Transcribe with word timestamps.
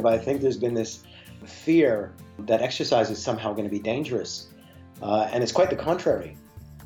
But 0.00 0.12
I 0.12 0.18
think 0.18 0.40
there's 0.40 0.56
been 0.56 0.74
this 0.74 1.04
fear 1.44 2.12
that 2.40 2.62
exercise 2.62 3.10
is 3.10 3.22
somehow 3.22 3.52
going 3.52 3.64
to 3.64 3.70
be 3.70 3.78
dangerous. 3.78 4.48
Uh, 5.02 5.28
and 5.32 5.42
it's 5.42 5.52
quite 5.52 5.70
the 5.70 5.76
contrary. 5.76 6.36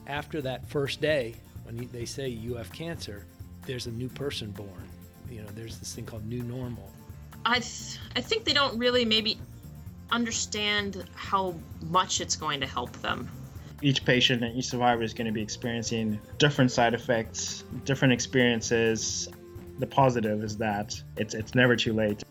After 0.06 0.40
that 0.42 0.66
first 0.66 1.00
day, 1.00 1.34
when 1.64 1.88
they 1.92 2.04
say 2.04 2.28
you 2.28 2.54
have 2.54 2.70
cancer, 2.72 3.26
there's 3.66 3.86
a 3.86 3.90
new 3.90 4.08
person 4.08 4.50
born. 4.50 4.88
You 5.30 5.42
know, 5.42 5.48
there's 5.54 5.78
this 5.78 5.94
thing 5.94 6.04
called 6.04 6.26
new 6.26 6.42
normal. 6.42 6.90
I, 7.46 7.54
th- 7.54 7.98
I 8.14 8.20
think 8.20 8.44
they 8.44 8.52
don't 8.52 8.78
really 8.78 9.04
maybe 9.04 9.38
understand 10.10 11.04
how 11.14 11.54
much 11.88 12.20
it's 12.20 12.36
going 12.36 12.60
to 12.60 12.66
help 12.66 12.92
them. 13.02 13.28
Each 13.82 14.04
patient 14.04 14.42
and 14.42 14.56
each 14.56 14.66
survivor 14.66 15.02
is 15.02 15.12
going 15.12 15.26
to 15.26 15.32
be 15.32 15.42
experiencing 15.42 16.20
different 16.38 16.70
side 16.70 16.94
effects, 16.94 17.64
different 17.84 18.12
experiences. 18.12 19.28
The 19.78 19.86
positive 19.86 20.44
is 20.44 20.56
that 20.58 21.02
it's, 21.16 21.34
it's 21.34 21.54
never 21.54 21.74
too 21.74 21.92
late. 21.92 22.22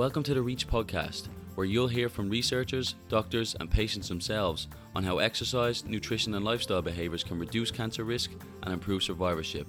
Welcome 0.00 0.22
to 0.22 0.32
the 0.32 0.40
REACH 0.40 0.66
podcast, 0.66 1.28
where 1.56 1.66
you'll 1.66 1.86
hear 1.86 2.08
from 2.08 2.30
researchers, 2.30 2.94
doctors, 3.10 3.54
and 3.60 3.70
patients 3.70 4.08
themselves 4.08 4.66
on 4.96 5.04
how 5.04 5.18
exercise, 5.18 5.84
nutrition, 5.84 6.32
and 6.32 6.42
lifestyle 6.42 6.80
behaviours 6.80 7.22
can 7.22 7.38
reduce 7.38 7.70
cancer 7.70 8.02
risk 8.02 8.30
and 8.62 8.72
improve 8.72 9.02
survivorship. 9.02 9.66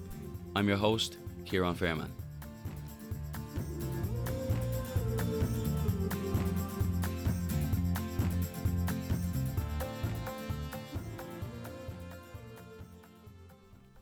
I'm 0.56 0.68
your 0.68 0.78
host, 0.78 1.18
Ciaran 1.44 1.74
Fairman. 1.74 2.08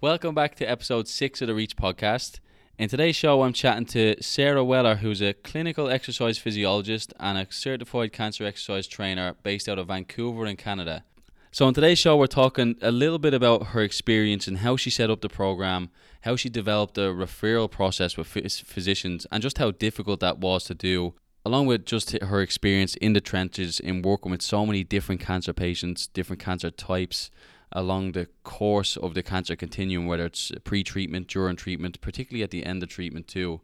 Welcome 0.00 0.37
back 0.37 0.55
to 0.55 0.65
episode 0.65 1.09
6 1.09 1.42
of 1.42 1.48
the 1.48 1.55
REACH 1.56 1.75
podcast. 1.75 2.39
In 2.81 2.89
today's 2.89 3.14
show, 3.14 3.42
I'm 3.42 3.53
chatting 3.53 3.84
to 3.89 4.17
Sarah 4.23 4.64
Weller, 4.64 4.95
who's 4.95 5.20
a 5.20 5.34
clinical 5.34 5.91
exercise 5.91 6.39
physiologist 6.39 7.12
and 7.20 7.37
a 7.37 7.47
certified 7.50 8.11
cancer 8.11 8.47
exercise 8.47 8.87
trainer 8.87 9.34
based 9.42 9.69
out 9.69 9.78
of 9.78 9.89
Vancouver 9.89 10.47
in 10.47 10.56
Canada. 10.56 11.05
So, 11.53 11.69
in 11.69 11.75
today's 11.75 11.98
show, 11.98 12.17
we're 12.17 12.27
talking 12.27 12.77
a 12.81 12.91
little 12.91 13.19
bit 13.19 13.34
about 13.34 13.67
her 13.75 13.83
experience 13.83 14.48
and 14.48 14.56
how 14.56 14.78
she 14.78 14.89
set 14.89 15.11
up 15.11 15.20
the 15.20 15.28
program, 15.28 15.91
how 16.22 16.37
she 16.37 16.48
developed 16.48 16.95
the 16.95 17.12
referral 17.12 17.70
process 17.70 18.17
with 18.17 18.27
physicians, 18.27 19.27
and 19.31 19.42
just 19.42 19.59
how 19.59 19.72
difficult 19.72 20.20
that 20.20 20.39
was 20.39 20.65
to 20.65 20.75
do, 20.75 21.12
along 21.44 21.67
with 21.67 21.84
just 21.84 22.12
her 22.12 22.41
experience 22.41 22.94
in 22.94 23.12
the 23.12 23.20
trenches 23.20 23.78
in 23.78 24.00
working 24.00 24.31
with 24.31 24.41
so 24.41 24.65
many 24.65 24.84
different 24.84 25.20
cancer 25.20 25.53
patients, 25.53 26.06
different 26.06 26.41
cancer 26.41 26.70
types, 26.70 27.31
along 27.73 28.13
the 28.13 28.27
course 28.43 28.97
of 28.97 29.15
the 29.15 29.23
cancer 29.23 29.57
continuum, 29.57 30.07
whether 30.07 30.27
it's 30.27 30.53
pre 30.65 30.83
treatment, 30.83 31.29
during 31.29 31.57
treatment, 31.57 32.01
particularly 32.01 32.43
at 32.43 32.51
the 32.51 32.65
end 32.65 32.83
of 32.83 32.89
treatment, 32.89 33.29
too. 33.29 33.61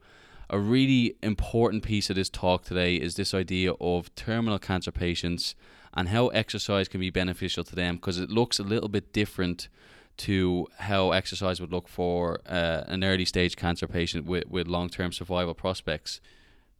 A 0.48 0.58
really 0.58 1.16
important 1.22 1.82
piece 1.82 2.08
of 2.08 2.14
this 2.16 2.30
talk 2.30 2.64
today 2.64 2.96
is 2.96 3.16
this 3.16 3.34
idea 3.34 3.72
of 3.80 4.14
terminal 4.14 4.60
cancer 4.60 4.92
patients 4.92 5.56
and 5.92 6.08
how 6.10 6.28
exercise 6.28 6.86
can 6.86 7.00
be 7.00 7.10
beneficial 7.10 7.64
to 7.64 7.74
them 7.74 7.96
because 7.96 8.18
it 8.18 8.30
looks 8.30 8.60
a 8.60 8.62
little 8.62 8.88
bit 8.88 9.12
different 9.12 9.68
to 10.18 10.66
how 10.78 11.10
exercise 11.10 11.60
would 11.60 11.72
look 11.72 11.88
for 11.88 12.40
uh, 12.46 12.84
an 12.86 13.02
early 13.02 13.24
stage 13.24 13.56
cancer 13.56 13.86
patient 13.86 14.24
with, 14.24 14.46
with 14.48 14.68
long 14.68 14.88
term 14.88 15.10
survival 15.10 15.54
prospects. 15.54 16.20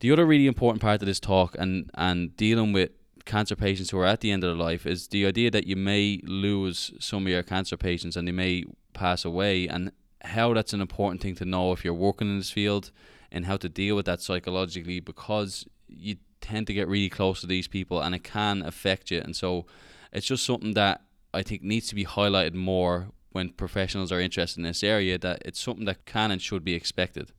The 0.01 0.13
other 0.13 0.27
really 0.27 0.47
important 0.47 0.83
part 0.83 1.03
of 1.03 1.07
this 1.07 1.21
talk 1.21 1.57
and, 1.59 1.91
and 1.95 2.37
dealing 2.37 2.73
with 2.73 2.91
cancer 3.27 3.57
patients 3.57 3.91
who 3.91 3.99
are 3.99 4.07
at 4.07 4.21
the 4.21 4.31
end 4.31 4.43
of 4.43 4.49
their 4.49 4.65
life 4.65 4.87
is 4.87 5.09
the 5.09 5.27
idea 5.27 5.51
that 5.51 5.67
you 5.67 5.77
may 5.77 6.21
lose 6.25 6.93
some 6.99 7.27
of 7.27 7.33
your 7.33 7.43
cancer 7.43 7.77
patients 7.77 8.17
and 8.17 8.27
they 8.27 8.33
may 8.33 8.65
pass 8.95 9.25
away 9.25 9.69
and 9.69 9.93
how 10.23 10.55
that's 10.55 10.73
an 10.73 10.81
important 10.81 11.21
thing 11.21 11.35
to 11.35 11.45
know 11.45 11.73
if 11.73 11.85
you're 11.85 11.93
working 11.93 12.29
in 12.29 12.39
this 12.39 12.51
field 12.51 12.91
and 13.31 13.47
how 13.47 13.57
to 13.57 13.69
deal 13.69 13.95
with 13.97 14.07
that 14.07 14.23
psychologically 14.23 15.01
because 15.01 15.67
you 15.89 16.17
tend 16.41 16.67
to 16.67 16.75
get 16.75 16.89
really 16.89 17.09
close 17.09 17.41
to 17.41 17.47
these 17.47 17.69
people 17.69 18.01
and 18.01 18.15
it 18.15 18.25
can 18.25 18.63
affect 18.63 19.11
you. 19.11 19.21
And 19.21 19.35
so 19.35 19.67
it's 20.13 20.27
just 20.27 20.47
something 20.47 20.75
that 20.75 21.03
I 21.35 21.43
think 21.43 21.63
needs 21.63 21.89
to 21.89 21.95
be 21.95 22.05
highlighted 22.05 22.55
more 22.55 23.09
when 23.31 23.51
professionals 23.51 24.11
are 24.11 24.21
interested 24.21 24.59
in 24.59 24.65
this 24.65 24.83
area 24.83 25.19
that 25.19 25.43
it's 25.45 25.61
something 25.61 25.85
that 25.85 26.07
can 26.07 26.31
and 26.31 26.41
should 26.41 26.65
be 26.65 26.75
expected 26.75 27.33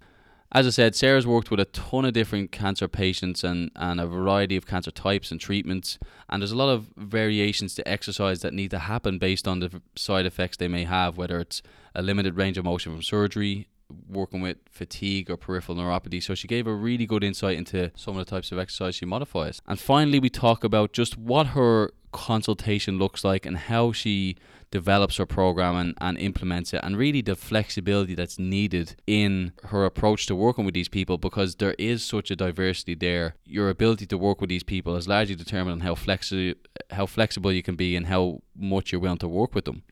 as 0.52 0.66
I 0.66 0.70
said, 0.70 0.96
Sarah's 0.96 1.28
worked 1.28 1.52
with 1.52 1.60
a 1.60 1.66
ton 1.66 2.06
of 2.06 2.14
different 2.14 2.52
cancer 2.52 2.88
patients 2.88 3.44
and, 3.44 3.70
and 3.76 4.00
a 4.00 4.08
variety 4.08 4.56
of 4.56 4.66
cancer 4.66 4.92
types 4.92 5.32
and 5.32 5.42
treatments. 5.42 6.00
And 6.30 6.42
there's 6.42 6.52
a 6.52 6.58
lot 6.58 6.70
of 6.70 6.88
variations 6.96 7.76
to 7.76 7.88
exercise 7.88 8.42
that 8.42 8.54
need 8.54 8.72
to 8.72 8.80
happen 8.80 9.18
based 9.18 9.48
on 9.48 9.60
the 9.60 9.82
side 9.96 10.26
effects 10.26 10.58
they 10.58 10.70
may 10.70 10.86
have, 10.86 11.18
whether 11.18 11.40
it's 11.40 11.62
a 11.94 12.02
limited 12.02 12.38
range 12.38 12.58
of 12.58 12.64
motion 12.64 12.94
from 12.94 13.04
surgery, 13.04 13.68
working 14.10 14.42
with 14.42 14.58
fatigue 14.70 15.30
or 15.30 15.36
peripheral 15.36 15.78
neuropathy. 15.78 16.24
So 16.24 16.34
she 16.34 16.48
gave 16.48 16.66
a 16.66 16.74
really 16.74 17.06
good 17.06 17.24
insight 17.24 17.58
into 17.58 17.92
some 17.96 18.18
of 18.18 18.26
the 18.26 18.30
types 18.30 18.52
of 18.52 18.60
exercise 18.60 18.96
she 18.96 19.06
modifies. 19.06 19.62
And 19.68 19.80
finally, 19.80 20.20
we 20.20 20.30
talk 20.30 20.64
about 20.64 20.94
just 20.94 21.18
what 21.18 21.48
her 21.48 21.92
consultation 22.14 22.98
looks 22.98 23.24
like 23.24 23.46
and 23.46 23.58
how 23.58 23.92
she 23.92 24.38
develops 24.72 25.18
her 25.18 25.26
program 25.26 25.76
and, 25.76 25.94
and 26.02 26.18
implements 26.18 26.74
it 26.74 26.82
and 26.84 26.98
really 26.98 27.22
the 27.22 27.36
flexibility 27.36 28.14
that's 28.14 28.38
needed 28.38 28.96
in 29.08 29.54
her 29.66 29.86
approach 29.86 30.26
to 30.26 30.36
working 30.36 30.66
with 30.66 30.74
these 30.74 30.90
people 30.90 31.18
because 31.18 31.56
there 31.56 31.76
is 31.80 32.04
such 32.04 32.30
a 32.30 32.36
diversity 32.36 32.94
there 32.94 33.36
your 33.46 33.70
ability 33.70 34.06
to 34.06 34.18
work 34.18 34.42
with 34.42 34.50
these 34.50 34.64
people 34.64 34.96
is 34.96 35.08
largely 35.08 35.36
determined 35.36 35.74
on 35.74 35.80
how 35.80 35.96
flexi- 35.96 36.56
how 36.92 37.06
flexible 37.06 37.52
you 37.52 37.64
can 37.64 37.76
be 37.76 37.96
and 37.96 38.08
how 38.08 38.42
much 38.56 38.92
you're 38.92 39.02
willing 39.02 39.18
to 39.18 39.28
work 39.28 39.56
with 39.56 39.66
them 39.66 39.84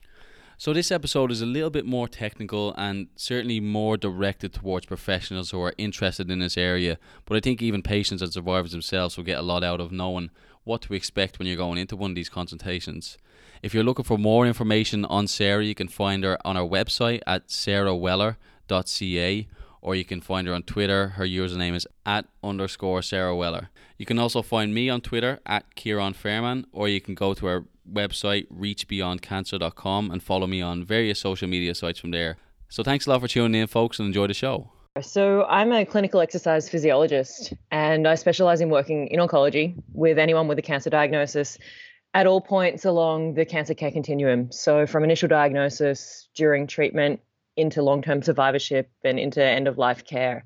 so 0.58 0.72
this 0.72 0.92
episode 0.92 1.32
is 1.32 1.42
a 1.42 1.46
little 1.46 1.70
bit 1.70 1.86
more 1.86 2.08
technical 2.08 2.74
and 2.78 3.08
certainly 3.18 3.60
more 3.60 3.98
directed 3.98 4.54
towards 4.54 4.86
professionals 4.86 5.52
who 5.52 5.62
are 5.62 5.74
interested 5.78 6.32
in 6.32 6.40
this 6.40 6.58
area. 6.58 6.98
But 7.26 7.36
I 7.36 7.42
think 7.42 7.62
even 7.62 7.82
patients 7.82 8.22
and 8.22 8.32
survivors 8.32 8.72
themselves 8.72 9.18
will 9.18 9.26
get 9.26 9.38
a 9.38 9.42
lot 9.42 9.66
out 9.66 9.82
of 9.82 9.92
knowing 9.92 10.30
what 10.66 10.82
to 10.82 10.94
expect 10.94 11.40
when 11.40 11.48
you're 11.48 11.56
going 11.56 11.78
into 11.78 11.96
one 11.96 12.12
of 12.12 12.16
these 12.16 12.28
consultations. 12.28 13.18
If 13.64 13.74
you're 13.74 13.84
looking 13.84 14.06
for 14.06 14.18
more 14.18 14.46
information 14.46 15.06
on 15.06 15.28
Sarah, 15.28 15.64
you 15.64 15.74
can 15.74 15.88
find 15.88 16.26
her 16.26 16.38
on 16.46 16.58
our 16.58 16.68
website 16.68 17.22
at 17.26 17.48
sarahweller.ca 17.48 19.48
or 19.82 19.96
you 19.96 20.04
can 20.04 20.20
find 20.20 20.48
her 20.48 20.54
on 20.54 20.64
Twitter. 20.64 21.10
Her 21.10 21.26
username 21.26 21.76
is 21.76 21.88
at 22.06 22.26
underscore 22.44 23.02
Sarah 23.02 23.36
Weller. 23.36 23.70
You 23.98 24.06
can 24.06 24.20
also 24.20 24.42
find 24.42 24.74
me 24.74 24.90
on 24.90 25.02
Twitter 25.02 25.40
at 25.46 25.74
Ciaran 25.76 26.14
Fairman 26.14 26.66
or 26.72 26.90
you 26.90 27.00
can 27.00 27.16
go 27.16 27.34
to 27.36 27.48
our 27.48 27.64
website 27.92 28.48
reachbeyondcancer.com 28.48 30.12
and 30.12 30.22
follow 30.22 30.48
me 30.48 30.62
on 30.62 30.84
various 30.84 31.20
social 31.20 31.48
media 31.48 31.76
sites 31.76 32.00
from 32.00 32.12
there. 32.12 32.38
So 32.68 32.84
thanks 32.84 33.06
a 33.06 33.12
lot 33.12 33.22
for 33.22 33.28
tuning 33.28 33.62
in, 33.62 33.68
folks, 33.68 34.00
and 34.00 34.08
enjoy 34.08 34.28
the 34.28 34.34
show. 34.34 34.72
So, 35.02 35.44
I'm 35.44 35.74
a 35.74 35.86
clinical 35.86 36.22
exercise 36.22 36.70
physiologist 36.70 37.54
and 37.70 38.08
I 38.08 38.16
specialize 38.16 38.62
in 38.62 38.70
working 38.70 39.08
in 39.10 39.20
oncology 39.20 39.76
with 39.92 40.18
anyone 40.18 40.48
with 40.48 40.58
a 40.58 40.62
cancer 40.62 40.90
diagnosis 40.90 41.58
at 42.14 42.28
all 42.28 42.40
points 42.40 42.86
along 42.86 43.34
the 43.34 43.44
cancer 43.44 43.74
care 43.74 43.92
continuum. 43.92 44.54
So, 44.54 44.88
from 44.88 45.04
initial 45.04 45.28
diagnosis, 45.28 46.30
during 46.34 46.66
treatment, 46.66 47.20
into 47.58 47.82
long 47.82 48.02
term 48.02 48.22
survivorship, 48.22 48.90
and 49.04 49.20
into 49.20 49.44
end 49.44 49.68
of 49.68 49.78
life 49.78 50.06
care. 50.06 50.46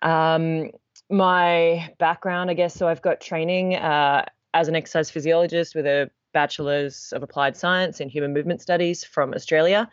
Um, 0.00 0.70
my 1.10 1.92
background, 1.98 2.50
I 2.50 2.54
guess, 2.54 2.74
so 2.74 2.86
I've 2.86 3.02
got 3.02 3.20
training 3.20 3.74
uh, 3.74 4.26
as 4.54 4.68
an 4.68 4.76
exercise 4.76 5.10
physiologist 5.10 5.74
with 5.74 5.86
a 5.86 6.08
bachelor's 6.32 7.12
of 7.12 7.24
applied 7.24 7.56
science 7.56 7.98
in 7.98 8.08
human 8.08 8.32
movement 8.32 8.62
studies 8.62 9.02
from 9.02 9.34
Australia 9.34 9.90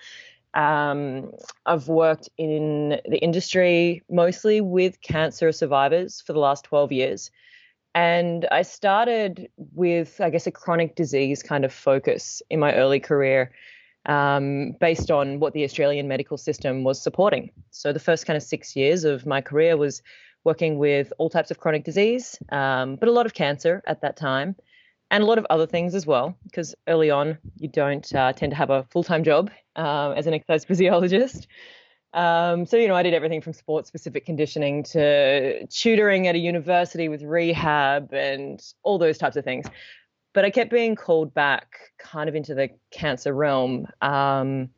um, 0.53 1.31
I've 1.65 1.87
worked 1.87 2.29
in 2.37 2.99
the 3.07 3.19
industry 3.21 4.01
mostly 4.09 4.61
with 4.61 5.01
cancer 5.01 5.51
survivors 5.51 6.21
for 6.21 6.33
the 6.33 6.39
last 6.39 6.65
12 6.65 6.91
years. 6.91 7.31
And 7.95 8.47
I 8.51 8.61
started 8.61 9.49
with, 9.57 10.21
I 10.21 10.29
guess, 10.29 10.47
a 10.47 10.51
chronic 10.51 10.95
disease 10.95 11.43
kind 11.43 11.65
of 11.65 11.73
focus 11.73 12.41
in 12.49 12.59
my 12.59 12.73
early 12.75 12.99
career 12.99 13.51
um, 14.05 14.75
based 14.79 15.11
on 15.11 15.39
what 15.39 15.53
the 15.53 15.63
Australian 15.63 16.07
medical 16.07 16.37
system 16.37 16.83
was 16.83 17.01
supporting. 17.01 17.51
So 17.71 17.91
the 17.91 17.99
first 17.99 18.25
kind 18.25 18.37
of 18.37 18.43
six 18.43 18.75
years 18.75 19.03
of 19.03 19.25
my 19.25 19.41
career 19.41 19.75
was 19.75 20.01
working 20.43 20.77
with 20.77 21.11
all 21.17 21.29
types 21.29 21.51
of 21.51 21.59
chronic 21.59 21.83
disease, 21.83 22.37
um, 22.51 22.95
but 22.95 23.09
a 23.09 23.11
lot 23.11 23.25
of 23.25 23.33
cancer 23.33 23.83
at 23.87 24.01
that 24.01 24.15
time 24.15 24.55
and 25.11 25.23
a 25.23 25.25
lot 25.25 25.37
of 25.37 25.47
other 25.49 25.65
things 25.65 25.95
as 25.95 26.05
well, 26.05 26.37
because 26.43 26.75
early 26.87 27.09
on 27.09 27.37
you 27.57 27.67
don't 27.67 28.13
uh, 28.13 28.33
tend 28.33 28.51
to 28.51 28.55
have 28.55 28.69
a 28.69 28.83
full 28.91 29.03
time 29.03 29.23
job 29.23 29.49
um, 29.75 30.13
as 30.13 30.27
an 30.27 30.33
exercise 30.33 30.65
physiologist. 30.65 31.47
Um, 32.13 32.65
so, 32.65 32.77
you 32.77 32.87
know, 32.87 32.95
I 32.95 33.03
did 33.03 33.13
everything 33.13 33.41
from 33.41 33.53
sports 33.53 33.87
specific 33.87 34.25
conditioning 34.25 34.83
to 34.83 35.67
tutoring 35.67 36.27
at 36.27 36.35
a 36.35 36.39
university 36.39 37.07
with 37.07 37.21
rehab 37.21 38.13
and 38.13 38.61
all 38.83 38.97
those 38.97 39.17
types 39.17 39.35
of 39.35 39.43
things. 39.43 39.67
But 40.33 40.45
I 40.45 40.49
kept 40.49 40.71
being 40.71 40.95
called 40.95 41.33
back 41.33 41.77
kind 41.97 42.29
of 42.29 42.35
into 42.35 42.55
the 42.55 42.69
cancer 42.91 43.33
realm. 43.33 43.87
Um, 44.01 44.69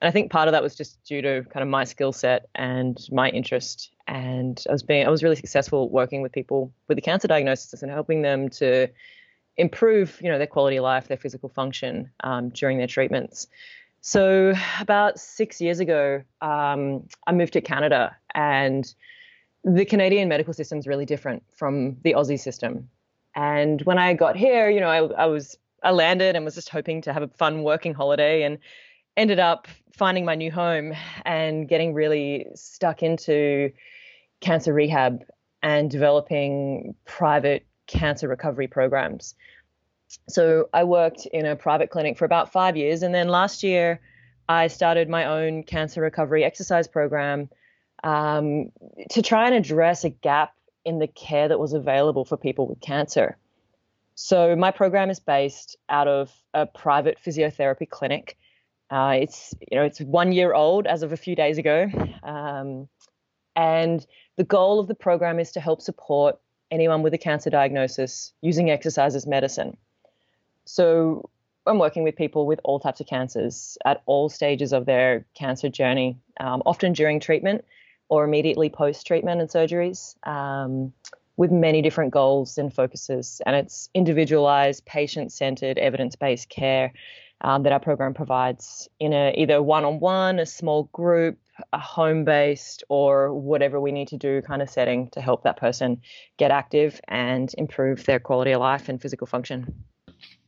and 0.00 0.08
I 0.08 0.10
think 0.10 0.30
part 0.30 0.48
of 0.48 0.52
that 0.52 0.62
was 0.62 0.74
just 0.74 1.02
due 1.04 1.22
to 1.22 1.44
kind 1.50 1.62
of 1.62 1.68
my 1.68 1.84
skill 1.84 2.12
set 2.12 2.48
and 2.54 2.98
my 3.10 3.28
interest. 3.28 3.92
And 4.06 4.62
I 4.68 4.72
was 4.72 4.82
being, 4.82 5.06
I 5.06 5.10
was 5.10 5.22
really 5.22 5.36
successful 5.36 5.88
working 5.90 6.22
with 6.22 6.32
people 6.32 6.72
with 6.88 6.96
the 6.96 7.02
cancer 7.02 7.28
diagnosis 7.28 7.82
and 7.82 7.90
helping 7.90 8.22
them 8.22 8.48
to 8.50 8.88
improve, 9.56 10.18
you 10.22 10.30
know, 10.30 10.38
their 10.38 10.46
quality 10.46 10.76
of 10.76 10.82
life, 10.82 11.08
their 11.08 11.16
physical 11.16 11.48
function 11.48 12.10
um, 12.24 12.50
during 12.50 12.78
their 12.78 12.86
treatments. 12.86 13.46
So 14.00 14.54
about 14.80 15.20
six 15.20 15.60
years 15.60 15.78
ago, 15.78 16.22
um, 16.40 17.06
I 17.26 17.32
moved 17.32 17.52
to 17.52 17.60
Canada, 17.60 18.16
and 18.34 18.92
the 19.62 19.84
Canadian 19.84 20.28
medical 20.28 20.52
system 20.52 20.78
is 20.78 20.86
really 20.86 21.06
different 21.06 21.44
from 21.54 21.96
the 22.02 22.14
Aussie 22.14 22.40
system. 22.40 22.88
And 23.34 23.80
when 23.82 23.98
I 23.98 24.14
got 24.14 24.36
here, 24.36 24.68
you 24.68 24.80
know, 24.80 24.88
I, 24.88 25.22
I 25.22 25.26
was 25.26 25.56
I 25.84 25.90
landed 25.90 26.36
and 26.36 26.44
was 26.44 26.54
just 26.54 26.68
hoping 26.68 27.02
to 27.02 27.12
have 27.12 27.22
a 27.22 27.28
fun 27.28 27.62
working 27.62 27.94
holiday 27.94 28.42
and 28.42 28.58
ended 29.16 29.38
up 29.38 29.68
finding 29.96 30.24
my 30.24 30.34
new 30.34 30.50
home 30.50 30.94
and 31.24 31.68
getting 31.68 31.92
really 31.94 32.46
stuck 32.54 33.02
into 33.02 33.72
cancer 34.40 34.72
rehab 34.72 35.24
and 35.62 35.90
developing 35.90 36.94
private 37.04 37.64
cancer 37.92 38.28
recovery 38.28 38.66
programs. 38.66 39.34
So 40.28 40.68
I 40.72 40.84
worked 40.84 41.26
in 41.26 41.46
a 41.46 41.56
private 41.56 41.90
clinic 41.90 42.18
for 42.18 42.24
about 42.24 42.52
five 42.52 42.76
years. 42.76 43.02
And 43.02 43.14
then 43.14 43.28
last 43.28 43.62
year, 43.62 44.00
I 44.48 44.66
started 44.66 45.08
my 45.08 45.24
own 45.24 45.62
cancer 45.62 46.00
recovery 46.00 46.44
exercise 46.44 46.88
program 46.88 47.48
um, 48.04 48.72
to 49.10 49.22
try 49.22 49.46
and 49.46 49.54
address 49.54 50.04
a 50.04 50.10
gap 50.10 50.54
in 50.84 50.98
the 50.98 51.06
care 51.06 51.48
that 51.48 51.58
was 51.58 51.72
available 51.72 52.24
for 52.24 52.36
people 52.36 52.66
with 52.66 52.80
cancer. 52.80 53.36
So 54.14 54.56
my 54.56 54.70
program 54.70 55.10
is 55.10 55.20
based 55.20 55.76
out 55.88 56.08
of 56.08 56.32
a 56.52 56.66
private 56.66 57.18
physiotherapy 57.24 57.88
clinic. 57.88 58.36
Uh, 58.90 59.16
it's 59.20 59.54
you 59.70 59.78
know 59.78 59.84
it's 59.84 60.00
one 60.00 60.32
year 60.32 60.52
old 60.52 60.86
as 60.86 61.02
of 61.02 61.12
a 61.12 61.16
few 61.16 61.34
days 61.34 61.56
ago, 61.56 61.88
um, 62.22 62.88
and 63.56 64.06
the 64.36 64.44
goal 64.44 64.80
of 64.80 64.88
the 64.88 64.94
program 64.94 65.38
is 65.38 65.52
to 65.52 65.60
help 65.60 65.80
support 65.80 66.38
anyone 66.72 67.02
with 67.02 67.14
a 67.14 67.18
cancer 67.18 67.50
diagnosis 67.50 68.32
using 68.40 68.70
exercise 68.70 69.14
as 69.14 69.26
medicine. 69.26 69.76
So 70.64 71.28
I'm 71.66 71.78
working 71.78 72.02
with 72.02 72.16
people 72.16 72.46
with 72.46 72.58
all 72.64 72.80
types 72.80 73.00
of 73.00 73.06
cancers 73.06 73.78
at 73.84 74.02
all 74.06 74.28
stages 74.28 74.72
of 74.72 74.86
their 74.86 75.24
cancer 75.34 75.68
journey, 75.68 76.18
um, 76.40 76.62
often 76.66 76.92
during 76.92 77.20
treatment 77.20 77.64
or 78.08 78.24
immediately 78.24 78.68
post 78.68 79.06
treatment 79.06 79.40
and 79.40 79.48
surgeries, 79.48 80.16
um, 80.26 80.92
with 81.36 81.50
many 81.50 81.82
different 81.82 82.12
goals 82.12 82.58
and 82.58 82.74
focuses. 82.74 83.40
And 83.46 83.54
it's 83.56 83.88
individualized, 83.94 84.84
patient 84.84 85.32
centered, 85.32 85.78
evidence 85.78 86.16
based 86.16 86.48
care 86.48 86.92
um, 87.42 87.62
that 87.62 87.72
our 87.72 87.80
program 87.80 88.14
provides 88.14 88.88
in 88.98 89.12
a 89.12 89.34
either 89.36 89.62
one 89.62 89.84
on 89.84 90.00
one, 90.00 90.38
a 90.38 90.46
small 90.46 90.84
group, 90.92 91.38
a 91.72 91.78
home 91.78 92.24
based, 92.24 92.84
or 92.88 93.32
whatever 93.34 93.80
we 93.80 93.92
need 93.92 94.08
to 94.08 94.16
do 94.16 94.42
kind 94.42 94.62
of 94.62 94.70
setting 94.70 95.08
to 95.10 95.20
help 95.20 95.42
that 95.44 95.56
person 95.56 96.00
get 96.38 96.50
active 96.50 97.00
and 97.08 97.54
improve 97.58 98.04
their 98.04 98.18
quality 98.18 98.52
of 98.52 98.60
life 98.60 98.88
and 98.88 99.00
physical 99.00 99.26
function 99.26 99.84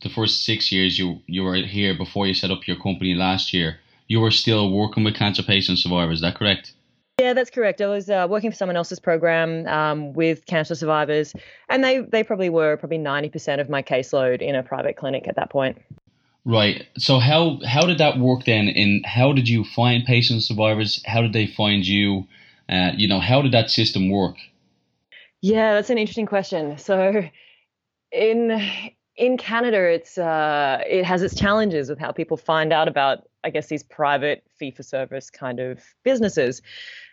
the 0.05 0.09
first 0.09 0.45
six 0.45 0.71
years 0.71 0.99
you 0.99 1.21
you 1.27 1.43
were 1.43 1.57
here 1.57 1.97
before 1.97 2.27
you 2.27 2.35
set 2.35 2.51
up 2.51 2.67
your 2.67 2.77
company 2.77 3.15
last 3.15 3.53
year, 3.53 3.79
you 4.07 4.21
were 4.21 4.31
still 4.31 4.71
working 4.71 5.03
with 5.03 5.15
cancer 5.15 5.43
patient 5.43 5.79
survivors. 5.79 6.19
Is 6.19 6.21
that 6.23 6.37
correct? 6.37 6.75
Yeah, 7.21 7.33
that's 7.33 7.51
correct. 7.51 7.81
I 7.81 7.87
was 7.87 8.11
uh, 8.11 8.27
working 8.29 8.51
for 8.51 8.57
someone 8.57 8.77
else's 8.77 8.99
program 8.99 9.67
um, 9.69 10.13
with 10.15 10.47
cancer 10.47 10.75
survivors, 10.75 11.33
and 11.69 11.83
they 11.83 12.01
they 12.01 12.23
probably 12.23 12.51
were 12.51 12.77
probably 12.77 12.99
ninety 12.99 13.31
percent 13.31 13.61
of 13.61 13.69
my 13.69 13.83
caseload 13.83 14.43
in 14.43 14.55
a 14.55 14.63
private 14.63 14.97
clinic 14.97 15.27
at 15.27 15.37
that 15.37 15.51
point. 15.51 15.79
Right. 16.47 16.87
So 16.99 17.19
how 17.19 17.59
how 17.67 17.87
did 17.87 17.99
that 17.99 18.19
work 18.19 18.45
then? 18.45 18.69
In 18.69 19.03
how 19.05 19.33
did 19.33 19.49
you 19.49 19.65
find 19.65 20.05
patient 20.05 20.43
survivors? 20.43 21.03
How 21.07 21.23
did 21.23 21.33
they 21.33 21.47
find 21.47 21.87
you? 21.87 22.27
Uh, 22.69 22.93
you 22.97 23.09
know, 23.09 23.21
how 23.21 23.41
did 23.41 23.53
that 23.53 23.71
system 23.71 24.11
work? 24.11 24.37
Yeah, 25.41 25.75
that's 25.75 25.91
an 25.91 25.99
interesting 25.99 26.27
question. 26.27 26.77
So, 26.79 27.23
in 28.13 28.63
in 29.17 29.37
Canada, 29.39 29.91
it's 29.91 30.19
uh, 30.19 30.83
it 30.87 31.05
has 31.05 31.23
its 31.23 31.35
challenges 31.35 31.89
with 31.89 31.99
how 31.99 32.13
people 32.13 32.37
find 32.37 32.73
out 32.73 32.89
about, 32.89 33.29
I 33.43 33.51
guess, 33.51 33.69
these 33.69 33.83
private 33.83 34.45
fee 34.59 34.71
for 34.71 34.83
service 34.83 35.31
kind 35.31 35.61
of 35.61 35.83
businesses. 36.03 36.61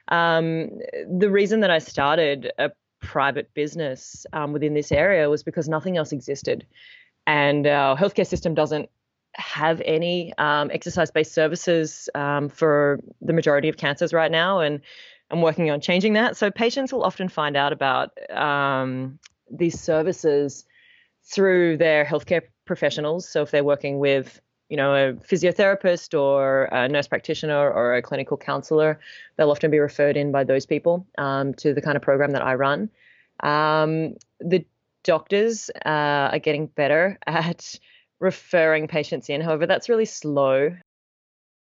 Um, 0.09 0.69
the 1.09 1.29
reason 1.29 1.61
that 1.61 1.71
I 1.71 1.79
started 1.79 2.51
a 2.57 2.71
private 3.01 3.53
business 3.53 4.25
um, 4.33 4.51
within 4.51 4.73
this 4.73 4.91
area 4.91 5.29
was 5.29 5.41
because 5.43 5.69
nothing 5.69 5.95
else 5.95 6.11
existed, 6.11 6.65
and 7.27 7.65
our 7.65 7.97
healthcare 7.97 8.27
system 8.27 8.53
doesn't 8.53 8.89
have 9.33 9.81
any 9.85 10.33
um, 10.37 10.69
exercise-based 10.71 11.33
services 11.33 12.09
um, 12.15 12.49
for 12.49 12.99
the 13.21 13.33
majority 13.33 13.69
of 13.69 13.77
cancers 13.77 14.13
right 14.13 14.31
now, 14.31 14.59
and 14.59 14.81
I'm 15.29 15.41
working 15.41 15.71
on 15.71 15.79
changing 15.81 16.13
that. 16.13 16.37
So 16.37 16.51
patients 16.51 16.91
will 16.91 17.03
often 17.03 17.29
find 17.29 17.55
out 17.55 17.71
about 17.71 18.11
um, 18.31 19.19
these 19.49 19.79
services 19.79 20.65
through 21.23 21.77
their 21.77 22.03
healthcare 22.03 22.41
professionals. 22.65 23.27
So 23.27 23.41
if 23.43 23.51
they're 23.51 23.63
working 23.63 23.99
with 23.99 24.41
you 24.71 24.77
know, 24.77 24.95
a 24.95 25.13
physiotherapist 25.15 26.17
or 26.17 26.63
a 26.71 26.87
nurse 26.87 27.05
practitioner 27.05 27.69
or 27.69 27.93
a 27.95 28.01
clinical 28.01 28.37
counselor, 28.37 29.01
they'll 29.35 29.51
often 29.51 29.69
be 29.69 29.79
referred 29.79 30.15
in 30.15 30.31
by 30.31 30.45
those 30.45 30.65
people 30.65 31.05
um, 31.17 31.53
to 31.55 31.73
the 31.73 31.81
kind 31.81 31.97
of 31.97 32.01
program 32.01 32.31
that 32.31 32.41
I 32.41 32.55
run. 32.55 32.89
Um, 33.41 34.15
the 34.39 34.65
doctors 35.03 35.69
uh, 35.85 36.29
are 36.31 36.39
getting 36.39 36.67
better 36.67 37.19
at 37.27 37.77
referring 38.21 38.87
patients 38.87 39.29
in. 39.29 39.41
However, 39.41 39.65
that's 39.65 39.89
really 39.89 40.05
slow. 40.05 40.73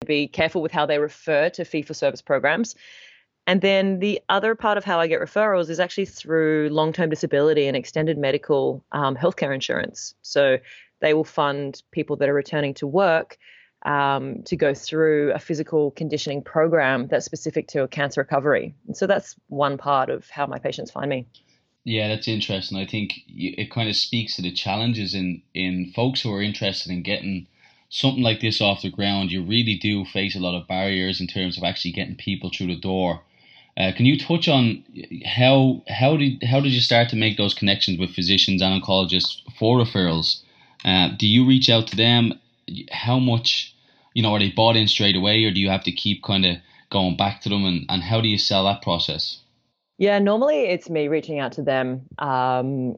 Be 0.06 0.28
careful 0.28 0.62
with 0.62 0.72
how 0.72 0.86
they 0.86 1.00
refer 1.00 1.50
to 1.52 1.64
fee 1.64 1.84
for 1.84 1.94
service 1.94 2.22
programs. 2.22 2.76
And 3.46 3.62
then 3.62 4.00
the 4.00 4.20
other 4.28 4.56
part 4.56 4.78
of 4.78 4.84
how 4.84 5.00
I 5.00 5.08
get 5.08 5.22
referrals 5.22 5.70
is 5.70 5.80
actually 5.80 6.06
through 6.06 6.68
long 6.70 6.92
term 6.92 7.10
disability 7.10 7.68
and 7.68 7.78
extended 7.78 8.18
medical 8.18 8.84
um, 8.92 9.16
healthcare 9.16 9.54
insurance. 9.54 10.16
So 10.22 10.58
they 11.00 11.14
will 11.14 11.24
fund 11.24 11.82
people 11.92 12.18
that 12.18 12.28
are 12.28 12.34
returning 12.34 12.74
to 12.76 12.88
work 12.88 13.38
um, 13.86 14.44
to 14.44 14.56
go 14.58 14.74
through 14.74 15.32
a 15.34 15.40
physical 15.40 15.92
conditioning 15.92 16.42
program 16.42 17.08
that's 17.08 17.26
specific 17.26 17.68
to 17.70 17.84
a 17.84 17.88
cancer 17.88 18.22
recovery. 18.22 18.76
And 18.88 18.98
so 18.98 19.08
that's 19.08 19.36
one 19.48 19.78
part 19.78 20.10
of 20.10 20.30
how 20.30 20.48
my 20.48 20.60
patients 20.60 20.92
find 20.92 21.10
me. 21.10 21.28
Yeah, 21.88 22.10
that's 22.10 22.28
interesting. 22.28 22.78
I 22.78 22.86
think 22.86 23.24
it 23.30 23.72
kind 23.72 23.90
of 23.90 23.96
speaks 23.96 24.36
to 24.36 24.42
the 24.44 24.52
challenges 24.52 25.14
in, 25.16 25.42
in 25.54 25.92
folks 25.96 26.22
who 26.22 26.34
are 26.34 26.42
interested 26.42 26.92
in 26.92 27.02
getting 27.02 27.48
something 27.90 28.24
like 28.24 28.42
this 28.42 28.62
off 28.62 28.82
the 28.82 28.90
ground. 28.90 29.32
You 29.32 29.42
really 29.44 29.76
do 29.76 30.06
face 30.06 30.36
a 30.36 30.40
lot 30.40 30.56
of 30.56 30.68
barriers 30.68 31.22
in 31.22 31.28
terms 31.28 31.58
of 31.58 31.64
actually 31.64 31.94
getting 31.94 32.16
people 32.16 32.52
through 32.52 32.68
the 32.68 32.76
door 32.76 33.22
uh, 33.78 33.92
can 33.96 34.06
you 34.08 34.18
touch 34.18 34.48
on 34.48 34.84
how 35.26 35.84
how 35.88 36.18
did 36.18 36.44
how 36.44 36.60
did 36.60 36.72
you 36.72 36.82
start 36.82 37.10
to 37.10 37.16
make 37.16 37.38
those 37.38 37.54
connections 37.54 38.00
with 38.00 38.12
physicians 38.12 38.62
and 38.62 38.82
oncologists 38.82 39.42
for 39.58 39.78
referrals? 39.78 40.42
Uh, 40.86 41.10
do 41.18 41.28
you 41.28 41.46
reach 41.46 41.70
out 41.70 41.88
to 41.88 41.96
them? 41.96 42.34
How 42.92 43.20
much, 43.20 43.76
you 44.16 44.24
know, 44.24 44.34
are 44.34 44.40
they 44.40 44.50
bought 44.50 44.76
in 44.78 44.88
straight 44.88 45.16
away, 45.16 45.44
or 45.46 45.52
do 45.52 45.60
you 45.62 45.70
have 45.70 45.84
to 45.86 45.92
keep 45.92 46.24
kind 46.24 46.46
of 46.46 46.58
going 46.90 47.18
back 47.18 47.42
to 47.42 47.50
them? 47.50 47.66
And, 47.66 47.86
and 47.90 48.04
how 48.04 48.22
do 48.22 48.28
you 48.28 48.38
sell 48.38 48.66
that 48.66 48.82
process? 48.82 49.40
Yeah, 49.98 50.20
normally 50.20 50.66
it's 50.66 50.90
me 50.90 51.08
reaching 51.08 51.40
out 51.40 51.54
to 51.54 51.64
them, 51.64 52.06
um, 52.20 52.98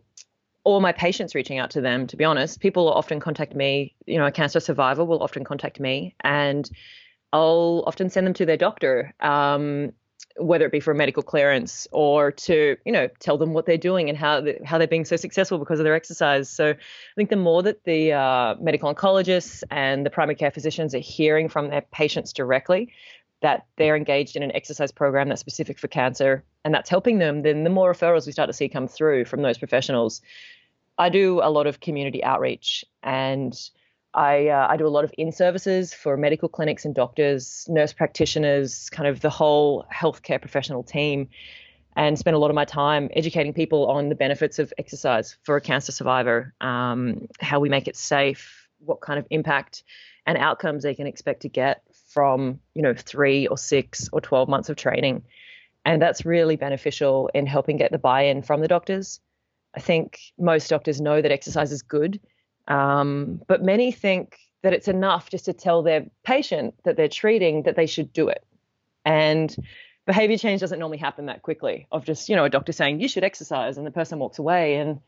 or 0.65 0.81
my 0.81 0.91
patients 0.91 1.33
reaching 1.33 1.57
out 1.57 1.71
to 1.71 1.81
them. 1.81 2.07
To 2.07 2.17
be 2.17 2.25
honest, 2.25 2.59
people 2.59 2.91
often 2.91 3.19
contact 3.19 3.55
me. 3.55 3.95
You 4.05 4.17
know, 4.17 4.25
a 4.25 4.31
cancer 4.31 4.59
survivor 4.59 5.05
will 5.05 5.23
often 5.23 5.45
contact 5.45 5.79
me, 5.79 6.15
and 6.21 6.69
I'll 7.31 7.83
often 7.87 8.09
send 8.09 8.27
them 8.27 8.33
to 8.35 8.45
their 8.45 8.57
doctor. 8.57 9.13
Um, 9.21 9.93
whether 10.35 10.65
it 10.65 10.71
be 10.71 10.79
for 10.79 10.93
medical 10.93 11.23
clearance 11.23 11.87
or 11.91 12.31
to 12.31 12.77
you 12.85 12.91
know 12.91 13.09
tell 13.19 13.37
them 13.37 13.53
what 13.53 13.65
they're 13.65 13.77
doing 13.77 14.09
and 14.09 14.17
how 14.17 14.41
they, 14.41 14.59
how 14.63 14.77
they're 14.77 14.87
being 14.87 15.05
so 15.05 15.15
successful 15.15 15.57
because 15.57 15.79
of 15.79 15.83
their 15.83 15.95
exercise. 15.95 16.49
So 16.49 16.71
I 16.71 16.75
think 17.15 17.29
the 17.29 17.35
more 17.35 17.63
that 17.63 17.83
the 17.83 18.13
uh, 18.13 18.55
medical 18.59 18.93
oncologists 18.93 19.63
and 19.71 20.05
the 20.05 20.09
primary 20.09 20.35
care 20.35 20.51
physicians 20.51 20.93
are 20.95 20.99
hearing 20.99 21.49
from 21.49 21.69
their 21.69 21.81
patients 21.81 22.33
directly 22.33 22.93
that 23.41 23.65
they're 23.77 23.95
engaged 23.95 24.35
in 24.35 24.43
an 24.43 24.51
exercise 24.53 24.91
program 24.91 25.29
that's 25.29 25.41
specific 25.41 25.79
for 25.79 25.87
cancer 25.87 26.43
and 26.65 26.73
that's 26.73 26.89
helping 26.89 27.19
them, 27.19 27.41
then 27.41 27.63
the 27.63 27.69
more 27.69 27.93
referrals 27.93 28.25
we 28.25 28.31
start 28.31 28.47
to 28.49 28.53
see 28.53 28.69
come 28.69 28.87
through 28.87 29.25
from 29.25 29.41
those 29.41 29.57
professionals. 29.57 30.21
I 30.97 31.09
do 31.09 31.39
a 31.41 31.49
lot 31.49 31.67
of 31.67 31.79
community 31.79 32.23
outreach 32.23 32.83
and 33.01 33.57
I, 34.13 34.47
uh, 34.47 34.67
I 34.69 34.77
do 34.77 34.87
a 34.87 34.89
lot 34.89 35.03
of 35.03 35.13
in 35.17 35.31
services 35.31 35.93
for 35.93 36.17
medical 36.17 36.49
clinics 36.49 36.83
and 36.83 36.93
doctors, 36.93 37.65
nurse 37.69 37.93
practitioners, 37.93 38.89
kind 38.89 39.07
of 39.07 39.21
the 39.21 39.29
whole 39.29 39.85
healthcare 39.93 40.41
professional 40.41 40.83
team, 40.83 41.29
and 41.95 42.17
spend 42.17 42.35
a 42.35 42.39
lot 42.39 42.49
of 42.49 42.55
my 42.55 42.65
time 42.65 43.09
educating 43.13 43.53
people 43.53 43.87
on 43.87 44.09
the 44.09 44.15
benefits 44.15 44.59
of 44.59 44.73
exercise 44.77 45.37
for 45.43 45.55
a 45.55 45.61
cancer 45.61 45.91
survivor, 45.91 46.53
um, 46.59 47.27
how 47.39 47.59
we 47.59 47.69
make 47.69 47.87
it 47.87 47.95
safe, 47.95 48.67
what 48.79 48.99
kind 48.99 49.19
of 49.19 49.27
impact 49.29 49.83
and 50.25 50.37
outcomes 50.37 50.83
they 50.83 50.95
can 50.95 51.07
expect 51.07 51.41
to 51.41 51.49
get 51.49 51.83
from 52.09 52.59
you 52.73 52.81
know 52.81 52.93
three 52.93 53.47
or 53.47 53.57
six 53.57 54.09
or 54.11 54.21
12 54.21 54.49
months 54.49 54.69
of 54.69 54.75
training 54.75 55.23
and 55.89 56.01
that's 56.01 56.25
really 56.25 56.55
beneficial 56.55 57.29
in 57.33 57.45
helping 57.45 57.77
get 57.77 57.91
the 57.91 57.97
buy-in 57.97 58.41
from 58.41 58.61
the 58.61 58.67
doctors 58.67 59.19
i 59.75 59.79
think 59.79 60.19
most 60.37 60.69
doctors 60.69 61.01
know 61.01 61.21
that 61.21 61.31
exercise 61.31 61.71
is 61.71 61.81
good 61.81 62.19
um, 62.69 63.41
but 63.47 63.63
many 63.63 63.91
think 63.91 64.37
that 64.61 64.73
it's 64.73 64.87
enough 64.87 65.29
just 65.29 65.45
to 65.45 65.53
tell 65.53 65.83
their 65.83 66.05
patient 66.23 66.75
that 66.83 66.95
they're 66.97 67.07
treating 67.07 67.63
that 67.63 67.75
they 67.75 67.87
should 67.87 68.13
do 68.13 68.27
it. 68.27 68.45
And 69.05 69.53
behavior 70.05 70.37
change 70.37 70.61
doesn't 70.61 70.79
normally 70.79 70.97
happen 70.97 71.27
that 71.27 71.41
quickly 71.41 71.87
of 71.91 72.05
just, 72.05 72.29
you 72.29 72.35
know, 72.35 72.45
a 72.45 72.49
doctor 72.49 72.71
saying 72.71 72.99
you 72.99 73.07
should 73.07 73.23
exercise 73.23 73.77
and 73.77 73.87
the 73.87 73.91
person 73.91 74.19
walks 74.19 74.39
away 74.39 74.75
and 74.75 74.99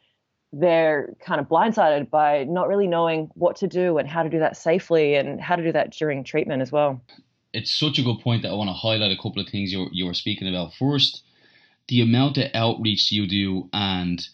they're 0.53 1.13
kind 1.19 1.39
of 1.39 1.47
blindsided 1.47 2.09
by 2.09 2.43
not 2.45 2.67
really 2.67 2.87
knowing 2.87 3.29
what 3.35 3.57
to 3.57 3.67
do 3.67 3.97
and 3.97 4.07
how 4.07 4.23
to 4.23 4.29
do 4.29 4.39
that 4.39 4.57
safely 4.57 5.15
and 5.15 5.39
how 5.39 5.55
to 5.55 5.63
do 5.63 5.71
that 5.71 5.91
during 5.91 6.23
treatment 6.23 6.61
as 6.61 6.71
well. 6.71 7.01
It's 7.53 7.73
such 7.73 7.99
a 7.99 8.03
good 8.03 8.19
point 8.19 8.43
that 8.43 8.51
I 8.51 8.55
want 8.55 8.69
to 8.69 8.73
highlight 8.73 9.11
a 9.11 9.21
couple 9.21 9.41
of 9.41 9.49
things 9.49 9.73
you, 9.73 9.89
you 9.91 10.05
were 10.05 10.13
speaking 10.13 10.47
about. 10.47 10.73
First, 10.73 11.23
the 11.87 12.01
amount 12.01 12.37
of 12.37 12.49
outreach 12.53 13.11
you 13.11 13.27
do 13.27 13.69
and 13.73 14.25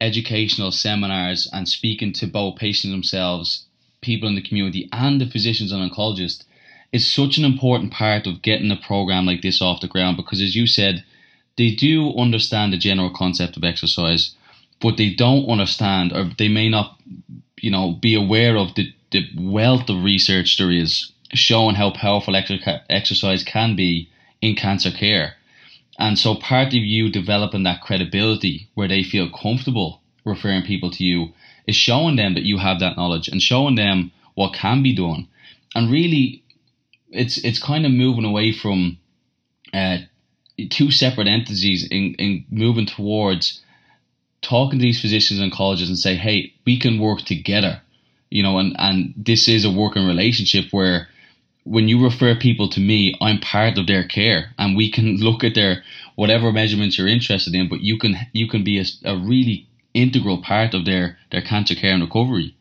educational 0.00 0.70
seminars 0.70 1.48
and 1.52 1.68
speaking 1.68 2.12
to 2.14 2.26
both 2.26 2.56
patients 2.56 2.92
themselves, 2.92 3.64
people 4.00 4.28
in 4.28 4.34
the 4.34 4.42
community, 4.42 4.88
and 4.92 5.20
the 5.20 5.26
physicians 5.26 5.72
and 5.72 5.90
oncologists 5.90 6.44
is 6.92 7.10
such 7.10 7.38
an 7.38 7.44
important 7.44 7.92
part 7.92 8.26
of 8.26 8.42
getting 8.42 8.70
a 8.70 8.76
program 8.76 9.26
like 9.26 9.42
this 9.42 9.60
off 9.60 9.80
the 9.80 9.88
ground 9.88 10.16
because, 10.16 10.40
as 10.40 10.54
you 10.54 10.66
said, 10.66 11.04
they 11.56 11.70
do 11.70 12.14
understand 12.16 12.72
the 12.72 12.78
general 12.78 13.10
concept 13.10 13.56
of 13.56 13.64
exercise, 13.64 14.34
but 14.80 14.96
they 14.96 15.10
don't 15.14 15.48
understand 15.48 16.12
or 16.12 16.30
they 16.38 16.48
may 16.48 16.68
not, 16.68 16.98
you 17.58 17.70
know, 17.70 17.92
be 17.92 18.14
aware 18.14 18.56
of 18.56 18.74
the, 18.74 18.92
the 19.10 19.26
wealth 19.36 19.88
of 19.88 20.04
research 20.04 20.56
there 20.56 20.70
is 20.70 21.12
showing 21.34 21.74
how 21.74 21.90
powerful 21.90 22.34
exercise 22.36 23.44
can 23.44 23.76
be 23.76 24.08
in 24.40 24.54
cancer 24.54 24.90
care. 24.90 25.34
And 25.98 26.18
so 26.18 26.36
part 26.36 26.68
of 26.68 26.74
you 26.74 27.10
developing 27.10 27.64
that 27.64 27.82
credibility 27.82 28.68
where 28.74 28.88
they 28.88 29.02
feel 29.02 29.30
comfortable 29.30 30.00
referring 30.24 30.62
people 30.62 30.90
to 30.92 31.04
you 31.04 31.32
is 31.66 31.76
showing 31.76 32.16
them 32.16 32.34
that 32.34 32.44
you 32.44 32.58
have 32.58 32.80
that 32.80 32.96
knowledge 32.96 33.28
and 33.28 33.42
showing 33.42 33.74
them 33.74 34.12
what 34.34 34.54
can 34.54 34.82
be 34.82 34.94
done. 34.94 35.28
And 35.74 35.90
really 35.90 36.42
it's 37.10 37.38
it's 37.38 37.62
kind 37.62 37.84
of 37.84 37.92
moving 37.92 38.24
away 38.24 38.52
from 38.52 38.98
uh, 39.72 39.98
two 40.70 40.90
separate 40.90 41.28
entities 41.28 41.86
in, 41.90 42.14
in 42.14 42.44
moving 42.50 42.86
towards 42.86 43.60
talking 44.40 44.78
to 44.78 44.82
these 44.82 45.00
physicians 45.00 45.40
and 45.40 45.52
colleges 45.52 45.88
and 45.88 45.98
say, 45.98 46.14
hey, 46.14 46.52
we 46.64 46.78
can 46.78 47.00
work 47.00 47.20
together. 47.20 47.82
You 48.30 48.42
know, 48.42 48.58
and, 48.58 48.76
and 48.78 49.14
this 49.16 49.48
is 49.48 49.64
a 49.64 49.70
working 49.70 50.06
relationship 50.06 50.66
where 50.70 51.08
when 51.68 51.86
you 51.86 52.02
refer 52.02 52.34
people 52.34 52.68
to 52.70 52.80
me, 52.80 53.14
I'm 53.20 53.40
part 53.40 53.76
of 53.78 53.86
their 53.86 54.04
care, 54.04 54.54
and 54.58 54.76
we 54.76 54.90
can 54.90 55.16
look 55.16 55.44
at 55.44 55.54
their 55.54 55.82
whatever 56.14 56.50
measurements 56.50 56.96
you're 56.96 57.08
interested 57.08 57.54
in. 57.54 57.68
But 57.68 57.80
you 57.80 57.98
can 57.98 58.16
you 58.32 58.48
can 58.48 58.64
be 58.64 58.80
a, 58.80 58.84
a 59.04 59.16
really 59.16 59.68
integral 59.94 60.42
part 60.42 60.74
of 60.74 60.84
their 60.84 61.18
their 61.30 61.42
cancer 61.42 61.74
care 61.74 61.92
and 61.92 62.02
recovery. 62.02 62.54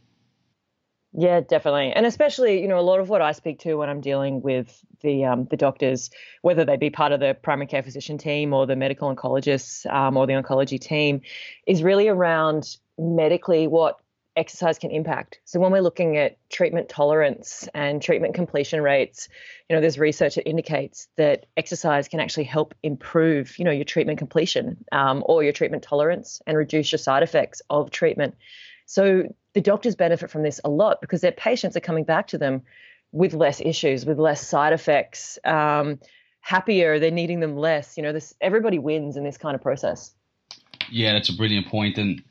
Yeah, 1.13 1.39
definitely, 1.39 1.93
and 1.93 2.05
especially 2.05 2.61
you 2.61 2.67
know 2.67 2.79
a 2.79 2.81
lot 2.81 2.99
of 2.99 3.09
what 3.09 3.21
I 3.21 3.31
speak 3.31 3.59
to 3.59 3.75
when 3.75 3.89
I'm 3.89 4.01
dealing 4.01 4.41
with 4.41 4.83
the 5.01 5.23
um, 5.23 5.45
the 5.45 5.57
doctors, 5.57 6.09
whether 6.41 6.65
they 6.65 6.75
be 6.75 6.89
part 6.89 7.13
of 7.13 7.21
the 7.21 7.33
primary 7.33 7.67
care 7.67 7.83
physician 7.83 8.17
team 8.17 8.53
or 8.53 8.67
the 8.67 8.75
medical 8.75 9.13
oncologists 9.13 9.91
um, 9.91 10.17
or 10.17 10.27
the 10.27 10.33
oncology 10.33 10.79
team, 10.79 11.21
is 11.65 11.81
really 11.81 12.09
around 12.09 12.77
medically 12.97 13.67
what 13.67 13.99
exercise 14.37 14.77
can 14.77 14.91
impact. 14.91 15.39
So 15.45 15.59
when 15.59 15.71
we're 15.71 15.81
looking 15.81 16.17
at 16.17 16.37
treatment 16.49 16.87
tolerance 16.87 17.67
and 17.73 18.01
treatment 18.01 18.35
completion 18.35 18.81
rates, 18.81 19.27
you 19.69 19.75
know, 19.75 19.81
there's 19.81 19.97
research 19.97 20.35
that 20.35 20.47
indicates 20.47 21.07
that 21.17 21.47
exercise 21.57 22.07
can 22.07 22.19
actually 22.19 22.45
help 22.45 22.73
improve, 22.83 23.57
you 23.57 23.65
know, 23.65 23.71
your 23.71 23.83
treatment 23.83 24.19
completion 24.19 24.85
um, 24.91 25.23
or 25.25 25.43
your 25.43 25.53
treatment 25.53 25.83
tolerance 25.83 26.41
and 26.45 26.55
reduce 26.55 26.91
your 26.91 26.99
side 26.99 27.23
effects 27.23 27.61
of 27.69 27.91
treatment. 27.91 28.35
So 28.85 29.35
the 29.53 29.61
doctors 29.61 29.95
benefit 29.95 30.29
from 30.29 30.43
this 30.43 30.61
a 30.63 30.69
lot 30.69 31.01
because 31.01 31.21
their 31.21 31.31
patients 31.31 31.75
are 31.75 31.81
coming 31.81 32.03
back 32.03 32.27
to 32.27 32.37
them 32.37 32.61
with 33.11 33.33
less 33.33 33.59
issues, 33.59 34.05
with 34.05 34.19
less 34.19 34.45
side 34.45 34.73
effects, 34.73 35.39
um, 35.43 35.99
happier. 36.41 36.99
They're 36.99 37.11
needing 37.11 37.39
them 37.39 37.57
less. 37.57 37.97
You 37.97 38.03
know, 38.03 38.13
this 38.13 38.33
everybody 38.39 38.79
wins 38.79 39.17
in 39.17 39.23
this 39.23 39.37
kind 39.37 39.55
of 39.55 39.61
process. 39.61 40.13
Yeah, 40.89 41.13
that's 41.13 41.29
a 41.29 41.35
brilliant 41.35 41.67
point, 41.67 41.97
and 41.97 42.23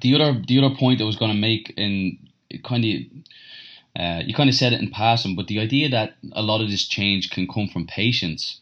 the 0.00 0.14
other 0.14 0.42
the 0.46 0.58
other 0.58 0.74
point 0.74 1.00
I 1.00 1.04
was 1.04 1.16
going 1.16 1.32
to 1.32 1.36
make 1.38 1.72
in 1.76 2.18
kind 2.64 2.84
of 2.84 4.00
uh, 4.00 4.22
you 4.26 4.34
kind 4.34 4.48
of 4.48 4.54
said 4.54 4.72
it 4.72 4.80
in 4.80 4.90
passing, 4.90 5.36
but 5.36 5.46
the 5.46 5.58
idea 5.58 5.88
that 5.88 6.16
a 6.32 6.42
lot 6.42 6.60
of 6.60 6.70
this 6.70 6.86
change 6.86 7.30
can 7.30 7.48
come 7.48 7.66
from 7.66 7.86
patients 7.86 8.60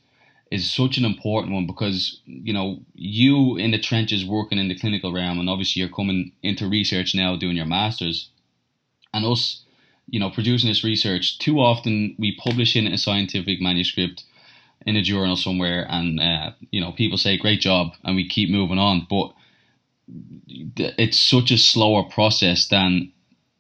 is 0.51 0.71
such 0.71 0.97
an 0.97 1.05
important 1.05 1.53
one 1.53 1.67
because 1.67 2.21
you 2.25 2.53
know 2.53 2.79
you 2.95 3.57
in 3.57 3.73
the 3.73 3.79
trenches 3.79 4.25
working 4.25 4.59
in 4.59 4.69
the 4.69 4.79
clinical 4.79 5.13
realm, 5.13 5.41
and 5.41 5.49
obviously 5.49 5.81
you're 5.81 5.89
coming 5.89 6.33
into 6.43 6.69
research 6.69 7.15
now 7.15 7.37
doing 7.37 7.57
your 7.57 7.67
masters, 7.67 8.29
and 9.13 9.25
us, 9.25 9.63
you 10.09 10.21
know, 10.21 10.31
producing 10.31 10.69
this 10.69 10.85
research. 10.85 11.39
Too 11.39 11.59
often 11.59 12.15
we 12.19 12.37
publish 12.37 12.77
in 12.77 12.87
a 12.87 12.99
scientific 12.99 13.61
manuscript 13.61 14.25
in 14.87 14.97
a 14.97 15.03
journal 15.03 15.37
somewhere, 15.37 15.87
and 15.89 16.21
uh, 16.21 16.51
you 16.71 16.81
know 16.81 16.93
people 16.93 17.19
say 17.19 17.37
great 17.37 17.61
job, 17.61 17.95
and 18.05 18.15
we 18.15 18.29
keep 18.29 18.51
moving 18.51 18.79
on, 18.79 19.07
but 19.09 19.33
it's 20.77 21.19
such 21.19 21.51
a 21.51 21.59
slower 21.59 22.03
process 22.03 22.69
than 22.69 23.13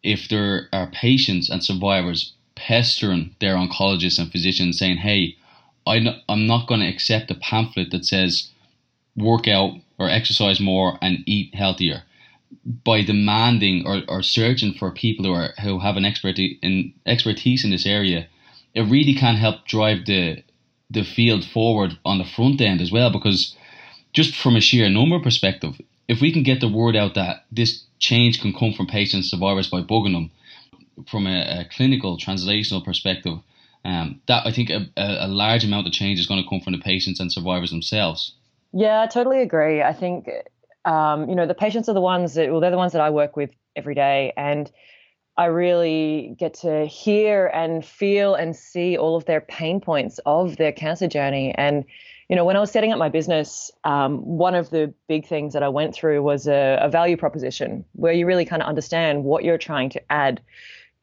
if 0.02 0.28
there 0.28 0.68
are 0.72 0.86
patients 0.86 1.48
and 1.48 1.64
survivors 1.64 2.34
pestering 2.54 3.34
their 3.40 3.56
oncologists 3.56 4.18
and 4.18 4.30
physicians 4.30 4.78
saying, 4.78 4.98
hey, 4.98 5.36
I'm 5.86 6.46
not 6.46 6.66
going 6.66 6.80
to 6.80 6.88
accept 6.88 7.30
a 7.30 7.34
pamphlet 7.34 7.90
that 7.90 8.04
says 8.04 8.50
work 9.16 9.46
out 9.46 9.74
or 9.98 10.08
exercise 10.08 10.60
more 10.60 10.98
and 11.02 11.18
eat 11.26 11.54
healthier. 11.54 12.02
By 12.64 13.02
demanding 13.02 13.86
or, 13.86 14.02
or 14.08 14.22
searching 14.22 14.74
for 14.74 14.90
people 14.92 15.24
who 15.24 15.32
are 15.32 15.52
who 15.60 15.80
have 15.80 15.96
an 15.96 16.04
expertise 16.04 16.56
in 16.62 16.94
expertise 17.04 17.64
in 17.64 17.70
this 17.70 17.84
area, 17.84 18.28
it 18.74 18.82
really 18.82 19.14
can 19.14 19.36
help 19.36 19.66
drive 19.66 20.06
the 20.06 20.42
the 20.88 21.02
field 21.02 21.44
forward 21.44 21.98
on 22.04 22.18
the 22.18 22.24
front 22.24 22.60
end 22.60 22.80
as 22.80 22.92
well 22.92 23.10
because 23.10 23.56
just 24.12 24.36
from 24.36 24.54
a 24.54 24.60
sheer 24.60 24.88
number 24.88 25.18
perspective, 25.18 25.80
if 26.08 26.20
we 26.20 26.32
can 26.32 26.42
get 26.42 26.60
the 26.60 26.68
word 26.68 26.96
out 26.96 27.14
that 27.14 27.44
this 27.50 27.84
change 27.98 28.40
can 28.40 28.52
come 28.52 28.72
from 28.72 28.86
patients 28.86 29.14
and 29.14 29.24
survivors 29.24 29.68
by 29.68 29.80
bugging 29.80 30.12
them 30.12 30.30
from 31.08 31.26
a, 31.26 31.60
a 31.60 31.64
clinical 31.74 32.18
translational 32.18 32.84
perspective, 32.84 33.38
um, 33.84 34.20
that 34.28 34.46
I 34.46 34.52
think 34.52 34.70
a, 34.70 34.86
a, 34.96 35.28
large 35.28 35.64
amount 35.64 35.86
of 35.86 35.92
change 35.92 36.18
is 36.18 36.26
going 36.26 36.42
to 36.42 36.48
come 36.48 36.60
from 36.60 36.72
the 36.72 36.78
patients 36.78 37.20
and 37.20 37.30
survivors 37.30 37.70
themselves. 37.70 38.34
Yeah, 38.72 39.02
I 39.02 39.06
totally 39.06 39.40
agree. 39.42 39.82
I 39.82 39.92
think 39.92 40.28
um, 40.84 41.28
you 41.28 41.34
know 41.34 41.46
the 41.46 41.54
patients 41.54 41.88
are 41.88 41.94
the 41.94 42.00
ones 42.00 42.34
that 42.34 42.50
well 42.50 42.60
they're 42.60 42.70
the 42.70 42.76
ones 42.76 42.92
that 42.92 43.02
I 43.02 43.10
work 43.10 43.36
with 43.36 43.50
every 43.76 43.94
day, 43.94 44.32
and 44.36 44.70
I 45.36 45.46
really 45.46 46.34
get 46.38 46.54
to 46.54 46.86
hear 46.86 47.46
and 47.46 47.84
feel 47.84 48.34
and 48.34 48.54
see 48.54 48.96
all 48.96 49.16
of 49.16 49.26
their 49.26 49.40
pain 49.40 49.80
points 49.80 50.18
of 50.24 50.56
their 50.56 50.72
cancer 50.72 51.08
journey 51.08 51.54
and 51.56 51.84
you 52.34 52.36
know, 52.36 52.44
when 52.44 52.56
I 52.56 52.58
was 52.58 52.72
setting 52.72 52.90
up 52.90 52.98
my 52.98 53.10
business, 53.10 53.70
um, 53.84 54.18
one 54.26 54.56
of 54.56 54.68
the 54.70 54.92
big 55.06 55.24
things 55.24 55.52
that 55.52 55.62
I 55.62 55.68
went 55.68 55.94
through 55.94 56.20
was 56.20 56.48
a, 56.48 56.80
a 56.82 56.88
value 56.88 57.16
proposition 57.16 57.84
where 57.92 58.12
you 58.12 58.26
really 58.26 58.44
kind 58.44 58.60
of 58.60 58.66
understand 58.66 59.22
what 59.22 59.44
you're 59.44 59.56
trying 59.56 59.88
to 59.90 60.02
add 60.10 60.42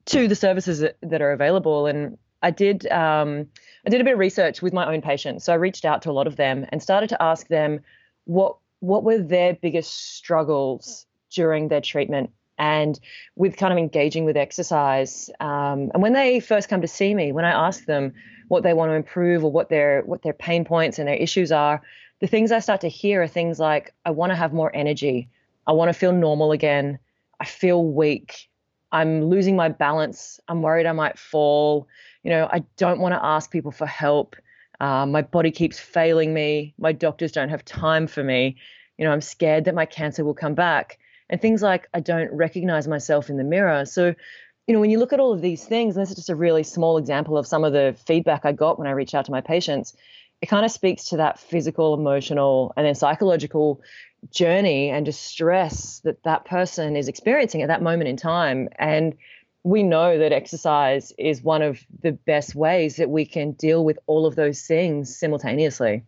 to 0.08 0.28
the 0.28 0.36
services 0.36 0.80
that, 0.80 0.98
that 1.02 1.22
are 1.22 1.32
available. 1.32 1.88
And 1.88 2.18
I 2.42 2.52
did 2.52 2.86
um, 2.88 3.48
I 3.86 3.90
did 3.90 4.02
a 4.02 4.04
bit 4.04 4.12
of 4.12 4.20
research 4.20 4.62
with 4.62 4.74
my 4.74 4.94
own 4.94 5.02
patients. 5.02 5.46
So 5.46 5.54
I 5.54 5.56
reached 5.56 5.86
out 5.86 6.02
to 6.02 6.12
a 6.12 6.12
lot 6.12 6.28
of 6.28 6.36
them 6.36 6.66
and 6.68 6.84
started 6.84 7.08
to 7.08 7.24
ask 7.24 7.48
them 7.48 7.80
what 8.26 8.58
what 8.82 9.06
were 9.06 9.20
their 9.20 9.54
biggest 9.54 10.18
struggles 10.18 11.06
during 11.30 11.70
their 11.70 11.80
treatment 11.80 12.32
and 12.58 13.00
with 13.38 13.56
kind 13.56 13.72
of 13.72 13.80
engaging 13.80 14.26
with 14.26 14.36
exercise. 14.36 15.30
Um, 15.40 15.92
and 15.94 16.04
when 16.04 16.12
they 16.12 16.42
first 16.42 16.68
come 16.68 16.82
to 16.82 16.90
see 16.90 17.16
me, 17.16 17.32
when 17.32 17.46
I 17.46 17.68
ask 17.68 17.86
them 17.86 18.16
what 18.52 18.64
they 18.64 18.74
want 18.74 18.90
to 18.90 18.96
improve 18.96 19.46
or 19.46 19.52
what 19.52 19.70
their 19.70 20.02
what 20.02 20.24
their 20.24 20.34
pain 20.34 20.66
points 20.66 21.00
and 21.00 21.08
their 21.08 21.16
issues 21.16 21.54
are, 21.54 21.82
the 22.20 22.28
things 22.28 22.52
I 22.52 22.60
start 22.60 22.82
to 22.82 22.90
hear 22.90 23.22
are 23.22 23.28
things 23.28 23.60
like 23.60 23.94
I 24.06 24.12
want 24.12 24.32
to 24.32 24.36
have 24.36 24.52
more 24.52 24.76
energy, 24.76 25.30
I 25.66 25.72
want 25.72 25.88
to 25.88 25.94
feel 25.94 26.12
normal 26.12 26.52
again, 26.52 27.00
I 27.40 27.46
feel 27.46 27.82
weak, 27.86 28.50
I'm 28.92 29.24
losing 29.24 29.56
my 29.56 29.70
balance, 29.70 30.42
I'm 30.50 30.62
worried 30.62 30.86
I 30.86 30.92
might 30.92 31.18
fall, 31.18 31.88
you 32.24 32.30
know, 32.30 32.50
I 32.52 32.66
don't 32.76 33.00
want 33.00 33.14
to 33.16 33.24
ask 33.24 33.50
people 33.50 33.72
for 33.72 33.86
help. 33.86 34.36
Uh, 34.82 35.06
my 35.06 35.22
body 35.22 35.52
keeps 35.52 35.80
failing 35.80 36.34
me. 36.34 36.74
My 36.78 36.92
doctors 36.92 37.32
don't 37.32 37.50
have 37.50 37.64
time 37.64 38.06
for 38.06 38.22
me. 38.22 38.58
You 38.98 39.06
know, 39.06 39.14
I'm 39.14 39.22
scared 39.22 39.64
that 39.66 39.76
my 39.76 39.86
cancer 39.86 40.26
will 40.26 40.34
come 40.34 40.56
back 40.56 41.00
and 41.30 41.40
things 41.40 41.62
like 41.62 41.88
I 41.94 42.02
don't 42.02 42.34
recognize 42.34 42.86
myself 42.86 43.30
in 43.30 43.38
the 43.38 43.46
mirror. 43.46 43.86
So, 43.86 44.14
you 44.72 44.76
know, 44.78 44.80
when 44.80 44.90
you 44.90 45.00
look 45.00 45.12
at 45.12 45.20
all 45.20 45.34
of 45.34 45.42
these 45.42 45.66
things, 45.66 45.98
and 45.98 46.02
this 46.02 46.12
is 46.12 46.16
just 46.16 46.30
a 46.30 46.36
really 46.36 46.64
small 46.64 46.98
example 46.98 47.38
of 47.38 47.46
some 47.46 47.66
of 47.66 47.74
the 47.74 47.94
feedback 48.06 48.46
I 48.46 48.54
got 48.54 48.80
when 48.80 48.88
I 48.88 48.92
reached 48.92 49.14
out 49.14 49.26
to 49.26 49.32
my 49.32 49.42
patients, 49.42 49.94
it 50.42 50.46
kind 50.46 50.64
of 50.64 50.72
speaks 50.72 51.10
to 51.10 51.18
that 51.18 51.38
physical, 51.38 51.94
emotional, 51.94 52.72
and 52.78 52.86
then 52.86 52.96
psychological 52.96 53.82
journey 54.30 54.90
and 54.90 55.06
distress 55.06 56.00
that 56.06 56.24
that 56.24 56.46
person 56.46 56.96
is 56.96 57.10
experiencing 57.10 57.62
at 57.64 57.68
that 57.68 57.82
moment 57.82 58.08
in 58.08 58.16
time. 58.16 58.70
And 58.80 59.14
we 59.64 59.84
know 59.84 60.18
that 60.18 60.32
exercise 60.32 61.12
is 61.18 61.44
one 61.44 61.62
of 61.62 61.82
the 62.02 62.14
best 62.14 62.56
ways 62.56 62.96
that 62.96 63.10
we 63.10 63.26
can 63.26 63.52
deal 63.52 63.84
with 63.84 64.00
all 64.08 64.26
of 64.26 64.38
those 64.38 64.62
things 64.62 65.14
simultaneously 65.14 66.04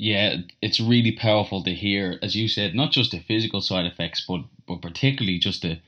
yeah, 0.00 0.36
it's 0.62 0.78
really 0.78 1.10
powerful 1.10 1.64
to 1.64 1.74
hear, 1.74 2.20
as 2.22 2.36
you 2.36 2.46
said, 2.46 2.72
not 2.72 2.92
just 2.92 3.10
the 3.10 3.18
physical 3.18 3.60
side 3.60 3.84
effects, 3.84 4.24
but 4.26 4.42
but 4.68 4.80
particularly 4.80 5.40
just 5.40 5.62
the 5.62 5.80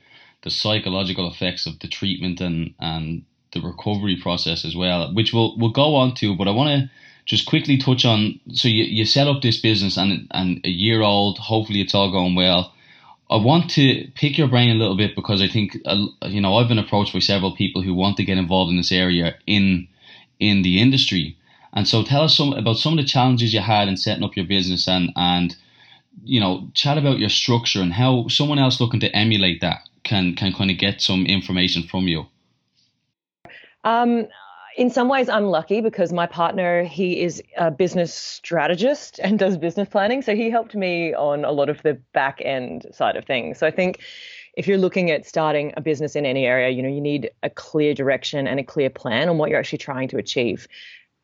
the 0.43 0.49
psychological 0.49 1.29
effects 1.29 1.65
of 1.65 1.79
the 1.79 1.87
treatment 1.87 2.41
and 2.41 2.73
and 2.79 3.23
the 3.53 3.61
recovery 3.61 4.17
process 4.21 4.65
as 4.65 4.75
well, 4.75 5.13
which 5.13 5.33
we'll 5.33 5.57
we'll 5.57 5.71
go 5.71 5.95
on 5.95 6.15
to. 6.15 6.35
But 6.35 6.47
I 6.47 6.51
want 6.51 6.69
to 6.69 6.91
just 7.25 7.45
quickly 7.47 7.77
touch 7.77 8.05
on. 8.05 8.39
So 8.53 8.67
you 8.67 8.83
you 8.85 9.05
set 9.05 9.27
up 9.27 9.41
this 9.41 9.59
business 9.61 9.97
and 9.97 10.27
and 10.31 10.61
a 10.65 10.69
year 10.69 11.01
old. 11.01 11.39
Hopefully, 11.39 11.81
it's 11.81 11.95
all 11.95 12.11
going 12.11 12.35
well. 12.35 12.73
I 13.29 13.37
want 13.37 13.69
to 13.71 14.07
pick 14.15 14.37
your 14.37 14.47
brain 14.49 14.69
a 14.71 14.75
little 14.79 14.97
bit 14.97 15.15
because 15.15 15.41
I 15.41 15.47
think 15.47 15.77
uh, 15.85 16.07
you 16.27 16.41
know 16.41 16.55
I've 16.57 16.67
been 16.67 16.79
approached 16.79 17.13
by 17.13 17.19
several 17.19 17.55
people 17.55 17.81
who 17.81 17.93
want 17.93 18.17
to 18.17 18.25
get 18.25 18.37
involved 18.37 18.71
in 18.71 18.77
this 18.77 18.91
area 18.91 19.35
in 19.47 19.87
in 20.39 20.63
the 20.63 20.81
industry 20.81 21.37
And 21.73 21.87
so 21.87 22.03
tell 22.03 22.23
us 22.23 22.35
some 22.37 22.53
about 22.53 22.77
some 22.77 22.93
of 22.93 22.99
the 22.99 23.09
challenges 23.09 23.53
you 23.53 23.61
had 23.61 23.87
in 23.87 23.97
setting 23.97 24.23
up 24.23 24.35
your 24.35 24.45
business 24.45 24.87
and 24.87 25.11
and 25.15 25.55
you 26.23 26.39
know 26.39 26.69
chat 26.73 26.97
about 26.97 27.19
your 27.19 27.29
structure 27.29 27.81
and 27.81 27.93
how 27.93 28.27
someone 28.27 28.59
else 28.59 28.81
looking 28.81 28.99
to 29.01 29.15
emulate 29.15 29.61
that 29.61 29.87
can 30.03 30.35
can 30.35 30.53
kind 30.53 30.71
of 30.71 30.77
get 30.77 31.01
some 31.01 31.25
information 31.25 31.83
from 31.83 32.07
you. 32.07 32.25
Um, 33.83 34.27
in 34.77 34.89
some 34.89 35.09
ways, 35.09 35.27
I'm 35.27 35.45
lucky 35.45 35.81
because 35.81 36.13
my 36.13 36.27
partner 36.27 36.83
he 36.83 37.21
is 37.21 37.41
a 37.57 37.71
business 37.71 38.13
strategist 38.13 39.19
and 39.19 39.37
does 39.37 39.57
business 39.57 39.89
planning, 39.89 40.21
so 40.21 40.35
he 40.35 40.49
helped 40.49 40.75
me 40.75 41.13
on 41.13 41.43
a 41.45 41.51
lot 41.51 41.69
of 41.69 41.81
the 41.83 41.95
back 42.13 42.41
end 42.43 42.85
side 42.91 43.15
of 43.15 43.25
things. 43.25 43.57
So 43.59 43.67
I 43.67 43.71
think 43.71 43.99
if 44.55 44.67
you're 44.67 44.77
looking 44.77 45.11
at 45.11 45.25
starting 45.25 45.73
a 45.77 45.81
business 45.81 46.15
in 46.15 46.25
any 46.25 46.45
area, 46.45 46.69
you 46.69 46.81
know, 46.81 46.89
you 46.89 47.01
need 47.01 47.31
a 47.43 47.49
clear 47.49 47.93
direction 47.93 48.47
and 48.47 48.59
a 48.59 48.63
clear 48.63 48.89
plan 48.89 49.29
on 49.29 49.37
what 49.37 49.49
you're 49.49 49.59
actually 49.59 49.77
trying 49.77 50.07
to 50.09 50.17
achieve. 50.17 50.67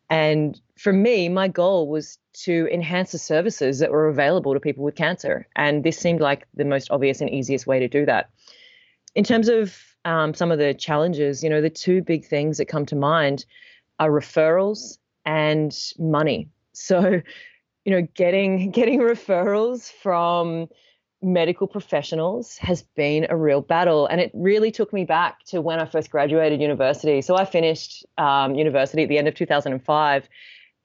And 0.10 0.60
for 0.78 0.94
me, 0.94 1.28
my 1.28 1.50
goal 1.50 1.90
was 1.90 2.18
to 2.34 2.68
enhance 2.72 3.12
the 3.12 3.18
services 3.18 3.80
that 3.80 3.92
were 3.92 4.08
available 4.08 4.54
to 4.54 4.60
people 4.60 4.84
with 4.84 4.96
cancer. 4.96 5.48
And 5.56 5.84
this 5.84 5.98
seemed 5.98 6.22
like 6.22 6.48
the 6.54 6.64
most 6.64 6.90
obvious 6.92 7.20
and 7.20 7.30
easiest 7.30 7.68
way 7.68 7.80
to 7.80 7.88
do 7.88 8.06
that. 8.06 8.30
In 9.16 9.24
terms 9.24 9.50
of 9.50 9.78
um, 10.06 10.34
some 10.34 10.52
of 10.52 10.60
the 10.60 10.74
challenges, 10.74 11.44
you 11.44 11.50
know, 11.50 11.62
the 11.62 11.70
two 11.70 12.02
big 12.02 12.26
things 12.26 12.58
that 12.58 12.66
come 12.66 12.86
to 12.88 12.96
mind 12.96 13.46
are 14.00 14.10
referrals 14.10 14.98
and 15.26 15.78
money. 15.98 16.50
So, 16.74 17.22
you 17.86 17.92
know, 17.92 18.08
getting 18.14 18.72
getting 18.72 19.00
referrals 19.00 19.92
from 19.92 20.70
medical 21.22 21.68
professionals 21.68 22.58
has 22.58 22.84
been 22.84 23.26
a 23.30 23.36
real 23.36 23.62
battle. 23.62 24.06
And 24.06 24.22
it 24.22 24.32
really 24.34 24.72
took 24.72 24.94
me 24.94 25.04
back 25.04 25.44
to 25.46 25.62
when 25.62 25.80
I 25.80 25.86
first 25.86 26.12
graduated 26.12 26.62
university. 26.62 27.22
So 27.22 27.36
I 27.36 27.46
finished 27.46 28.06
um, 28.18 28.56
university 28.56 29.04
at 29.04 29.10
the 29.10 29.18
end 29.18 29.28
of 29.28 29.36
2005. 29.36 30.30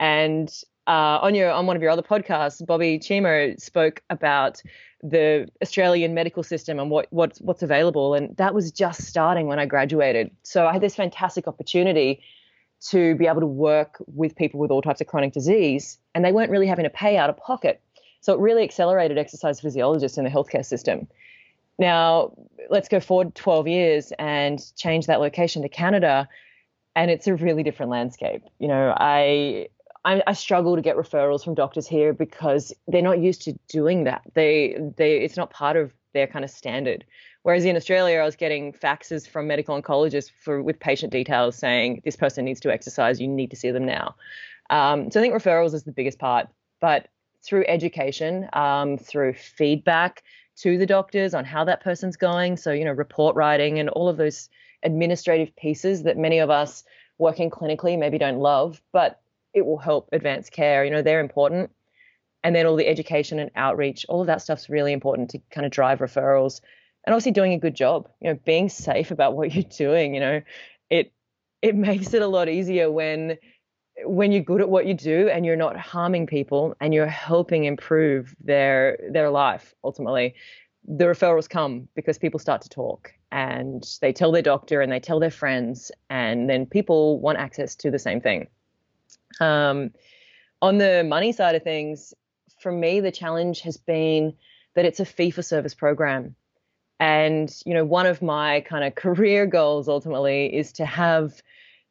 And 0.01 0.53
uh, 0.87 1.19
on 1.23 1.35
your 1.35 1.51
on 1.51 1.67
one 1.67 1.77
of 1.77 1.83
your 1.83 1.91
other 1.91 2.03
podcasts, 2.03 2.65
Bobby 2.65 2.99
Chimo 2.99 3.61
spoke 3.61 4.03
about 4.11 4.63
the 5.03 5.49
Australian 5.63 6.15
medical 6.15 6.43
system 6.43 6.79
and 6.79 6.91
what 6.91 7.07
what's 7.11 7.41
what's 7.41 7.63
available. 7.63 8.15
And 8.15 8.37
that 8.37 8.55
was 8.55 8.73
just 8.73 9.03
starting 9.03 9.47
when 9.47 9.59
I 9.59 9.67
graduated. 9.67 10.31
So 10.43 10.67
I 10.67 10.73
had 10.73 10.83
this 10.83 10.95
fantastic 10.95 11.47
opportunity 11.47 12.23
to 12.89 13.15
be 13.15 13.27
able 13.29 13.41
to 13.41 13.47
work 13.47 14.03
with 14.07 14.35
people 14.35 14.59
with 14.59 14.71
all 14.71 14.83
types 14.83 15.01
of 15.01 15.07
chronic 15.07 15.33
disease, 15.33 15.99
and 16.15 16.25
they 16.25 16.33
weren't 16.33 16.51
really 16.51 16.67
having 16.67 16.85
to 16.85 16.91
pay 16.91 17.17
out 17.17 17.31
of 17.31 17.37
pocket. 17.37 17.81
So 18.21 18.33
it 18.33 18.41
really 18.41 18.65
accelerated 18.65 19.19
exercise 19.19 19.61
physiologists 19.61 20.19
in 20.19 20.25
the 20.25 20.31
healthcare 20.31 20.65
system. 20.65 21.07
Now, 21.79 22.33
let's 22.71 22.89
go 22.89 23.01
forward 23.01 23.35
12 23.35 23.67
years 23.69 24.13
and 24.19 24.63
change 24.77 25.07
that 25.07 25.21
location 25.21 25.63
to 25.63 25.69
Canada, 25.69 26.29
and 26.95 27.11
it's 27.11 27.27
a 27.27 27.35
really 27.35 27.63
different 27.63 27.91
landscape. 27.91 28.43
You 28.59 28.69
know, 28.69 28.95
I 28.97 29.69
I, 30.05 30.23
I, 30.27 30.33
struggle 30.33 30.75
to 30.75 30.83
get 30.83 30.97
referrals 30.97 31.45
from 31.45 31.55
doctors 31.55 31.87
here 31.87 32.13
because 32.13 32.73
they're 32.89 33.03
not 33.03 33.21
used 33.21 33.43
to 33.43 33.53
doing 33.69 34.05
that. 34.05 34.23
They 34.35 34.77
they 34.97 35.19
it's 35.19 35.37
not 35.37 35.51
part 35.51 35.77
of 35.77 35.93
their 36.13 36.27
kind 36.27 36.45
of 36.45 36.51
standard. 36.51 37.05
Whereas 37.43 37.65
in 37.65 37.77
Australia, 37.77 38.19
I 38.19 38.25
was 38.25 38.37
getting 38.37 38.73
faxes 38.73 39.29
from 39.29 39.47
medical 39.47 39.81
oncologists 39.81 40.31
for 40.45 40.63
with 40.63 40.79
patient 40.79 41.13
details 41.13 41.57
saying 41.57 42.03
this 42.05 42.17
person 42.17 42.45
needs 42.45 42.61
to 42.61 42.73
exercise. 42.73 43.21
You 43.21 43.29
need 43.29 43.51
to 43.51 43.57
see 43.57 43.71
them 43.71 43.85
now. 43.85 44.15
Um, 44.71 45.11
so 45.11 45.21
I 45.21 45.23
think 45.23 45.35
referrals 45.35 45.75
is 45.75 45.85
the 45.85 45.93
biggest 45.93 46.19
part, 46.19 46.49
but 46.81 47.09
through 47.45 47.65
education, 47.67 48.49
um, 48.53 48.99
through 48.99 49.35
feedback 49.35 50.23
to 50.57 50.79
the 50.79 50.87
doctors 50.87 51.35
on 51.35 51.45
how 51.45 51.65
that 51.65 51.83
person's 51.83 52.17
going. 52.17 52.57
So 52.57 52.73
you 52.73 52.85
know, 52.85 52.93
report 52.93 53.37
writing 53.37 53.79
and 53.79 53.89
all 53.91 54.09
of 54.09 54.17
those 54.17 54.49
administrative 54.83 55.55
pieces 55.57 56.03
that 56.03 56.19
many 56.19 56.39
of 56.39 56.51
us 56.51 56.83
working 57.19 57.51
clinically 57.51 57.99
maybe 57.99 58.19
don't 58.19 58.39
love, 58.39 58.83
but 58.93 59.22
it 59.55 59.65
will 59.65 59.79
help 59.79 60.09
advance 60.13 60.51
care. 60.51 60.85
You 60.85 60.91
know, 60.91 61.03
they're 61.03 61.21
important. 61.21 61.71
And 62.45 62.55
then 62.57 62.67
all 62.67 62.77
the 62.77 62.89
education 62.89 63.39
and 63.39 63.51
outreach, 63.55 64.05
all 64.09 64.21
of 64.21 64.27
that 64.27 64.43
stuff's 64.43 64.69
really 64.69 64.93
important 64.93 65.31
to 65.31 65.39
kind 65.51 65.65
of 65.65 65.71
drive 65.71 66.01
referrals. 66.01 66.61
And 67.05 67.15
obviously 67.15 67.33
doing 67.33 67.53
a 67.53 67.59
good 67.59 67.75
job, 67.75 68.09
you 68.21 68.31
know, 68.31 68.39
being 68.45 68.69
safe 68.69 69.11
about 69.17 69.37
what 69.37 69.55
you're 69.55 69.65
doing, 69.65 70.15
you 70.15 70.21
know, 70.21 70.43
it 70.91 71.13
it 71.61 71.77
makes 71.89 72.15
it 72.15 72.23
a 72.23 72.27
lot 72.27 72.49
easier 72.49 72.91
when 72.91 73.39
when 74.05 74.33
you're 74.33 74.43
good 74.43 74.61
at 74.61 74.69
what 74.69 74.87
you 74.87 74.95
do 74.95 75.29
and 75.29 75.45
you're 75.45 75.57
not 75.57 75.77
harming 75.77 76.27
people 76.27 76.75
and 76.81 76.95
you're 76.95 77.07
helping 77.07 77.65
improve 77.65 78.35
their 78.43 78.99
their 79.11 79.29
life 79.31 79.75
ultimately 79.85 80.35
the 80.89 81.05
referrals 81.05 81.49
come 81.49 81.87
because 81.95 82.19
people 82.19 82.41
start 82.41 82.63
to 82.63 82.69
talk 82.69 83.13
and 83.31 83.99
they 84.01 84.13
tell 84.13 84.33
their 84.33 84.43
doctor 84.43 84.81
and 84.81 84.91
they 84.91 84.99
tell 84.99 85.21
their 85.21 85.31
friends 85.31 85.93
and 86.11 86.49
then 86.49 86.67
people 86.67 87.21
want 87.21 87.39
access 87.39 87.77
to 87.77 87.91
the 87.91 87.99
same 87.99 88.21
thing 88.21 88.49
um, 89.41 89.93
on 90.61 90.79
the 90.79 91.05
money 91.05 91.33
side 91.33 91.55
of 91.55 91.63
things, 91.63 92.15
for 92.61 92.73
me, 92.73 93.01
the 93.01 93.11
challenge 93.11 93.61
has 93.63 93.77
been 93.77 94.35
that 94.75 94.85
it's 94.85 95.01
a 95.01 95.05
fee 95.05 95.31
for 95.31 95.43
service 95.43 95.75
program. 95.75 96.35
And, 97.01 97.53
you 97.67 97.75
know, 97.75 97.85
one 97.85 98.07
of 98.07 98.23
my 98.23 98.61
kind 98.61 98.85
of 98.85 98.95
career 99.05 99.47
goals 99.47 99.89
ultimately 99.89 100.55
is 100.55 100.73
to 100.75 100.87
have 100.87 101.43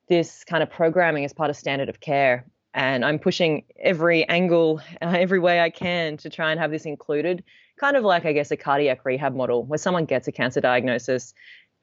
this 0.08 0.44
kind 0.44 0.64
of 0.64 0.70
programming 0.70 1.26
as 1.26 1.34
part 1.34 1.50
of 1.50 1.56
standard 1.56 1.90
of 1.90 2.00
care. 2.00 2.46
And 2.74 3.04
I'm 3.04 3.20
pushing 3.20 3.64
every 3.80 4.28
angle, 4.30 4.82
uh, 5.02 5.06
every 5.18 5.40
way 5.40 5.60
I 5.60 5.70
can 5.70 6.18
to 6.18 6.30
try 6.30 6.52
and 6.52 6.60
have 6.60 6.72
this 6.72 6.86
included, 6.86 7.44
kind 7.80 7.98
of 7.98 8.04
like, 8.04 8.26
I 8.26 8.32
guess, 8.32 8.52
a 8.52 8.58
cardiac 8.58 9.04
rehab 9.04 9.36
model 9.36 9.64
where 9.66 9.78
someone 9.78 10.06
gets 10.06 10.28
a 10.28 10.32
cancer 10.32 10.62
diagnosis 10.62 11.34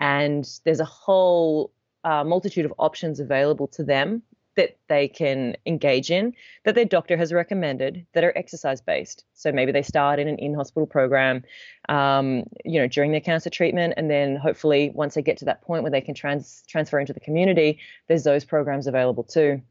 and 0.01 0.49
there's 0.65 0.81
a 0.81 0.85
whole 0.85 1.73
uh, 2.05 2.25
multitude 2.25 2.65
of 2.65 2.73
options 2.79 3.21
available 3.21 3.67
to 3.69 3.83
them 3.83 4.23
that 4.59 4.77
they 4.89 5.07
can 5.07 5.57
engage 5.67 6.11
in 6.11 6.35
that 6.65 6.75
their 6.75 6.85
doctor 6.85 7.17
has 7.17 7.33
recommended 7.33 8.05
that 8.13 8.25
are 8.25 8.37
exercise 8.37 8.81
based. 8.81 9.25
So 9.33 9.53
maybe 9.53 9.71
they 9.71 9.83
start 9.83 10.19
in 10.19 10.27
an 10.27 10.37
in 10.39 10.53
hospital 10.53 10.85
program, 10.85 11.45
um, 11.89 12.43
you 12.65 12.81
know, 12.81 12.89
during 12.89 13.13
their 13.13 13.21
cancer 13.21 13.51
treatment, 13.51 13.95
and 13.97 14.11
then 14.11 14.35
hopefully 14.35 14.91
once 14.93 15.15
they 15.15 15.23
get 15.23 15.37
to 15.39 15.45
that 15.45 15.63
point 15.63 15.85
where 15.85 15.93
they 15.93 16.01
can 16.01 16.15
trans- 16.15 16.65
transfer 16.67 16.99
into 16.99 17.13
the 17.13 17.21
community, 17.21 17.79
there's 18.09 18.25
those 18.25 18.45
programs 18.45 18.89
available 18.89 19.23
too. 19.23 19.63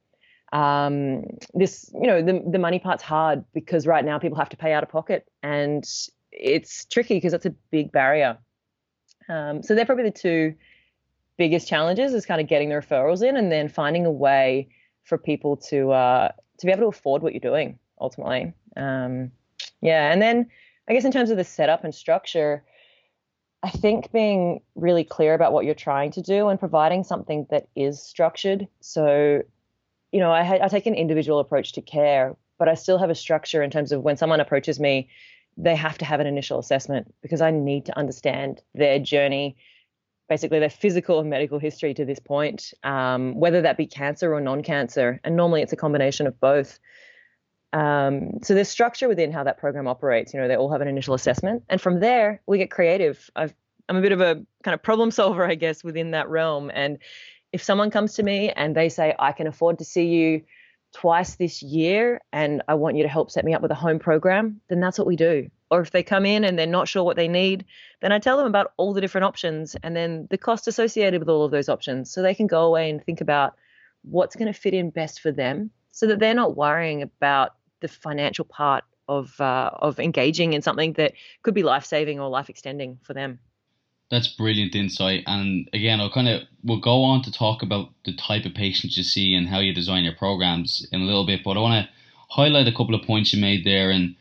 Um, 0.54 1.26
this, 1.54 1.92
you 1.94 2.08
know, 2.08 2.22
the 2.22 2.42
the 2.50 2.60
money 2.60 2.80
part's 2.80 3.04
hard 3.04 3.44
because 3.54 3.86
right 3.86 4.06
now 4.06 4.18
people 4.20 4.38
have 4.38 4.50
to 4.50 4.58
pay 4.58 4.72
out 4.72 4.84
of 4.84 4.90
pocket, 4.90 5.28
and 5.44 5.84
it's 6.32 6.86
tricky 6.86 7.16
because 7.16 7.34
that's 7.34 7.46
a 7.46 7.56
big 7.72 7.92
barrier. 7.92 8.38
Um, 9.28 9.62
so 9.64 9.76
they're 9.76 9.86
probably 9.86 10.06
the 10.06 10.12
two 10.12 10.56
biggest 11.38 11.68
challenges 11.68 12.14
is 12.14 12.26
kind 12.26 12.42
of 12.42 12.48
getting 12.48 12.70
the 12.70 12.76
referrals 12.76 13.22
in 13.28 13.38
and 13.38 13.52
then 13.52 13.70
finding 13.70 14.06
a 14.06 14.12
way 14.12 14.70
for 15.08 15.18
people 15.18 15.58
to 15.58 15.92
uh, 15.92 16.32
to 16.60 16.66
be 16.66 16.72
able 16.72 16.84
to 16.84 16.88
afford 16.88 17.22
what 17.22 17.34
you're 17.34 17.40
doing 17.40 17.80
ultimately. 18.00 18.54
Um, 18.76 19.32
yeah, 19.82 20.12
and 20.12 20.22
then 20.22 20.50
I 20.88 20.94
guess 20.94 21.06
in 21.06 21.12
terms 21.12 21.32
of 21.32 21.38
the 21.38 21.44
setup 21.44 21.84
and 21.84 21.96
structure, 21.96 22.64
I 23.64 23.70
think 23.70 24.12
being 24.12 24.62
really 24.76 25.04
clear 25.04 25.34
about 25.34 25.54
what 25.54 25.66
you're 25.66 25.76
trying 25.76 26.12
to 26.12 26.22
do 26.22 26.50
and 26.50 26.60
providing 26.60 27.04
something 27.04 27.48
that 27.50 27.68
is 27.76 28.02
structured. 28.02 28.68
So, 28.82 29.44
you 30.12 30.20
know, 30.20 30.32
I, 30.32 30.66
I 30.66 30.68
take 30.68 30.86
an 30.86 30.96
individual 30.96 31.40
approach 31.40 31.74
to 31.74 31.82
care, 31.82 32.36
but 32.60 32.68
I 32.68 32.76
still 32.76 32.98
have 32.98 33.10
a 33.10 33.16
structure 33.16 33.64
in 33.64 33.72
terms 33.72 33.92
of 33.92 34.02
when 34.02 34.18
someone 34.18 34.40
approaches 34.40 34.80
me, 34.80 35.10
they 35.58 35.76
have 35.76 35.98
to 35.98 36.06
have 36.06 36.20
an 36.20 36.28
initial 36.28 36.60
assessment 36.60 37.14
because 37.22 37.42
I 37.42 37.50
need 37.50 37.86
to 37.88 37.98
understand 37.98 38.62
their 38.76 39.00
journey 39.00 39.58
basically 40.28 40.60
their 40.60 40.70
physical 40.70 41.20
and 41.20 41.30
medical 41.30 41.60
history 41.60 41.94
to 41.94 42.06
this 42.06 42.20
point, 42.20 42.74
um, 42.84 43.36
whether 43.36 43.62
that 43.62 43.78
be 43.78 43.86
cancer 43.86 44.34
or 44.34 44.42
non-cancer, 44.42 45.20
and 45.24 45.36
normally 45.36 45.62
it's 45.62 45.74
a 45.74 45.78
combination 45.78 46.28
of 46.28 46.40
both. 46.40 46.80
Um, 47.74 48.40
so 48.44 48.54
there's 48.54 48.70
structure 48.70 49.08
within 49.08 49.32
how 49.32 49.44
that 49.44 49.58
program 49.58 49.88
operates. 49.88 50.34
You 50.34 50.40
know, 50.40 50.48
they 50.48 50.56
all 50.56 50.72
have 50.72 50.82
an 50.82 50.88
initial 50.88 51.14
assessment, 51.14 51.64
and 51.70 51.80
from 51.80 52.00
there 52.00 52.42
we 52.46 52.58
get 52.58 52.72
creative. 52.72 53.30
i 53.36 53.50
am 53.90 53.96
a 53.96 54.02
bit 54.02 54.12
of 54.12 54.22
a 54.22 54.36
kind 54.64 54.74
of 54.74 54.84
problem 54.84 55.12
solver, 55.12 55.46
I 55.46 55.56
guess, 55.56 55.84
within 55.84 56.12
that 56.12 56.30
realm. 56.30 56.72
And 56.74 56.98
if 57.54 57.64
someone 57.64 57.92
comes 57.92 58.16
to 58.16 58.24
me 58.24 58.52
and 58.52 58.76
they 58.76 58.90
say, 58.90 59.16
"I 59.18 59.32
can 59.32 59.48
afford 59.48 59.80
to 59.80 59.86
see 59.86 60.08
you 60.08 60.44
twice 60.94 61.36
this 61.36 61.62
year, 61.62 62.22
and 62.34 62.62
I 62.68 62.76
want 62.76 62.98
you 62.98 63.04
to 63.04 63.10
help 63.10 63.32
set 63.32 63.46
me 63.46 63.54
up 63.54 63.62
with 63.62 63.72
a 63.72 63.76
home 63.76 64.00
program," 64.00 64.62
then 64.68 64.80
that's 64.80 64.98
what 64.98 65.08
we 65.08 65.16
do 65.16 65.50
or 65.70 65.82
if 65.82 65.92
they 65.92 66.04
come 66.04 66.26
in 66.26 66.44
and 66.44 66.58
they're 66.58 66.68
not 66.68 66.88
sure 66.88 67.04
what 67.04 67.16
they 67.16 67.28
need, 67.28 67.66
then 68.02 68.12
I 68.12 68.20
tell 68.20 68.38
them 68.38 68.48
about 68.48 68.74
all 68.78 68.94
the 68.94 69.02
different 69.02 69.26
options 69.26 69.76
and 69.84 69.96
then 69.96 70.28
the 70.30 70.38
cost 70.38 70.68
associated 70.68 71.20
with 71.20 71.30
all 71.30 71.44
of 71.44 71.52
those 71.52 71.70
options 71.70 72.12
so 72.12 72.22
they 72.22 72.36
can 72.36 72.48
go 72.48 72.64
away 72.66 72.90
and 72.90 73.04
think 73.04 73.22
about 73.22 73.56
what's 74.04 74.36
going 74.36 74.52
to 74.52 74.60
fit 74.60 74.74
in 74.74 74.90
best 74.90 75.20
for 75.20 75.32
them 75.32 75.72
so 75.92 76.08
that 76.08 76.20
they're 76.20 76.34
not 76.34 76.56
worrying 76.56 77.02
about 77.02 77.56
the 77.82 77.88
financial 77.88 78.46
part 78.46 78.84
of 79.08 79.40
uh, 79.40 79.72
of 79.74 80.00
engaging 80.00 80.54
in 80.54 80.62
something 80.62 80.94
that 80.94 81.14
could 81.44 81.54
be 81.54 81.64
life 81.64 81.86
saving 81.86 82.20
or 82.20 82.30
life 82.30 82.50
extending 82.50 83.00
for 83.04 83.14
them. 83.14 83.40
That's 84.10 84.28
brilliant 84.28 84.76
insight, 84.76 85.24
and 85.28 85.70
again, 85.74 86.00
I'll 86.00 86.12
kind 86.12 86.30
of 86.30 86.44
we'll 86.64 86.80
go 86.80 87.04
on 87.04 87.24
to 87.24 87.32
talk 87.32 87.62
about 87.62 87.90
the 88.06 88.16
type 88.16 88.46
of 88.46 88.54
patients 88.54 88.98
you 88.98 89.04
see 89.04 89.34
and 89.34 89.48
how 89.48 89.60
you 89.60 89.74
design 89.74 90.04
your 90.04 90.16
programs 90.16 90.88
in 90.92 91.02
a 91.02 91.06
little 91.06 91.26
bit. 91.26 91.42
But 91.44 91.58
I 91.58 91.62
want 91.62 91.86
to 91.86 91.94
highlight 92.30 92.68
a 92.68 92.72
couple 92.72 92.96
of 92.96 93.06
points 93.06 93.34
you 93.34 93.42
made 93.42 93.66
there, 93.66 93.92
and 93.92 94.16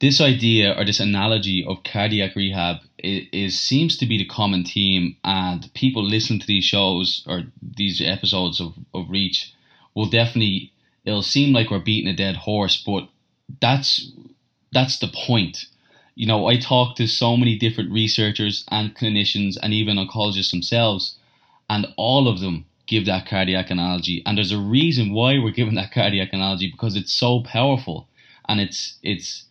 this 0.00 0.20
idea 0.20 0.74
or 0.78 0.84
this 0.84 1.00
analogy 1.00 1.64
of 1.66 1.82
cardiac 1.82 2.36
rehab 2.36 2.76
is, 2.98 3.26
is, 3.32 3.58
seems 3.58 3.96
to 3.98 4.06
be 4.06 4.18
the 4.18 4.24
common 4.26 4.64
theme 4.64 5.16
and 5.24 5.72
people 5.74 6.04
listen 6.04 6.38
to 6.38 6.46
these 6.46 6.64
shows 6.64 7.24
or 7.26 7.42
these 7.62 8.00
episodes 8.00 8.60
of, 8.60 8.74
of 8.94 9.10
reach 9.10 9.52
will 9.94 10.08
definitely 10.08 10.72
it'll 11.04 11.22
seem 11.22 11.52
like 11.52 11.70
we're 11.70 11.78
beating 11.78 12.10
a 12.10 12.16
dead 12.16 12.36
horse, 12.36 12.82
but 12.84 13.08
that's 13.60 14.12
that's 14.72 14.98
the 14.98 15.08
point. 15.08 15.66
You 16.14 16.26
know, 16.26 16.46
I 16.46 16.58
talk 16.58 16.96
to 16.96 17.06
so 17.06 17.36
many 17.36 17.56
different 17.56 17.92
researchers 17.92 18.64
and 18.68 18.94
clinicians 18.94 19.56
and 19.62 19.72
even 19.72 19.96
oncologists 19.96 20.50
themselves, 20.50 21.16
and 21.70 21.86
all 21.96 22.28
of 22.28 22.40
them 22.40 22.66
give 22.86 23.06
that 23.06 23.26
cardiac 23.26 23.70
analogy. 23.70 24.22
And 24.26 24.36
there's 24.36 24.52
a 24.52 24.58
reason 24.58 25.12
why 25.12 25.38
we're 25.38 25.50
giving 25.50 25.74
that 25.76 25.92
cardiac 25.92 26.32
analogy 26.32 26.70
because 26.70 26.96
it's 26.96 27.12
so 27.12 27.42
powerful 27.42 28.08
and 28.48 28.60
it's 28.60 28.98
it's 29.02 29.44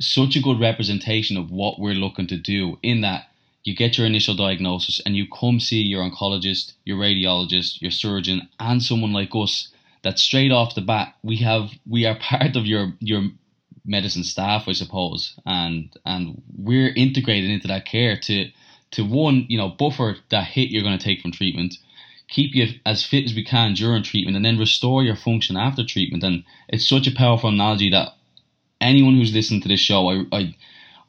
such 0.00 0.34
a 0.34 0.40
good 0.40 0.58
representation 0.58 1.36
of 1.36 1.50
what 1.50 1.78
we're 1.78 1.94
looking 1.94 2.26
to 2.26 2.36
do 2.36 2.78
in 2.82 3.02
that 3.02 3.26
you 3.64 3.76
get 3.76 3.98
your 3.98 4.06
initial 4.06 4.34
diagnosis 4.34 5.00
and 5.04 5.16
you 5.16 5.26
come 5.28 5.60
see 5.60 5.82
your 5.82 6.02
oncologist, 6.02 6.72
your 6.84 6.96
radiologist, 6.96 7.80
your 7.82 7.90
surgeon, 7.90 8.48
and 8.58 8.82
someone 8.82 9.12
like 9.12 9.30
us 9.34 9.68
that 10.02 10.18
straight 10.18 10.50
off 10.50 10.74
the 10.74 10.80
bat 10.80 11.14
we 11.22 11.36
have 11.36 11.70
we 11.86 12.06
are 12.06 12.18
part 12.20 12.56
of 12.56 12.66
your 12.66 12.92
your 13.00 13.22
medicine 13.84 14.24
staff, 14.24 14.64
I 14.66 14.72
suppose, 14.72 15.34
and 15.44 15.94
and 16.04 16.42
we're 16.56 16.92
integrated 16.94 17.50
into 17.50 17.68
that 17.68 17.86
care 17.86 18.16
to 18.16 18.50
to 18.92 19.04
one, 19.04 19.46
you 19.48 19.58
know, 19.58 19.68
buffer 19.68 20.16
that 20.30 20.46
hit 20.46 20.70
you're 20.70 20.82
going 20.82 20.98
to 20.98 21.04
take 21.04 21.20
from 21.20 21.32
treatment, 21.32 21.76
keep 22.28 22.54
you 22.54 22.66
as 22.86 23.04
fit 23.04 23.24
as 23.24 23.34
we 23.34 23.44
can 23.44 23.74
during 23.74 24.02
treatment, 24.02 24.36
and 24.36 24.44
then 24.44 24.58
restore 24.58 25.02
your 25.04 25.16
function 25.16 25.56
after 25.56 25.84
treatment. 25.84 26.24
And 26.24 26.44
it's 26.68 26.88
such 26.88 27.06
a 27.06 27.14
powerful 27.14 27.50
analogy 27.50 27.90
that 27.90 28.14
anyone 28.80 29.14
who's 29.14 29.34
listening 29.34 29.60
to 29.62 29.68
this 29.68 29.80
show, 29.80 30.08
I, 30.10 30.24
I 30.32 30.56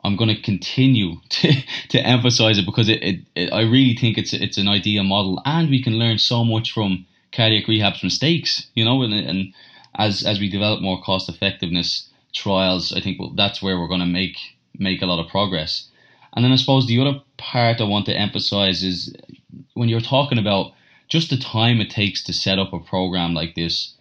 I'm 0.04 0.16
going 0.16 0.36
to 0.36 0.42
continue 0.42 1.18
to, 1.30 1.54
to 1.90 2.06
emphasize 2.06 2.58
it 2.58 2.66
because 2.66 2.90
it, 2.90 3.04
it, 3.04 3.20
it, 3.36 3.54
I 3.54 3.62
really 3.62 3.96
think 3.96 4.18
it's 4.18 4.34
it's 4.34 4.58
an 4.58 4.68
ideal 4.68 5.04
model, 5.04 5.42
and 5.46 5.70
we 5.70 5.84
can 5.84 6.00
learn 6.00 6.18
so 6.18 6.44
much 6.44 6.72
from 6.72 7.06
cardiac 7.32 7.68
rehab's 7.68 8.04
mistakes. 8.04 8.68
You 8.76 8.86
know, 8.86 9.02
and, 9.04 9.14
and 9.14 9.54
as 9.96 10.24
as 10.24 10.40
we 10.40 10.50
develop 10.50 10.82
more 10.82 11.02
cost 11.02 11.30
effectiveness 11.30 12.10
trials, 12.34 12.94
I 12.94 13.02
think 13.02 13.20
well, 13.20 13.34
that's 13.36 13.62
where 13.62 13.80
we're 13.80 13.88
going 13.88 14.00
to 14.02 14.06
make 14.06 14.38
make 14.78 15.02
a 15.02 15.06
lot 15.06 15.24
of 15.24 15.30
progress. 15.30 15.88
And 16.34 16.46
then 16.46 16.52
I 16.52 16.56
suppose 16.56 16.88
the 16.88 17.00
other 17.00 17.20
part 17.38 17.82
I 17.82 17.84
want 17.84 18.06
to 18.06 18.18
emphasize 18.18 18.84
is 18.84 19.14
when 19.74 19.90
you're 19.90 20.00
talking 20.00 20.38
about 20.38 20.72
just 21.10 21.30
the 21.30 21.38
time 21.38 21.82
it 21.82 21.90
takes 21.90 22.24
to 22.24 22.34
set 22.34 22.58
up 22.58 22.72
a 22.72 22.80
program 22.80 23.34
like 23.34 23.54
this. 23.54 23.96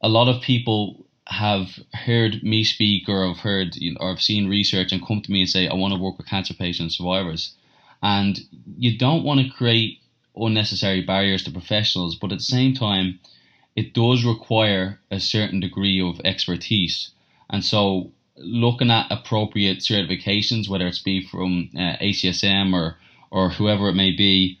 A 0.00 0.08
lot 0.08 0.28
of 0.28 0.42
people 0.42 1.05
have 1.26 1.78
heard 1.92 2.42
me 2.42 2.62
speak 2.64 3.08
or 3.08 3.26
have 3.26 3.38
heard 3.38 3.76
you 3.76 3.92
know, 3.92 3.98
or 4.00 4.10
have 4.10 4.22
seen 4.22 4.48
research 4.48 4.92
and 4.92 5.04
come 5.06 5.20
to 5.20 5.32
me 5.32 5.40
and 5.40 5.50
say, 5.50 5.68
I 5.68 5.74
want 5.74 5.92
to 5.92 6.00
work 6.00 6.18
with 6.18 6.28
cancer 6.28 6.54
patients 6.54 6.96
survivors. 6.96 7.54
And 8.02 8.38
you 8.76 8.96
don't 8.96 9.24
want 9.24 9.40
to 9.40 9.48
create 9.48 10.00
unnecessary 10.36 11.02
barriers 11.02 11.42
to 11.44 11.50
professionals, 11.50 12.14
but 12.16 12.30
at 12.30 12.38
the 12.38 12.44
same 12.44 12.74
time, 12.74 13.18
it 13.74 13.92
does 13.92 14.24
require 14.24 15.00
a 15.10 15.18
certain 15.18 15.60
degree 15.60 16.00
of 16.00 16.20
expertise. 16.24 17.10
And 17.50 17.64
so, 17.64 18.12
looking 18.36 18.90
at 18.90 19.10
appropriate 19.10 19.78
certifications, 19.78 20.68
whether 20.68 20.86
it's 20.86 21.00
be 21.00 21.26
from 21.26 21.70
uh, 21.74 21.96
ACSM 22.00 22.74
or 22.74 22.98
or 23.30 23.50
whoever 23.50 23.88
it 23.88 23.94
may 23.94 24.12
be, 24.12 24.58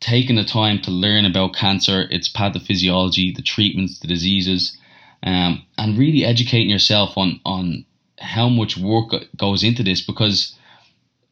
taking 0.00 0.36
the 0.36 0.44
time 0.44 0.80
to 0.82 0.90
learn 0.90 1.24
about 1.24 1.54
cancer, 1.54 2.02
its 2.10 2.28
pathophysiology, 2.28 3.34
the 3.34 3.42
treatments, 3.42 4.00
the 4.00 4.08
diseases, 4.08 4.76
um, 5.22 5.64
and 5.76 5.98
really 5.98 6.24
educating 6.24 6.70
yourself 6.70 7.16
on 7.16 7.40
on 7.44 7.84
how 8.18 8.48
much 8.48 8.76
work 8.76 9.12
goes 9.36 9.62
into 9.62 9.82
this 9.82 10.00
because 10.00 10.56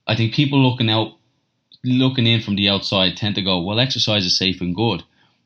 I 0.06 0.14
think 0.14 0.34
people 0.34 0.62
looking 0.62 0.90
out 0.90 1.16
looking 1.84 2.26
in 2.26 2.40
from 2.40 2.56
the 2.56 2.68
outside 2.68 3.16
tend 3.16 3.34
to 3.36 3.42
go, 3.42 3.62
well, 3.62 3.78
exercise 3.78 4.24
is 4.24 4.36
safe 4.36 4.60
and 4.60 4.74
good, 4.74 5.02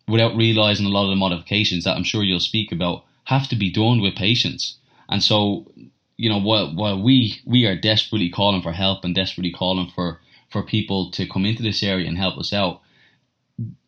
without 0.08 0.36
realizing 0.36 0.86
a 0.86 0.90
lot 0.90 1.04
of 1.04 1.10
the 1.10 1.16
modifications 1.16 1.84
that 1.84 1.96
I'm 1.96 2.04
sure 2.04 2.22
you'll 2.22 2.40
speak 2.40 2.72
about 2.72 3.04
have 3.24 3.48
to 3.48 3.56
be 3.56 3.70
done 3.70 4.00
with 4.00 4.16
patience. 4.16 4.76
And 5.08 5.22
so, 5.22 5.70
you 6.16 6.28
know, 6.28 6.38
while 6.38 6.74
while 6.74 7.00
we 7.00 7.40
we 7.44 7.66
are 7.66 7.76
desperately 7.76 8.30
calling 8.30 8.62
for 8.62 8.72
help 8.72 9.04
and 9.04 9.14
desperately 9.14 9.52
calling 9.52 9.90
for 9.94 10.20
for 10.50 10.62
people 10.62 11.10
to 11.12 11.26
come 11.26 11.44
into 11.44 11.62
this 11.62 11.82
area 11.82 12.08
and 12.08 12.18
help 12.18 12.38
us 12.38 12.52
out, 12.52 12.80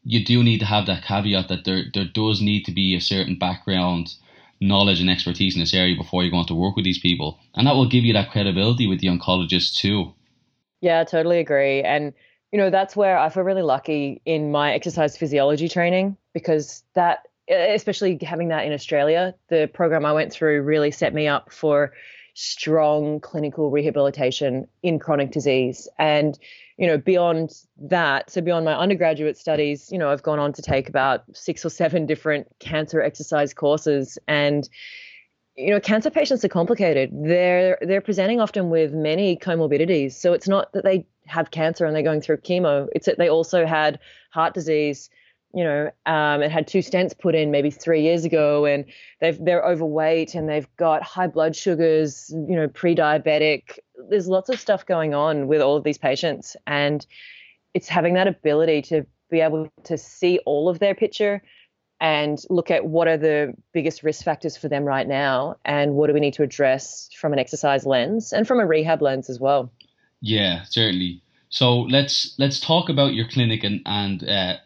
you 0.05 0.25
do 0.25 0.43
need 0.43 0.59
to 0.59 0.67
have 0.67 0.87
that 0.87 1.05
caveat 1.05 1.49
that 1.49 1.65
there 1.65 1.85
there 1.93 2.09
does 2.13 2.41
need 2.41 2.65
to 2.65 2.73
be 2.73 2.95
a 2.95 3.01
certain 3.01 3.39
background 3.39 4.15
knowledge 4.63 5.01
and 5.01 5.11
expertise 5.11 5.55
in 5.55 5.61
this 5.61 5.75
area 5.75 5.97
before 5.97 6.23
you 6.25 6.31
go 6.31 6.39
on 6.39 6.47
to 6.47 6.55
work 6.55 6.77
with 6.77 6.85
these 6.85 6.99
people. 6.99 7.39
And 7.55 7.67
that 7.67 7.75
will 7.75 7.89
give 7.89 8.05
you 8.05 8.13
that 8.15 8.31
credibility 8.31 8.87
with 8.87 9.01
the 9.01 9.09
oncologists 9.09 9.75
too. 9.75 10.15
Yeah, 10.81 11.05
totally 11.05 11.39
agree. 11.39 11.83
And, 11.83 12.13
you 12.51 12.59
know, 12.59 12.71
that's 12.71 12.97
where 12.97 13.19
I 13.19 13.29
feel 13.29 13.43
really 13.43 13.63
lucky 13.63 14.21
in 14.25 14.51
my 14.51 14.73
exercise 14.73 15.17
physiology 15.17 15.69
training 15.69 16.17
because 16.33 16.83
that, 16.95 17.29
especially 17.49 18.19
having 18.23 18.49
that 18.49 18.67
in 18.67 18.73
Australia, 18.73 19.35
the 19.49 19.71
program 19.73 20.05
I 20.05 20.13
went 20.13 20.33
through 20.33 20.63
really 20.63 20.91
set 20.91 21.15
me 21.15 21.29
up 21.29 21.53
for 21.53 21.93
strong 22.35 23.21
clinical 23.21 23.71
rehabilitation 23.71 24.67
in 24.83 24.99
chronic 24.99 25.31
disease. 25.33 25.89
And, 25.99 26.39
you 26.77 26.87
know, 26.87 26.99
beyond 26.99 27.53
that, 27.79 28.31
so 28.31 28.41
beyond 28.41 28.65
my 28.65 28.75
undergraduate 28.75 29.37
studies, 29.37 29.91
you 29.93 29.99
know, 29.99 30.11
I've 30.11 30.23
gone 30.23 30.39
on 30.39 30.53
to 30.55 30.63
take 30.63 30.89
about 30.89 31.25
six 31.35 31.65
or 31.65 31.71
seven 31.71 32.07
different 32.07 32.47
cancer 32.61 33.01
exercise 33.01 33.53
courses. 33.53 34.19
And, 34.27 34.69
you 35.57 35.71
know, 35.71 35.81
cancer 35.81 36.11
patients 36.11 36.45
are 36.45 36.49
complicated. 36.49 37.11
They're 37.13 37.79
they're 37.83 38.01
presenting 38.01 38.41
often 38.41 38.71
with 38.71 38.93
many 38.93 39.37
comorbidities. 39.37 40.13
So 40.13 40.33
it's 40.33 40.49
not 40.49 40.73
that 40.73 40.85
they 40.85 41.07
have 41.27 41.51
cancer 41.51 41.85
and 41.85 41.95
they're 41.95 42.03
going 42.03 42.21
through 42.21 42.39
chemo. 42.39 42.89
It's 42.95 43.07
that 43.07 43.19
they 43.19 43.29
also 43.29 43.67
had 43.67 43.99
heart 44.31 44.55
disease, 44.55 45.11
you 45.55 45.65
know, 45.65 45.91
um, 46.07 46.43
and 46.43 46.53
had 46.53 46.67
two 46.67 46.79
stents 46.79 47.19
put 47.19 47.35
in 47.35 47.51
maybe 47.51 47.71
three 47.71 48.03
years 48.03 48.25
ago, 48.25 48.65
and 48.65 48.85
they've 49.21 49.39
they're 49.45 49.65
overweight 49.65 50.35
and 50.35 50.49
they've 50.49 50.69
got 50.77 51.03
high 51.03 51.27
blood 51.27 51.55
sugars, 51.55 52.31
you 52.31 52.57
know, 52.57 52.69
pre-diabetic. 52.69 53.79
There's 54.09 54.29
lots 54.29 54.49
of 54.49 54.59
stuff 54.59 54.87
going 54.87 55.15
on 55.15 55.47
with 55.47 55.61
all 55.61 55.77
of 55.77 55.85
these 55.85 55.99
patients, 55.99 56.57
and 56.67 57.07
it's 57.75 57.89
having 57.89 58.15
that 58.15 58.27
ability 58.27 58.83
to 58.83 59.07
be 59.31 59.41
able 59.41 59.71
to 59.85 59.97
see 59.97 60.39
all 60.45 60.69
of 60.69 60.79
their 60.79 60.95
picture 60.95 61.43
and 62.01 62.43
look 62.51 62.71
at 62.71 62.87
what 62.87 63.07
are 63.07 63.17
the 63.17 63.55
biggest 63.73 64.03
risk 64.03 64.25
factors 64.25 64.57
for 64.57 64.69
them 64.69 64.85
right 64.85 65.07
now, 65.07 65.57
and 65.65 65.95
what 65.95 66.09
do 66.09 66.13
we 66.13 66.21
need 66.21 66.35
to 66.35 66.43
address 66.43 67.09
from 67.17 67.33
an 67.33 67.39
exercise 67.39 67.87
lens 67.87 68.33
and 68.33 68.49
from 68.49 68.59
a 68.59 68.67
rehab 68.67 69.01
lens 69.01 69.31
as 69.31 69.39
well. 69.39 69.73
Yeah, 70.21 70.65
certainly. 70.65 71.23
So 71.53 71.81
let's 71.83 72.35
let's 72.39 72.59
talk 72.59 72.89
about 72.89 73.13
your 73.13 73.29
clinic 73.29 73.63
and 73.63 73.83
and 73.85 74.27
uh, 74.27 74.57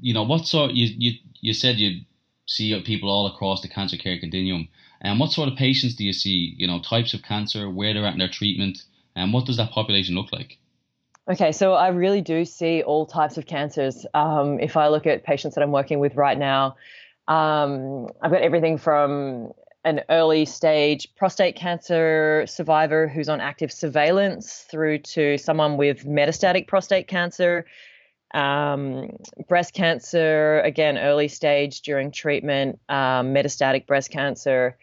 you 0.00 0.12
know 0.12 0.24
what 0.24 0.46
sort 0.46 0.72
you 0.72 0.92
you 0.98 1.12
you 1.40 1.54
said 1.54 1.76
you 1.76 2.00
see 2.46 2.78
people 2.82 3.08
all 3.08 3.28
across 3.28 3.62
the 3.62 3.68
cancer 3.68 3.96
care 3.96 4.18
continuum. 4.18 4.68
And 5.00 5.20
what 5.20 5.30
sort 5.30 5.48
of 5.48 5.56
patients 5.56 5.94
do 5.94 6.04
you 6.04 6.12
see? 6.12 6.54
You 6.58 6.66
know, 6.66 6.80
types 6.80 7.14
of 7.14 7.22
cancer, 7.22 7.70
where 7.70 7.94
they're 7.94 8.04
at 8.04 8.14
in 8.14 8.18
their 8.18 8.28
treatment, 8.28 8.82
and 9.14 9.32
what 9.32 9.46
does 9.46 9.58
that 9.58 9.70
population 9.70 10.16
look 10.16 10.32
like? 10.32 10.58
Okay, 11.30 11.52
so 11.52 11.72
I 11.74 11.88
really 11.88 12.20
do 12.20 12.44
see 12.44 12.82
all 12.82 13.06
types 13.06 13.38
of 13.38 13.46
cancers. 13.46 14.04
Um, 14.12 14.58
if 14.58 14.76
I 14.76 14.88
look 14.88 15.06
at 15.06 15.22
patients 15.22 15.54
that 15.54 15.62
I'm 15.62 15.72
working 15.72 16.00
with 16.00 16.16
right 16.16 16.36
now, 16.36 16.76
um, 17.28 18.08
I've 18.20 18.32
got 18.32 18.42
everything 18.42 18.76
from 18.76 19.52
an 19.84 20.00
early 20.08 20.44
stage 20.44 21.14
prostate 21.14 21.56
cancer 21.56 22.44
survivor 22.46 23.06
who's 23.06 23.28
on 23.28 23.40
active 23.40 23.70
surveillance 23.70 24.64
through 24.70 24.98
to 24.98 25.36
someone 25.38 25.76
with 25.76 26.04
metastatic 26.04 26.66
prostate 26.66 27.06
cancer, 27.06 27.66
um, 28.32 29.10
breast 29.48 29.74
cancer, 29.74 30.60
again, 30.60 30.98
early 30.98 31.28
stage 31.28 31.82
during 31.82 32.10
treatment, 32.10 32.80
um, 32.88 33.34
metastatic 33.34 33.86
breast 33.86 34.10
cancer. 34.10 34.76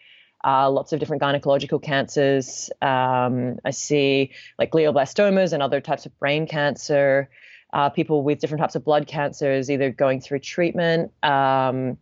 Uh, 0.43 0.69
lots 0.71 0.91
of 0.91 0.99
different 0.99 1.21
gynecological 1.21 1.81
cancers. 1.81 2.71
Um, 2.81 3.59
I 3.63 3.71
see 3.71 4.31
like 4.57 4.71
glioblastomas 4.71 5.53
and 5.53 5.61
other 5.61 5.81
types 5.81 6.05
of 6.05 6.17
brain 6.17 6.47
cancer. 6.47 7.29
Uh, 7.73 7.89
people 7.89 8.23
with 8.23 8.39
different 8.39 8.59
types 8.59 8.75
of 8.75 8.83
blood 8.83 9.07
cancers, 9.07 9.69
either 9.69 9.91
going 9.91 10.19
through 10.19 10.39
treatment, 10.39 11.11
um, 11.23 11.97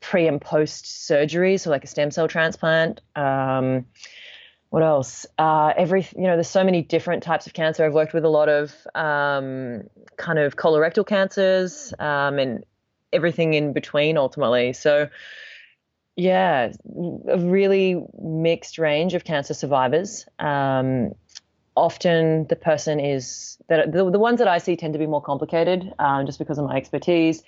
pre 0.00 0.26
and 0.26 0.40
post 0.40 1.06
surgery, 1.06 1.56
so 1.56 1.70
like 1.70 1.84
a 1.84 1.86
stem 1.86 2.10
cell 2.10 2.28
transplant. 2.28 3.00
Um, 3.14 3.86
what 4.70 4.82
else? 4.82 5.26
Uh, 5.38 5.72
every 5.76 6.06
you 6.16 6.22
know, 6.22 6.36
there's 6.36 6.48
so 6.48 6.64
many 6.64 6.82
different 6.82 7.22
types 7.22 7.46
of 7.46 7.52
cancer. 7.52 7.84
I've 7.84 7.92
worked 7.92 8.14
with 8.14 8.24
a 8.24 8.28
lot 8.28 8.48
of 8.48 8.74
um, 8.94 9.82
kind 10.16 10.38
of 10.38 10.56
colorectal 10.56 11.06
cancers 11.06 11.92
um, 11.98 12.38
and 12.38 12.64
everything 13.12 13.54
in 13.54 13.72
between, 13.72 14.16
ultimately. 14.16 14.72
So, 14.72 15.08
yeah, 16.16 16.72
a 17.28 17.38
really 17.38 18.00
mixed 18.20 18.78
range 18.78 19.14
of 19.14 19.24
cancer 19.24 19.54
survivors. 19.54 20.26
Um, 20.38 21.14
often, 21.76 22.46
the 22.46 22.56
person 22.56 23.00
is 23.00 23.58
that 23.68 23.90
the, 23.90 24.08
the 24.08 24.18
ones 24.20 24.38
that 24.38 24.48
I 24.48 24.58
see 24.58 24.76
tend 24.76 24.92
to 24.92 25.00
be 25.00 25.06
more 25.06 25.22
complicated, 25.22 25.92
uh, 25.98 26.22
just 26.22 26.38
because 26.38 26.58
of 26.58 26.66
my 26.66 26.76
expertise 26.76 27.42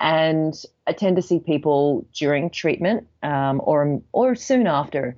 and 0.00 0.54
I 0.86 0.92
tend 0.92 1.16
to 1.16 1.22
see 1.22 1.38
people 1.38 2.06
during 2.14 2.48
treatment 2.50 3.06
um, 3.22 3.60
or 3.62 4.00
or 4.12 4.34
soon 4.34 4.66
after. 4.66 5.16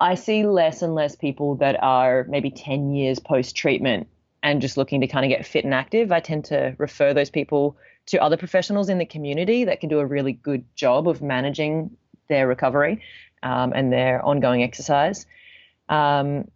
I 0.00 0.14
see 0.14 0.46
less 0.46 0.82
and 0.82 0.94
less 0.94 1.14
people 1.14 1.56
that 1.56 1.82
are 1.82 2.24
maybe 2.28 2.50
10 2.50 2.94
years 2.94 3.18
post 3.18 3.56
treatment 3.56 4.06
and 4.42 4.62
just 4.62 4.76
looking 4.76 5.00
to 5.00 5.08
kind 5.08 5.24
of 5.24 5.36
get 5.36 5.44
fit 5.44 5.64
and 5.64 5.74
active. 5.74 6.12
I 6.12 6.20
tend 6.20 6.46
to 6.46 6.74
refer 6.78 7.12
those 7.12 7.30
people 7.30 7.76
to 8.06 8.22
other 8.22 8.36
professionals 8.36 8.88
in 8.88 8.98
the 8.98 9.04
community 9.04 9.64
that 9.64 9.80
can 9.80 9.88
do 9.88 9.98
a 9.98 10.06
really 10.06 10.32
good 10.32 10.64
job 10.76 11.08
of 11.08 11.20
managing 11.20 11.96
their 12.28 12.46
recovery 12.46 13.02
um, 13.42 13.72
and 13.74 13.92
their 13.92 14.24
ongoing 14.24 14.62
exercise. 14.62 15.26
Um, 15.88 16.48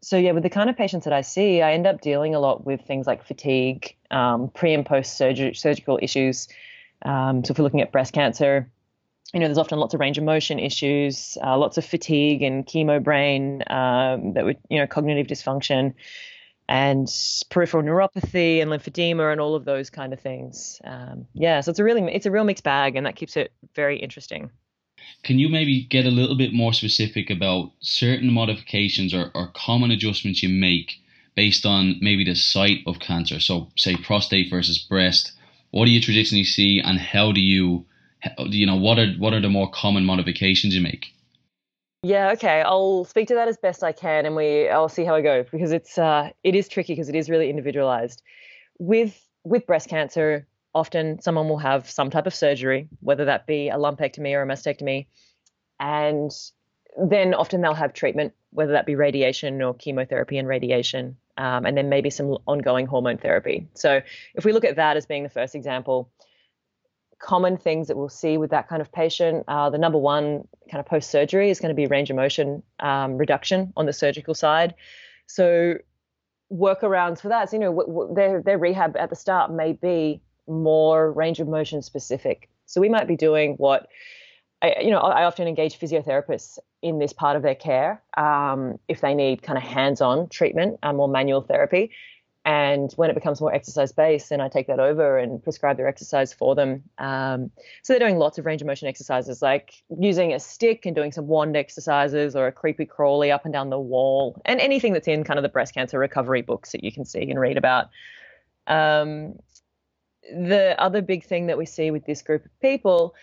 so 0.00 0.16
yeah, 0.16 0.32
with 0.32 0.42
the 0.42 0.50
kind 0.50 0.70
of 0.70 0.76
patients 0.76 1.04
that 1.04 1.12
I 1.12 1.20
see, 1.20 1.60
I 1.60 1.74
end 1.74 1.86
up 1.86 2.00
dealing 2.00 2.34
a 2.34 2.40
lot 2.40 2.64
with 2.64 2.80
things 2.86 3.06
like 3.06 3.26
fatigue, 3.26 3.94
um, 4.10 4.48
pre 4.48 4.72
and 4.72 4.86
post 4.86 5.18
surgical 5.18 5.98
issues. 6.00 6.48
Um, 7.02 7.44
so 7.44 7.52
if 7.52 7.58
we're 7.58 7.64
looking 7.64 7.80
at 7.80 7.92
breast 7.92 8.12
cancer, 8.12 8.70
you 9.32 9.40
know, 9.40 9.46
there's 9.46 9.58
often 9.58 9.78
lots 9.78 9.94
of 9.94 10.00
range 10.00 10.18
of 10.18 10.24
motion 10.24 10.58
issues, 10.58 11.38
uh, 11.44 11.56
lots 11.56 11.78
of 11.78 11.84
fatigue 11.84 12.42
and 12.42 12.66
chemo 12.66 13.02
brain 13.02 13.62
um, 13.68 14.34
that 14.34 14.44
would, 14.44 14.58
you 14.68 14.78
know, 14.78 14.86
cognitive 14.86 15.26
dysfunction 15.26 15.94
and 16.68 17.08
peripheral 17.50 17.82
neuropathy 17.82 18.60
and 18.60 18.70
lymphedema 18.70 19.32
and 19.32 19.40
all 19.40 19.54
of 19.54 19.64
those 19.64 19.90
kind 19.90 20.12
of 20.12 20.20
things. 20.20 20.80
Um, 20.84 21.26
yeah, 21.32 21.60
so 21.60 21.70
it's 21.70 21.78
a 21.78 21.84
really, 21.84 22.02
it's 22.12 22.26
a 22.26 22.30
real 22.30 22.44
mixed 22.44 22.64
bag 22.64 22.96
and 22.96 23.06
that 23.06 23.16
keeps 23.16 23.36
it 23.36 23.52
very 23.74 23.98
interesting. 23.98 24.50
Can 25.22 25.38
you 25.38 25.48
maybe 25.48 25.84
get 25.84 26.06
a 26.06 26.10
little 26.10 26.36
bit 26.36 26.52
more 26.52 26.72
specific 26.72 27.30
about 27.30 27.72
certain 27.80 28.32
modifications 28.32 29.14
or, 29.14 29.30
or 29.34 29.50
common 29.54 29.90
adjustments 29.90 30.42
you 30.42 30.48
make 30.48 31.00
based 31.34 31.64
on 31.64 31.96
maybe 32.00 32.24
the 32.24 32.34
site 32.34 32.80
of 32.86 33.00
cancer? 33.00 33.40
So, 33.40 33.70
say 33.76 33.96
prostate 33.96 34.50
versus 34.50 34.78
breast. 34.78 35.32
What 35.70 35.84
do 35.84 35.90
you 35.90 36.00
traditionally 36.00 36.44
see, 36.44 36.80
and 36.80 36.98
how 36.98 37.32
do 37.32 37.40
you, 37.40 37.86
you 38.46 38.66
know, 38.66 38.76
what 38.76 38.98
are 38.98 39.12
what 39.14 39.32
are 39.32 39.40
the 39.40 39.48
more 39.48 39.70
common 39.70 40.04
modifications 40.04 40.74
you 40.74 40.80
make? 40.80 41.06
Yeah, 42.02 42.30
okay. 42.32 42.62
I'll 42.62 43.04
speak 43.04 43.28
to 43.28 43.34
that 43.34 43.48
as 43.48 43.58
best 43.58 43.84
I 43.84 43.92
can, 43.92 44.26
and 44.26 44.34
we 44.34 44.68
I'll 44.68 44.88
see 44.88 45.04
how 45.04 45.14
I 45.14 45.20
go 45.22 45.44
because 45.50 45.72
it's 45.72 45.98
uh, 45.98 46.30
it 46.42 46.54
is 46.54 46.68
tricky 46.68 46.94
because 46.94 47.08
it 47.08 47.14
is 47.14 47.28
really 47.28 47.50
individualized. 47.50 48.22
With 48.78 49.20
with 49.44 49.66
breast 49.66 49.88
cancer, 49.88 50.46
often 50.74 51.20
someone 51.20 51.48
will 51.48 51.58
have 51.58 51.90
some 51.90 52.10
type 52.10 52.26
of 52.26 52.34
surgery, 52.34 52.88
whether 53.00 53.26
that 53.26 53.46
be 53.46 53.68
a 53.68 53.76
lumpectomy 53.76 54.34
or 54.34 54.42
a 54.42 54.46
mastectomy, 54.46 55.06
and 55.78 56.30
then 57.00 57.34
often 57.34 57.60
they'll 57.60 57.74
have 57.74 57.92
treatment, 57.92 58.32
whether 58.50 58.72
that 58.72 58.86
be 58.86 58.94
radiation 58.94 59.62
or 59.62 59.74
chemotherapy 59.74 60.38
and 60.38 60.48
radiation, 60.48 61.16
um, 61.40 61.66
and 61.66 61.76
then 61.76 61.88
maybe 61.88 62.10
some 62.10 62.36
ongoing 62.46 62.86
hormone 62.86 63.18
therapy. 63.18 63.66
So 63.74 64.00
if 64.34 64.44
we 64.44 64.52
look 64.52 64.64
at 64.64 64.76
that 64.76 64.96
as 64.96 65.06
being 65.06 65.22
the 65.22 65.28
first 65.30 65.54
example, 65.54 66.10
common 67.18 67.56
things 67.56 67.88
that 67.88 67.96
we'll 67.96 68.08
see 68.08 68.38
with 68.38 68.50
that 68.50 68.68
kind 68.68 68.80
of 68.80 68.92
patient, 68.92 69.44
uh, 69.48 69.70
the 69.70 69.78
number 69.78 69.98
one 69.98 70.46
kind 70.70 70.80
of 70.80 70.86
post 70.86 71.10
surgery 71.10 71.50
is 71.50 71.60
going 71.60 71.70
to 71.70 71.74
be 71.74 71.86
range 71.86 72.10
of 72.10 72.16
motion 72.16 72.62
um, 72.80 73.16
reduction 73.16 73.72
on 73.76 73.86
the 73.86 73.92
surgical 73.92 74.34
side. 74.34 74.74
So 75.26 75.74
workarounds 76.52 77.20
for 77.20 77.28
that, 77.28 77.52
you 77.52 77.58
know, 77.58 77.72
w- 77.74 77.88
w- 77.88 78.14
their 78.14 78.42
their 78.42 78.58
rehab 78.58 78.96
at 78.96 79.10
the 79.10 79.16
start 79.16 79.52
may 79.52 79.72
be 79.72 80.20
more 80.46 81.12
range 81.12 81.40
of 81.40 81.48
motion 81.48 81.82
specific. 81.82 82.48
So 82.66 82.80
we 82.80 82.88
might 82.88 83.08
be 83.08 83.16
doing 83.16 83.54
what, 83.54 83.88
I, 84.62 84.76
you 84.80 84.90
know, 84.90 84.98
I 84.98 85.24
often 85.24 85.48
engage 85.48 85.78
physiotherapists 85.78 86.58
in 86.82 86.98
this 86.98 87.12
part 87.12 87.36
of 87.36 87.42
their 87.42 87.54
care 87.54 88.02
um, 88.16 88.78
if 88.88 89.00
they 89.00 89.14
need 89.14 89.42
kind 89.42 89.56
of 89.56 89.64
hands-on 89.64 90.28
treatment, 90.28 90.78
um, 90.82 90.96
more 90.96 91.08
manual 91.08 91.40
therapy. 91.40 91.92
And 92.44 92.90
when 92.94 93.10
it 93.10 93.14
becomes 93.14 93.40
more 93.40 93.54
exercise 93.54 93.92
based, 93.92 94.30
then 94.30 94.40
I 94.40 94.48
take 94.48 94.66
that 94.68 94.80
over 94.80 95.18
and 95.18 95.42
prescribe 95.42 95.76
their 95.76 95.86
exercise 95.88 96.32
for 96.32 96.54
them. 96.54 96.82
Um, 96.96 97.50
so 97.82 97.92
they're 97.92 98.00
doing 98.00 98.16
lots 98.16 98.38
of 98.38 98.46
range 98.46 98.62
of 98.62 98.66
motion 98.66 98.88
exercises, 98.88 99.42
like 99.42 99.74
using 99.98 100.32
a 100.32 100.40
stick 100.40 100.86
and 100.86 100.96
doing 100.96 101.12
some 101.12 101.26
wand 101.26 101.54
exercises 101.54 102.34
or 102.34 102.46
a 102.46 102.52
creepy 102.52 102.86
crawly 102.86 103.30
up 103.30 103.44
and 103.44 103.52
down 103.52 103.68
the 103.68 103.78
wall, 103.78 104.40
and 104.46 104.58
anything 104.58 104.94
that's 104.94 105.06
in 105.06 105.22
kind 105.22 105.38
of 105.38 105.42
the 105.42 105.50
breast 105.50 105.74
cancer 105.74 105.98
recovery 105.98 106.40
books 106.40 106.72
that 106.72 106.82
you 106.82 106.90
can 106.90 107.04
see 107.04 107.30
and 107.30 107.38
read 107.38 107.58
about. 107.58 107.90
Um, 108.66 109.38
the 110.22 110.74
other 110.78 111.02
big 111.02 111.24
thing 111.24 111.46
that 111.48 111.58
we 111.58 111.66
see 111.66 111.90
with 111.90 112.06
this 112.06 112.22
group 112.22 112.46
of 112.46 112.60
people 112.60 113.14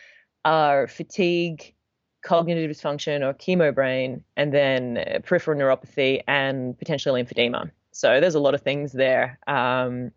are 0.46 0.88
fatigue, 0.88 1.74
cognitive 2.24 2.70
dysfunction 2.72 3.22
or 3.22 3.34
chemo 3.34 3.74
brain, 3.74 4.24
and 4.36 4.54
then 4.54 5.22
peripheral 5.24 5.60
neuropathy 5.60 6.24
and 6.28 6.78
potentially 6.78 7.22
lymphedema. 7.22 7.70
So 7.92 8.20
there's 8.20 8.36
a 8.36 8.40
lot 8.40 8.54
of 8.54 8.62
things 8.62 8.92
there. 8.92 9.40
Um, 9.48 10.12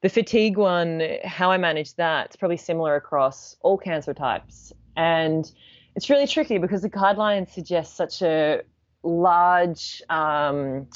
the 0.00 0.08
fatigue 0.08 0.56
one, 0.56 1.02
how 1.24 1.50
I 1.50 1.58
manage 1.58 1.94
that, 1.94 2.26
it's 2.26 2.36
probably 2.36 2.56
similar 2.56 2.96
across 2.96 3.56
all 3.60 3.78
cancer 3.78 4.14
types. 4.14 4.72
And 4.96 5.50
it's 5.94 6.10
really 6.10 6.26
tricky 6.26 6.58
because 6.58 6.82
the 6.82 6.90
guidelines 6.90 7.50
suggest 7.50 7.96
such 7.96 8.22
a 8.22 8.62
large 9.02 10.02
um, 10.10 10.88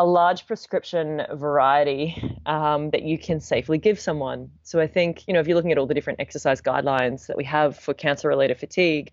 a 0.00 0.06
large 0.06 0.46
prescription 0.46 1.22
variety 1.34 2.38
um, 2.46 2.88
that 2.88 3.02
you 3.02 3.18
can 3.18 3.38
safely 3.38 3.76
give 3.76 4.00
someone. 4.00 4.50
So 4.62 4.80
I 4.80 4.86
think, 4.86 5.28
you 5.28 5.34
know, 5.34 5.40
if 5.40 5.46
you're 5.46 5.54
looking 5.54 5.72
at 5.72 5.76
all 5.76 5.86
the 5.86 5.92
different 5.92 6.20
exercise 6.20 6.62
guidelines 6.62 7.26
that 7.26 7.36
we 7.36 7.44
have 7.44 7.76
for 7.76 7.92
cancer 7.92 8.26
related 8.26 8.58
fatigue, 8.58 9.10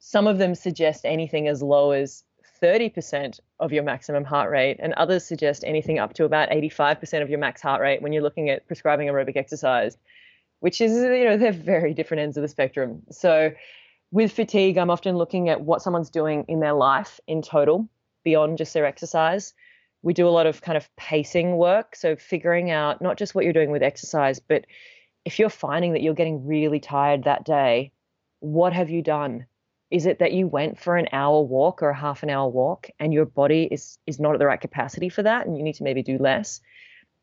some 0.00 0.26
of 0.26 0.38
them 0.38 0.56
suggest 0.56 1.04
anything 1.04 1.46
as 1.46 1.62
low 1.62 1.92
as 1.92 2.24
30% 2.60 3.38
of 3.60 3.72
your 3.72 3.84
maximum 3.84 4.24
heart 4.24 4.50
rate, 4.50 4.78
and 4.80 4.94
others 4.94 5.24
suggest 5.24 5.62
anything 5.64 6.00
up 6.00 6.12
to 6.14 6.24
about 6.24 6.50
85% 6.50 7.22
of 7.22 7.30
your 7.30 7.38
max 7.38 7.62
heart 7.62 7.80
rate 7.80 8.02
when 8.02 8.12
you're 8.12 8.20
looking 8.20 8.50
at 8.50 8.66
prescribing 8.66 9.06
aerobic 9.06 9.36
exercise, 9.36 9.96
which 10.58 10.80
is, 10.80 10.90
you 10.90 11.24
know, 11.24 11.36
they're 11.36 11.52
very 11.52 11.94
different 11.94 12.22
ends 12.22 12.36
of 12.36 12.42
the 12.42 12.48
spectrum. 12.48 13.04
So 13.12 13.52
with 14.10 14.32
fatigue, 14.32 14.76
I'm 14.76 14.90
often 14.90 15.16
looking 15.16 15.50
at 15.50 15.60
what 15.60 15.82
someone's 15.82 16.10
doing 16.10 16.46
in 16.48 16.58
their 16.58 16.72
life 16.72 17.20
in 17.28 17.42
total 17.42 17.88
beyond 18.24 18.58
just 18.58 18.74
their 18.74 18.86
exercise 18.86 19.54
we 20.02 20.14
do 20.14 20.26
a 20.26 20.30
lot 20.30 20.46
of 20.46 20.62
kind 20.62 20.76
of 20.76 20.88
pacing 20.96 21.56
work. 21.56 21.94
So 21.94 22.16
figuring 22.16 22.70
out 22.70 23.02
not 23.02 23.18
just 23.18 23.34
what 23.34 23.44
you're 23.44 23.52
doing 23.52 23.70
with 23.70 23.82
exercise, 23.82 24.40
but 24.40 24.66
if 25.24 25.38
you're 25.38 25.50
finding 25.50 25.92
that 25.92 26.02
you're 26.02 26.14
getting 26.14 26.46
really 26.46 26.80
tired 26.80 27.24
that 27.24 27.44
day, 27.44 27.92
what 28.40 28.72
have 28.72 28.90
you 28.90 29.02
done? 29.02 29.46
Is 29.90 30.06
it 30.06 30.20
that 30.20 30.32
you 30.32 30.46
went 30.46 30.78
for 30.78 30.96
an 30.96 31.08
hour 31.12 31.42
walk 31.42 31.82
or 31.82 31.90
a 31.90 31.96
half 31.96 32.22
an 32.22 32.30
hour 32.30 32.48
walk 32.48 32.88
and 32.98 33.12
your 33.12 33.26
body 33.26 33.68
is 33.70 33.98
is 34.06 34.20
not 34.20 34.34
at 34.34 34.38
the 34.38 34.46
right 34.46 34.60
capacity 34.60 35.08
for 35.08 35.22
that 35.22 35.46
and 35.46 35.56
you 35.56 35.64
need 35.64 35.74
to 35.74 35.84
maybe 35.84 36.02
do 36.02 36.16
less? 36.18 36.60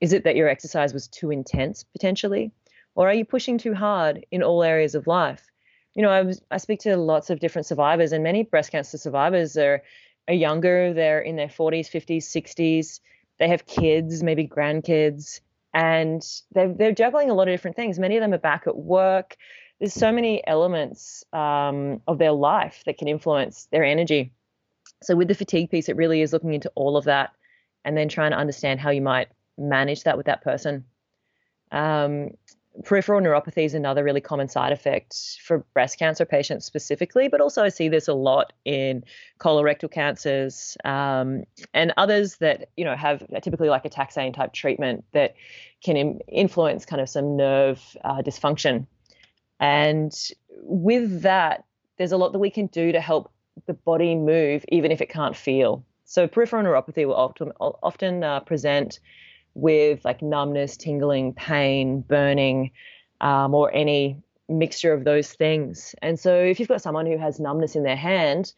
Is 0.02 0.14
it 0.14 0.26
that 0.26 0.36
your 0.36 0.50
exercise 0.50 0.94
was 0.94 1.08
too 1.08 1.32
intense 1.32 1.84
potentially? 1.84 2.52
Or 2.94 3.08
are 3.08 3.14
you 3.14 3.26
pushing 3.26 3.58
too 3.58 3.74
hard 3.74 4.26
in 4.32 4.44
all 4.44 4.64
areas 4.64 4.96
of 4.96 5.08
life? 5.08 5.50
You 5.96 6.04
know, 6.04 6.10
I 6.10 6.22
was 6.22 6.42
I 6.52 6.58
speak 6.58 6.82
to 6.82 6.98
lots 6.98 7.30
of 7.30 7.40
different 7.40 7.66
survivors 7.66 8.12
and 8.12 8.24
many 8.24 8.44
breast 8.44 8.72
cancer 8.72 8.98
survivors 8.98 9.58
are 9.58 9.82
are 10.28 10.34
younger, 10.34 10.94
they're 10.94 11.22
in 11.22 11.36
their 11.36 11.48
40s, 11.48 11.90
50s, 11.90 12.24
60s, 12.24 13.00
they 13.40 13.48
have 13.48 13.66
kids, 13.66 14.24
maybe 14.24 14.48
grandkids, 14.48 15.42
and 15.74 16.24
they're, 16.52 16.74
they're 16.74 16.92
juggling 16.92 17.30
a 17.30 17.34
lot 17.34 17.48
of 17.48 17.54
different 17.54 17.76
things. 17.76 18.00
Many 18.00 18.18
of 18.18 18.22
them 18.22 18.34
are 18.34 18.40
back 18.40 18.66
at 18.68 18.76
work. 18.76 19.38
There's 19.80 19.94
so 19.94 20.12
many 20.12 20.46
elements 20.48 21.24
um, 21.34 22.02
of 22.08 22.18
their 22.18 22.32
life 22.32 22.82
that 22.86 22.98
can 22.98 23.08
influence 23.08 23.68
their 23.72 23.84
energy. 23.84 24.32
So, 25.04 25.16
with 25.16 25.28
the 25.28 25.36
fatigue 25.36 25.70
piece, 25.70 25.90
it 25.90 25.96
really 25.96 26.22
is 26.22 26.34
looking 26.34 26.54
into 26.54 26.72
all 26.74 26.98
of 26.98 27.06
that 27.06 27.32
and 27.86 27.96
then 27.96 28.10
trying 28.10 28.32
to 28.32 28.38
understand 28.38 28.80
how 28.80 28.90
you 28.90 29.02
might 29.02 29.28
manage 29.58 30.04
that 30.04 30.18
with 30.18 30.26
that 30.26 30.42
person. 30.42 30.86
Um, 31.72 32.32
peripheral 32.84 33.22
neuropathy 33.22 33.66
is 33.66 33.74
another 33.74 34.04
really 34.04 34.22
common 34.22 34.48
side 34.48 34.72
effect 34.72 35.40
for 35.42 35.60
breast 35.74 35.98
cancer 35.98 36.26
patients 36.26 36.66
specifically, 36.66 37.28
but 37.28 37.42
also 37.42 37.64
I 37.64 37.70
see 37.70 37.90
this 37.90 38.08
a 38.08 38.14
lot 38.14 38.54
in 38.66 39.04
colorectal 39.40 39.92
cancers 39.92 40.78
um, 40.86 41.44
and 41.74 41.94
others 41.98 42.38
that 42.38 42.70
you 42.78 42.86
know 42.86 42.96
have 42.96 43.24
typically 43.42 43.70
like 43.70 43.86
a 43.86 43.90
taxane 43.90 44.34
type 44.34 44.54
treatment 44.54 45.04
that 45.14 45.36
can 45.84 45.98
Im- 45.98 46.20
influence 46.28 46.86
kind 46.86 47.02
of 47.02 47.10
some 47.10 47.36
nerve 47.36 47.98
uh, 48.04 48.22
dysfunction. 48.22 48.88
And 49.60 50.14
with 50.62 51.22
that, 51.22 51.64
there's 51.98 52.12
a 52.12 52.18
lot 52.18 52.32
that 52.34 52.40
we 52.40 52.50
can 52.50 52.68
do 52.68 52.92
to 52.92 53.02
help 53.02 53.32
the 53.66 53.74
body 53.74 54.16
move, 54.16 54.64
even 54.70 54.92
if 54.92 55.02
it 55.02 55.10
can't 55.10 55.36
feel. 55.36 55.84
So 56.06 56.28
peripheral 56.28 56.64
neuropathy 56.64 57.06
will 57.06 57.16
often 57.16 57.52
often 57.60 58.24
uh, 58.24 58.40
present 58.42 59.00
with 59.58 60.06
like 60.06 60.22
numbness, 60.22 60.78
tingling, 60.78 61.34
pain, 61.34 62.02
burning, 62.02 62.72
um, 63.22 63.56
or 63.56 63.74
any 63.74 64.22
mixture 64.48 64.94
of 64.94 65.04
those 65.04 65.34
things. 65.34 65.96
And 66.02 66.20
so 66.20 66.34
if 66.36 66.60
you've 66.60 66.70
got 66.70 66.82
someone 66.82 67.08
who 67.08 67.18
has 67.18 67.40
numbness 67.40 67.76
in 67.76 67.84
their 67.84 67.96
hand 67.96 68.54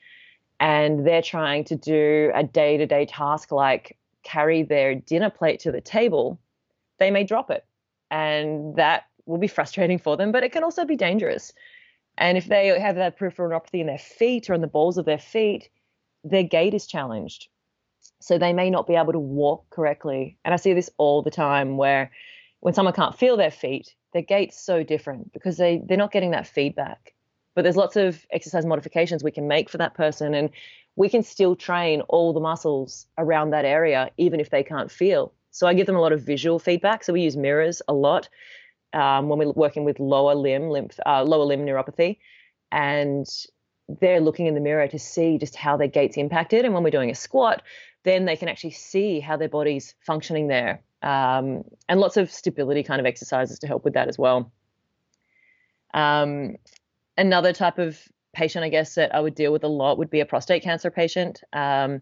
and 0.60 1.08
they're 1.08 1.22
trying 1.22 1.64
to 1.66 1.76
do 1.76 2.32
a 2.36 2.44
day 2.44 2.76
to 2.78 2.86
day 2.86 3.06
task 3.06 3.52
like 3.52 3.98
carry 4.24 4.62
their 4.62 4.94
dinner 4.94 5.30
plate 5.30 5.62
to 5.62 5.72
the 5.72 5.82
table, 5.82 6.38
they 6.98 7.12
may 7.12 7.24
drop 7.24 7.50
it. 7.50 7.66
And 8.12 8.76
that 8.76 9.06
will 9.26 9.38
be 9.38 9.48
frustrating 9.48 10.00
for 10.00 10.18
them, 10.18 10.34
but 10.34 10.44
it 10.44 10.52
can 10.52 10.66
also 10.66 10.84
be 10.84 10.98
dangerous. 10.98 11.54
And 12.18 12.38
if 12.38 12.48
they 12.48 12.78
have 12.78 12.96
that 12.96 13.18
peripheral 13.18 13.50
neuropathy 13.50 13.80
in 13.80 13.88
their 13.88 13.98
feet 13.98 14.50
or 14.50 14.54
in 14.54 14.62
the 14.62 14.68
balls 14.68 14.98
of 14.98 15.06
their 15.06 15.18
feet, 15.18 15.70
their 16.26 16.44
gait 16.44 16.74
is 16.74 16.86
challenged 16.86 17.48
so 18.20 18.38
they 18.38 18.54
may 18.54 18.70
not 18.70 18.88
be 18.88 18.96
able 18.96 19.14
to 19.14 19.20
walk 19.20 19.70
correctly. 19.70 20.38
And 20.44 20.54
I 20.54 20.58
see 20.58 20.74
this 20.74 20.90
all 20.98 21.22
the 21.22 21.32
time 21.32 21.78
where 21.78 22.12
when 22.60 22.74
someone 22.74 22.94
can't 22.94 23.18
feel 23.18 23.38
their 23.38 23.52
feet, 23.52 23.96
their 24.14 24.22
gait's 24.22 24.60
so 24.60 24.84
different 24.84 25.32
because 25.34 25.58
they, 25.58 25.82
they're 25.86 25.98
not 25.98 26.12
getting 26.12 26.32
that 26.32 26.48
feedback. 26.48 27.14
But 27.56 27.64
there's 27.64 27.78
lots 27.78 27.96
of 27.96 28.26
exercise 28.32 28.66
modifications 28.66 29.24
we 29.24 29.32
can 29.32 29.48
make 29.48 29.70
for 29.70 29.78
that 29.80 29.94
person, 29.94 30.34
and 30.34 30.50
we 30.96 31.10
can 31.10 31.24
still 31.24 31.56
train 31.56 32.02
all 32.02 32.34
the 32.34 32.40
muscles 32.40 33.08
around 33.18 33.50
that 33.52 33.66
area, 33.66 34.12
even 34.18 34.40
if 34.40 34.50
they 34.50 34.64
can't 34.64 34.92
feel. 34.92 35.34
So 35.52 35.68
I 35.68 35.74
give 35.74 35.88
them 35.88 35.96
a 35.96 36.02
lot 36.02 36.12
of 36.12 36.22
visual 36.22 36.60
feedback. 36.60 37.04
So 37.04 37.14
we 37.14 37.22
use 37.22 37.36
mirrors 37.36 37.82
a 37.88 37.94
lot 37.94 38.30
um, 38.94 39.30
when 39.30 39.40
we're 39.40 39.52
working 39.52 39.84
with 39.84 40.00
lower 40.00 40.36
limb 40.36 40.70
lymph, 40.70 41.00
uh, 41.06 41.24
lower 41.24 41.46
limb 41.46 41.66
neuropathy, 41.66 42.18
and 42.72 43.28
they're 44.00 44.22
looking 44.22 44.46
in 44.46 44.54
the 44.54 44.62
mirror 44.62 44.88
to 44.88 45.00
see 45.00 45.38
just 45.38 45.56
how 45.56 45.76
their 45.76 45.88
gait's 45.88 46.18
impacted. 46.18 46.66
And 46.66 46.74
when 46.74 46.84
we're 46.84 46.92
doing 46.92 47.10
a 47.10 47.16
squat, 47.16 47.64
then 48.04 48.26
they 48.26 48.36
can 48.36 48.48
actually 48.48 48.72
see 48.72 49.20
how 49.20 49.38
their 49.38 49.50
body's 49.50 49.96
functioning 50.06 50.48
there. 50.48 50.82
Um, 51.02 51.64
and 51.88 52.00
lots 52.00 52.18
of 52.18 52.32
stability 52.32 52.84
kind 52.84 53.00
of 53.00 53.06
exercises 53.06 53.60
to 53.60 53.68
help 53.68 53.84
with 53.84 53.94
that 53.94 54.08
as 54.08 54.18
well. 54.18 54.52
Um, 55.94 56.56
another 57.18 57.54
type 57.54 57.78
of 57.78 58.00
patient, 58.34 58.64
I 58.64 58.70
guess, 58.70 58.96
that 58.96 59.14
I 59.14 59.20
would 59.20 59.36
deal 59.36 59.52
with 59.52 59.64
a 59.64 59.68
lot 59.68 59.98
would 59.98 60.10
be 60.10 60.20
a 60.20 60.26
prostate 60.26 60.64
cancer 60.64 60.92
patient. 60.92 61.42
Um, 61.54 62.02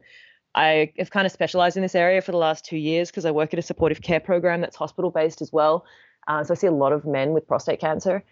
I 0.56 0.92
have 0.98 1.12
kind 1.12 1.26
of 1.26 1.32
specialized 1.32 1.78
in 1.78 1.84
this 1.84 1.96
area 1.96 2.22
for 2.22 2.32
the 2.32 2.38
last 2.38 2.66
two 2.66 2.78
years 2.78 3.12
because 3.12 3.26
I 3.26 3.32
work 3.32 3.54
at 3.54 3.60
a 3.60 3.62
supportive 3.64 4.02
care 4.02 4.20
program 4.20 4.62
that's 4.62 4.76
hospital 4.76 5.12
based 5.12 5.42
as 5.42 5.54
well. 5.54 5.86
Uh, 6.28 6.44
so 6.44 6.54
I 6.54 6.56
see 6.56 6.68
a 6.68 6.72
lot 6.72 6.94
of 6.94 7.06
men 7.06 7.34
with 7.34 7.48
prostate 7.48 7.80
cancer. 7.80 8.24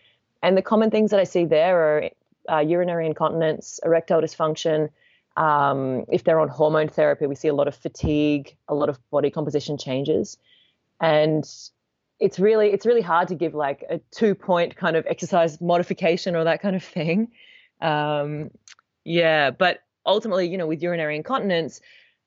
And 0.41 0.57
the 0.57 0.61
common 0.61 0.91
things 0.91 1.11
that 1.11 1.19
I 1.19 1.23
see 1.23 1.45
there 1.45 1.77
are 1.77 2.09
uh, 2.51 2.59
urinary 2.59 3.05
incontinence, 3.05 3.79
erectile 3.83 4.21
dysfunction. 4.21 4.89
Um, 5.37 6.05
if 6.09 6.23
they're 6.23 6.39
on 6.39 6.47
hormone 6.47 6.87
therapy, 6.87 7.27
we 7.27 7.35
see 7.35 7.49
a 7.49 7.53
lot 7.53 7.67
of 7.67 7.75
fatigue, 7.75 8.55
a 8.67 8.75
lot 8.75 8.89
of 8.89 8.99
body 9.09 9.29
composition 9.29 9.77
changes, 9.77 10.37
and 11.01 11.45
it's 12.19 12.39
really 12.39 12.71
it's 12.71 12.85
really 12.85 13.01
hard 13.01 13.27
to 13.27 13.35
give 13.35 13.53
like 13.53 13.83
a 13.89 13.99
two 14.11 14.35
point 14.35 14.75
kind 14.75 14.95
of 14.95 15.05
exercise 15.07 15.59
modification 15.59 16.35
or 16.35 16.45
that 16.45 16.61
kind 16.61 16.75
of 16.75 16.83
thing. 16.83 17.29
Um, 17.81 18.51
yeah, 19.03 19.51
but 19.51 19.79
ultimately, 20.05 20.47
you 20.47 20.57
know, 20.57 20.67
with 20.67 20.81
urinary 20.81 21.17
incontinence, 21.17 21.81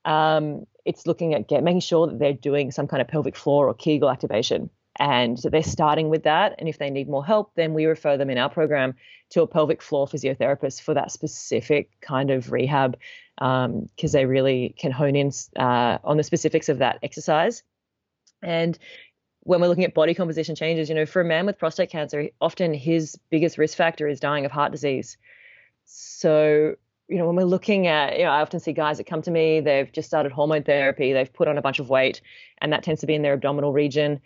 um, 0.05 0.67
it's 0.85 1.07
looking 1.07 1.35
at 1.35 1.49
get 1.49 1.63
making 1.63 1.81
sure 1.81 2.07
that 2.07 2.19
they're 2.19 2.33
doing 2.33 2.71
some 2.71 2.87
kind 2.87 3.01
of 3.01 3.09
pelvic 3.09 3.37
floor 3.37 3.69
or 3.69 3.75
Kegel 3.75 4.11
activation 4.11 4.71
and 4.99 5.39
they're 5.39 5.63
starting 5.63 6.09
with 6.09 6.25
that. 6.25 6.55
And 6.59 6.69
if 6.69 6.79
they 6.79 6.91
need 6.91 7.09
more 7.09 7.25
help, 7.25 7.53
then 7.55 7.75
we 7.75 7.87
refer 7.87 8.17
them 8.17 8.31
in 8.31 8.39
our 8.39 8.51
program 8.51 8.95
to 9.31 9.43
a 9.43 9.47
pelvic 9.47 9.83
floor 9.83 10.07
physiotherapist 10.07 10.83
for 10.83 10.95
that 10.95 11.13
specific 11.13 11.91
kind 12.01 12.31
of 12.31 12.51
rehab 12.51 12.97
because 13.37 13.65
um, 13.67 13.89
they 14.13 14.27
really 14.27 14.75
can 14.79 14.91
hone 14.91 15.15
in 15.15 15.31
uh, 15.57 15.99
on 16.03 16.17
the 16.17 16.25
specifics 16.25 16.69
of 16.69 16.79
that 16.79 16.99
exercise. 17.03 17.63
And 18.43 18.79
when 19.41 19.61
we're 19.61 19.69
looking 19.69 19.85
at 19.85 19.95
body 19.95 20.15
composition 20.15 20.55
changes, 20.55 20.89
you 20.89 20.95
know, 20.95 21.07
for 21.07 21.23
a 21.23 21.25
man 21.25 21.47
with 21.47 21.59
prostate 21.59 21.91
cancer, 21.91 22.29
often 22.41 22.75
his 22.75 23.17
biggest 23.31 23.57
risk 23.57 23.77
factor 23.77 24.09
is 24.09 24.21
dying 24.21 24.45
of 24.45 24.53
heart 24.53 24.73
disease. 24.73 25.17
So, 25.85 26.75
you 27.09 27.17
know, 27.17 27.27
when 27.27 27.37
we're 27.37 27.45
looking 27.45 27.87
at, 27.87 28.19
you 28.19 28.25
know, 28.25 28.31
I 28.31 28.43
often 28.43 28.61
see 28.61 28.73
guys 28.73 28.99
that 28.99 29.05
come 29.05 29.23
to 29.23 29.31
me, 29.31 29.61
they've 29.61 29.91
just 29.91 30.09
started 30.09 30.33
hormone 30.33 30.65
therapy, 30.65 31.13
they've 31.13 31.33
put 31.33 31.49
on 31.49 31.57
a 31.57 31.63
bunch 31.63 31.79
of 31.79 31.89
weight, 31.89 32.21
and 32.59 32.73
that 32.73 32.83
tends 32.83 33.01
to 33.01 33.07
be 33.07 33.15
in 33.15 33.23
their 33.23 33.33
abdominal 33.33 33.73
region 33.73 34.21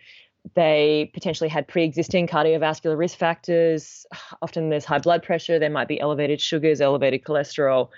they 0.55 1.11
potentially 1.15 1.49
had 1.49 1.69
pre-existing 1.69 2.27
cardiovascular 2.27 2.97
risk 2.97 3.19
factors. 3.19 4.07
Often 4.43 4.71
there's 4.71 4.85
high 4.85 4.99
blood 4.99 5.23
pressure, 5.23 5.59
there 5.59 5.71
might 5.71 5.89
be 5.89 6.01
elevated 6.01 6.41
sugars, 6.41 6.81
elevated 6.81 7.23
cholesterol. 7.25 7.89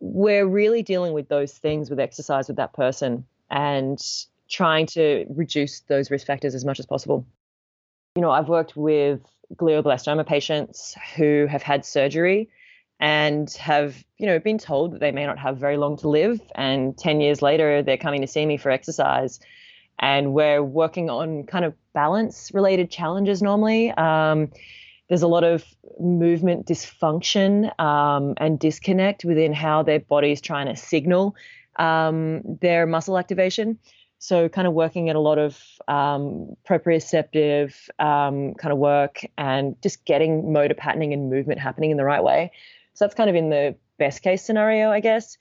We're 0.00 0.46
really 0.46 0.82
dealing 0.82 1.12
with 1.12 1.28
those 1.28 1.52
things 1.52 1.90
with 1.90 2.00
exercise 2.00 2.48
with 2.48 2.56
that 2.56 2.72
person 2.72 3.26
and 3.50 4.00
trying 4.48 4.86
to 4.86 5.26
reduce 5.28 5.80
those 5.80 6.10
risk 6.10 6.26
factors 6.26 6.54
as 6.54 6.64
much 6.64 6.78
as 6.78 6.86
possible. 6.86 7.26
You 8.16 8.22
know, 8.22 8.30
I've 8.30 8.48
worked 8.48 8.76
with 8.76 9.20
glioblastoma 9.56 10.26
patients 10.26 10.96
who 11.16 11.46
have 11.46 11.62
had 11.62 11.84
surgery 11.84 12.48
and 13.00 13.50
have, 13.54 14.02
you 14.18 14.26
know, 14.26 14.38
been 14.38 14.58
told 14.58 14.92
that 14.92 15.00
they 15.00 15.12
may 15.12 15.26
not 15.26 15.38
have 15.38 15.58
very 15.58 15.76
long 15.76 15.96
to 15.98 16.08
live 16.08 16.40
and 16.54 16.96
10 16.96 17.20
years 17.20 17.42
later 17.42 17.82
they're 17.82 17.96
coming 17.96 18.20
to 18.20 18.26
see 18.26 18.46
me 18.46 18.56
for 18.56 18.70
exercise 18.70 19.40
and 20.02 20.34
we're 20.34 20.62
working 20.62 21.08
on 21.08 21.44
kind 21.44 21.64
of 21.64 21.74
balance 21.94 22.50
related 22.52 22.90
challenges 22.90 23.40
normally. 23.40 23.92
Um, 23.92 24.50
there's 25.08 25.22
a 25.22 25.28
lot 25.28 25.44
of 25.44 25.64
movement 26.00 26.66
dysfunction 26.66 27.70
um, 27.80 28.34
and 28.38 28.58
disconnect 28.58 29.24
within 29.24 29.52
how 29.52 29.84
their 29.84 30.00
body 30.00 30.32
is 30.32 30.40
trying 30.40 30.66
to 30.66 30.76
signal 30.76 31.36
um, 31.76 32.42
their 32.60 32.84
muscle 32.84 33.16
activation. 33.16 33.78
So, 34.18 34.48
kind 34.48 34.68
of 34.68 34.74
working 34.74 35.08
at 35.10 35.16
a 35.16 35.20
lot 35.20 35.38
of 35.38 35.60
um, 35.88 36.56
proprioceptive 36.68 37.74
um, 37.98 38.54
kind 38.54 38.72
of 38.72 38.78
work 38.78 39.20
and 39.36 39.80
just 39.82 40.04
getting 40.04 40.52
motor 40.52 40.74
patterning 40.74 41.12
and 41.12 41.28
movement 41.28 41.60
happening 41.60 41.90
in 41.90 41.96
the 41.96 42.04
right 42.04 42.22
way. 42.22 42.52
So, 42.94 43.04
that's 43.04 43.14
kind 43.14 43.28
of 43.28 43.34
in 43.34 43.50
the 43.50 43.74
best 43.98 44.22
case 44.22 44.44
scenario, 44.44 44.90
I 44.90 45.00
guess 45.00 45.36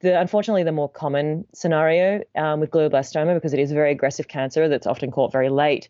the 0.00 0.18
unfortunately 0.18 0.62
the 0.62 0.72
more 0.72 0.88
common 0.88 1.44
scenario 1.52 2.22
um, 2.36 2.60
with 2.60 2.70
glioblastoma 2.70 3.34
because 3.34 3.52
it 3.52 3.60
is 3.60 3.70
a 3.70 3.74
very 3.74 3.90
aggressive 3.90 4.28
cancer 4.28 4.68
that's 4.68 4.86
often 4.86 5.10
caught 5.10 5.32
very 5.32 5.48
late 5.48 5.88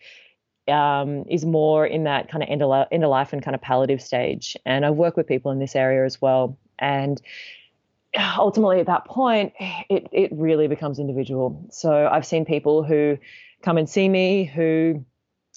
um, 0.68 1.25
is 1.29 1.44
more 1.44 1.87
in 1.87 2.05
that 2.05 2.31
kind 2.31 2.42
of 2.42 2.49
end 2.49 2.62
of, 2.62 2.87
end 2.90 3.05
of 3.05 3.11
life 3.11 3.33
and 3.33 3.42
kind 3.42 3.55
of 3.55 3.61
palliative 3.61 4.03
stage. 4.03 4.57
And 4.66 4.85
i 4.85 4.90
work 4.90 5.16
with 5.16 5.27
people 5.27 5.51
in 5.51 5.59
this 5.59 5.75
area 5.75 6.05
as 6.05 6.21
well. 6.21 6.59
And 6.79 7.21
ultimately 8.38 8.81
at 8.81 8.87
that 8.87 9.05
point 9.05 9.53
it, 9.90 10.09
it 10.12 10.31
really 10.33 10.66
becomes 10.66 10.99
individual. 10.99 11.66
So 11.71 12.09
i've 12.11 12.27
seen 12.27 12.44
people 12.44 12.83
who 12.83 13.18
come 13.62 13.77
and 13.77 13.88
see 13.88 14.09
me 14.09 14.44
who 14.44 15.05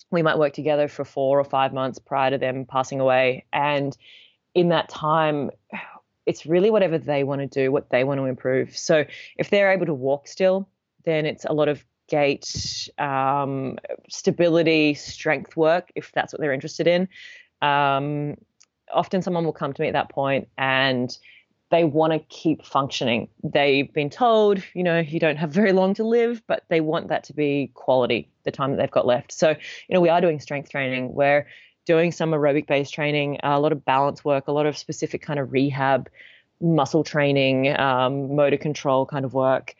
we 0.09 0.21
might 0.21 0.37
work 0.37 0.53
together 0.53 0.87
for 0.87 1.05
four 1.05 1.39
or 1.39 1.43
five 1.43 1.73
months 1.73 1.99
prior 1.99 2.31
to 2.31 2.37
them 2.37 2.65
passing 2.65 2.99
away. 2.99 3.45
And 3.53 3.95
in 4.53 4.69
that 4.69 4.89
time 4.89 5.51
it's 6.25 6.45
really 6.45 6.69
whatever 6.69 6.97
they 6.97 7.23
want 7.23 7.41
to 7.41 7.47
do, 7.47 7.71
what 7.71 7.89
they 7.89 8.03
want 8.03 8.19
to 8.19 8.25
improve. 8.25 8.77
So 8.77 9.05
if 9.37 9.49
they're 9.49 9.71
able 9.71 9.85
to 9.87 9.93
walk 9.93 10.27
still, 10.27 10.67
then 11.05 11.25
it's 11.25 11.45
a 11.45 11.53
lot 11.53 11.67
of 11.67 11.83
gait, 12.07 12.89
um, 12.97 13.77
stability, 14.09 14.93
strength 14.93 15.55
work, 15.55 15.91
if 15.95 16.11
that's 16.11 16.33
what 16.33 16.41
they're 16.41 16.53
interested 16.53 16.87
in. 16.87 17.07
Um, 17.61 18.35
often 18.91 19.21
someone 19.21 19.45
will 19.45 19.53
come 19.53 19.73
to 19.73 19.81
me 19.81 19.87
at 19.87 19.93
that 19.93 20.09
point 20.09 20.47
and 20.57 21.17
they 21.71 21.85
want 21.85 22.11
to 22.11 22.19
keep 22.19 22.65
functioning. 22.65 23.29
They've 23.43 23.91
been 23.91 24.09
told, 24.09 24.61
you 24.73 24.83
know, 24.83 24.99
you 24.99 25.19
don't 25.19 25.37
have 25.37 25.51
very 25.61 25.71
long 25.71 25.93
to 25.95 26.03
live, 26.03 26.43
but 26.47 26.65
they 26.69 26.81
want 26.81 27.07
that 27.07 27.23
to 27.25 27.33
be 27.33 27.71
quality, 27.73 28.29
the 28.43 28.51
time 28.51 28.71
that 28.71 28.77
they've 28.77 28.91
got 28.91 29.07
left. 29.07 29.31
So, 29.31 29.49
you 29.49 29.93
know, 29.93 30.01
we 30.01 30.09
are 30.09 30.21
doing 30.21 30.39
strength 30.39 30.69
training 30.69 31.13
where 31.13 31.47
doing 31.85 32.11
some 32.11 32.31
aerobic 32.31 32.67
based 32.67 32.93
training, 32.93 33.39
a 33.43 33.59
lot 33.59 33.71
of 33.71 33.83
balance 33.85 34.23
work, 34.23 34.47
a 34.47 34.51
lot 34.51 34.65
of 34.65 34.77
specific 34.77 35.21
kind 35.21 35.39
of 35.39 35.51
rehab, 35.51 36.09
muscle 36.61 37.03
training, 37.03 37.77
um, 37.79 38.35
motor 38.35 38.57
control 38.57 39.05
kind 39.05 39.25
of 39.25 39.33
work. 39.33 39.75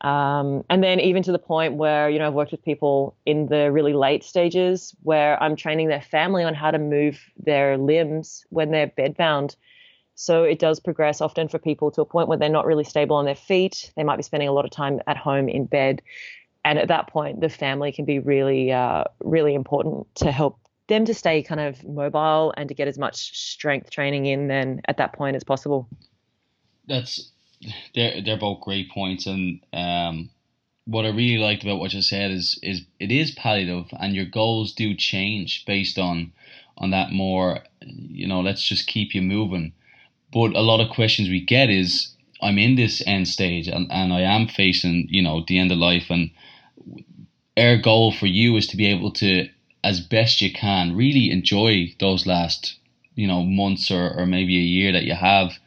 Um, 0.00 0.64
and 0.68 0.82
then 0.82 0.98
even 0.98 1.22
to 1.22 1.32
the 1.32 1.38
point 1.38 1.74
where, 1.74 2.10
you 2.10 2.18
know, 2.18 2.26
I've 2.26 2.34
worked 2.34 2.50
with 2.50 2.64
people 2.64 3.14
in 3.24 3.46
the 3.46 3.70
really 3.70 3.92
late 3.92 4.24
stages 4.24 4.96
where 5.02 5.40
I'm 5.40 5.54
training 5.54 5.88
their 5.88 6.00
family 6.02 6.42
on 6.42 6.54
how 6.54 6.72
to 6.72 6.78
move 6.78 7.20
their 7.36 7.78
limbs 7.78 8.44
when 8.50 8.72
they're 8.72 8.88
bedbound. 8.88 9.54
So 10.16 10.42
it 10.42 10.58
does 10.58 10.80
progress 10.80 11.20
often 11.20 11.48
for 11.48 11.58
people 11.58 11.90
to 11.92 12.00
a 12.00 12.04
point 12.04 12.28
where 12.28 12.36
they're 12.36 12.48
not 12.48 12.66
really 12.66 12.84
stable 12.84 13.16
on 13.16 13.26
their 13.26 13.36
feet. 13.36 13.92
They 13.96 14.02
might 14.02 14.16
be 14.16 14.22
spending 14.24 14.48
a 14.48 14.52
lot 14.52 14.64
of 14.64 14.72
time 14.72 15.00
at 15.06 15.16
home 15.16 15.48
in 15.48 15.66
bed. 15.66 16.02
And 16.64 16.78
at 16.78 16.88
that 16.88 17.08
point, 17.08 17.40
the 17.40 17.48
family 17.48 17.92
can 17.92 18.04
be 18.04 18.18
really, 18.18 18.72
uh, 18.72 19.04
really 19.20 19.54
important 19.54 20.12
to 20.16 20.32
help 20.32 20.58
them 20.92 21.04
to 21.06 21.14
stay 21.14 21.42
kind 21.42 21.60
of 21.60 21.82
mobile 21.84 22.52
and 22.56 22.68
to 22.68 22.74
get 22.74 22.86
as 22.86 22.98
much 22.98 23.36
strength 23.36 23.90
training 23.90 24.26
in 24.26 24.48
then 24.48 24.80
at 24.86 24.98
that 24.98 25.12
point 25.14 25.36
as 25.36 25.42
possible. 25.42 25.88
That's 26.86 27.30
they're 27.94 28.22
they're 28.22 28.38
both 28.38 28.60
great 28.60 28.90
points, 28.90 29.26
and 29.26 29.60
um, 29.72 30.30
what 30.84 31.04
I 31.04 31.08
really 31.08 31.38
liked 31.38 31.62
about 31.62 31.78
what 31.78 31.94
you 31.94 32.02
said 32.02 32.30
is 32.30 32.58
is 32.62 32.82
it 33.00 33.10
is 33.10 33.32
palliative, 33.32 33.86
and 33.98 34.14
your 34.14 34.26
goals 34.26 34.72
do 34.72 34.94
change 34.94 35.64
based 35.66 35.98
on 35.98 36.32
on 36.76 36.90
that 36.90 37.12
more. 37.12 37.60
You 37.80 38.26
know, 38.26 38.40
let's 38.40 38.62
just 38.62 38.86
keep 38.86 39.14
you 39.14 39.22
moving. 39.22 39.72
But 40.32 40.56
a 40.56 40.62
lot 40.62 40.80
of 40.80 40.94
questions 40.94 41.28
we 41.28 41.44
get 41.44 41.68
is, 41.68 42.14
I'm 42.40 42.58
in 42.58 42.74
this 42.74 43.02
end 43.06 43.28
stage, 43.28 43.68
and, 43.68 43.86
and 43.92 44.12
I 44.12 44.22
am 44.22 44.48
facing 44.48 45.06
you 45.08 45.22
know 45.22 45.44
the 45.46 45.58
end 45.58 45.72
of 45.72 45.78
life, 45.78 46.10
and 46.10 46.30
our 47.56 47.76
goal 47.76 48.12
for 48.12 48.26
you 48.26 48.56
is 48.56 48.66
to 48.68 48.76
be 48.76 48.86
able 48.86 49.12
to 49.12 49.48
as 49.84 50.00
best 50.00 50.40
you 50.40 50.52
can, 50.52 50.96
really 50.96 51.30
enjoy 51.30 51.94
those 51.98 52.26
last, 52.26 52.76
you 53.14 53.26
know, 53.26 53.42
months 53.42 53.90
or, 53.90 54.12
or 54.18 54.26
maybe 54.26 54.56
a 54.56 54.60
year 54.60 54.92
that 54.92 55.04
you 55.04 55.14
have 55.14 55.58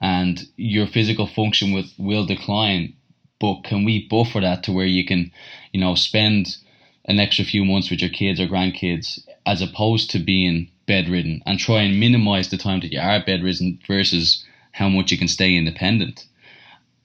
and 0.00 0.46
your 0.56 0.86
physical 0.86 1.26
function 1.26 1.72
with 1.72 1.92
will 1.98 2.26
decline. 2.26 2.94
But 3.38 3.64
can 3.64 3.84
we 3.84 4.06
buffer 4.08 4.40
that 4.40 4.62
to 4.64 4.72
where 4.72 4.86
you 4.86 5.04
can, 5.04 5.30
you 5.72 5.80
know, 5.80 5.94
spend 5.94 6.56
an 7.04 7.20
extra 7.20 7.44
few 7.44 7.64
months 7.64 7.90
with 7.90 8.00
your 8.00 8.10
kids 8.10 8.40
or 8.40 8.46
grandkids 8.46 9.20
as 9.44 9.62
opposed 9.62 10.10
to 10.10 10.18
being 10.18 10.70
bedridden 10.86 11.42
and 11.46 11.58
try 11.58 11.82
and 11.82 12.00
minimize 12.00 12.48
the 12.48 12.56
time 12.56 12.80
that 12.80 12.92
you 12.92 13.00
are 13.00 13.24
bedridden 13.24 13.78
versus 13.86 14.44
how 14.72 14.88
much 14.88 15.10
you 15.10 15.18
can 15.18 15.28
stay 15.28 15.54
independent. 15.54 16.26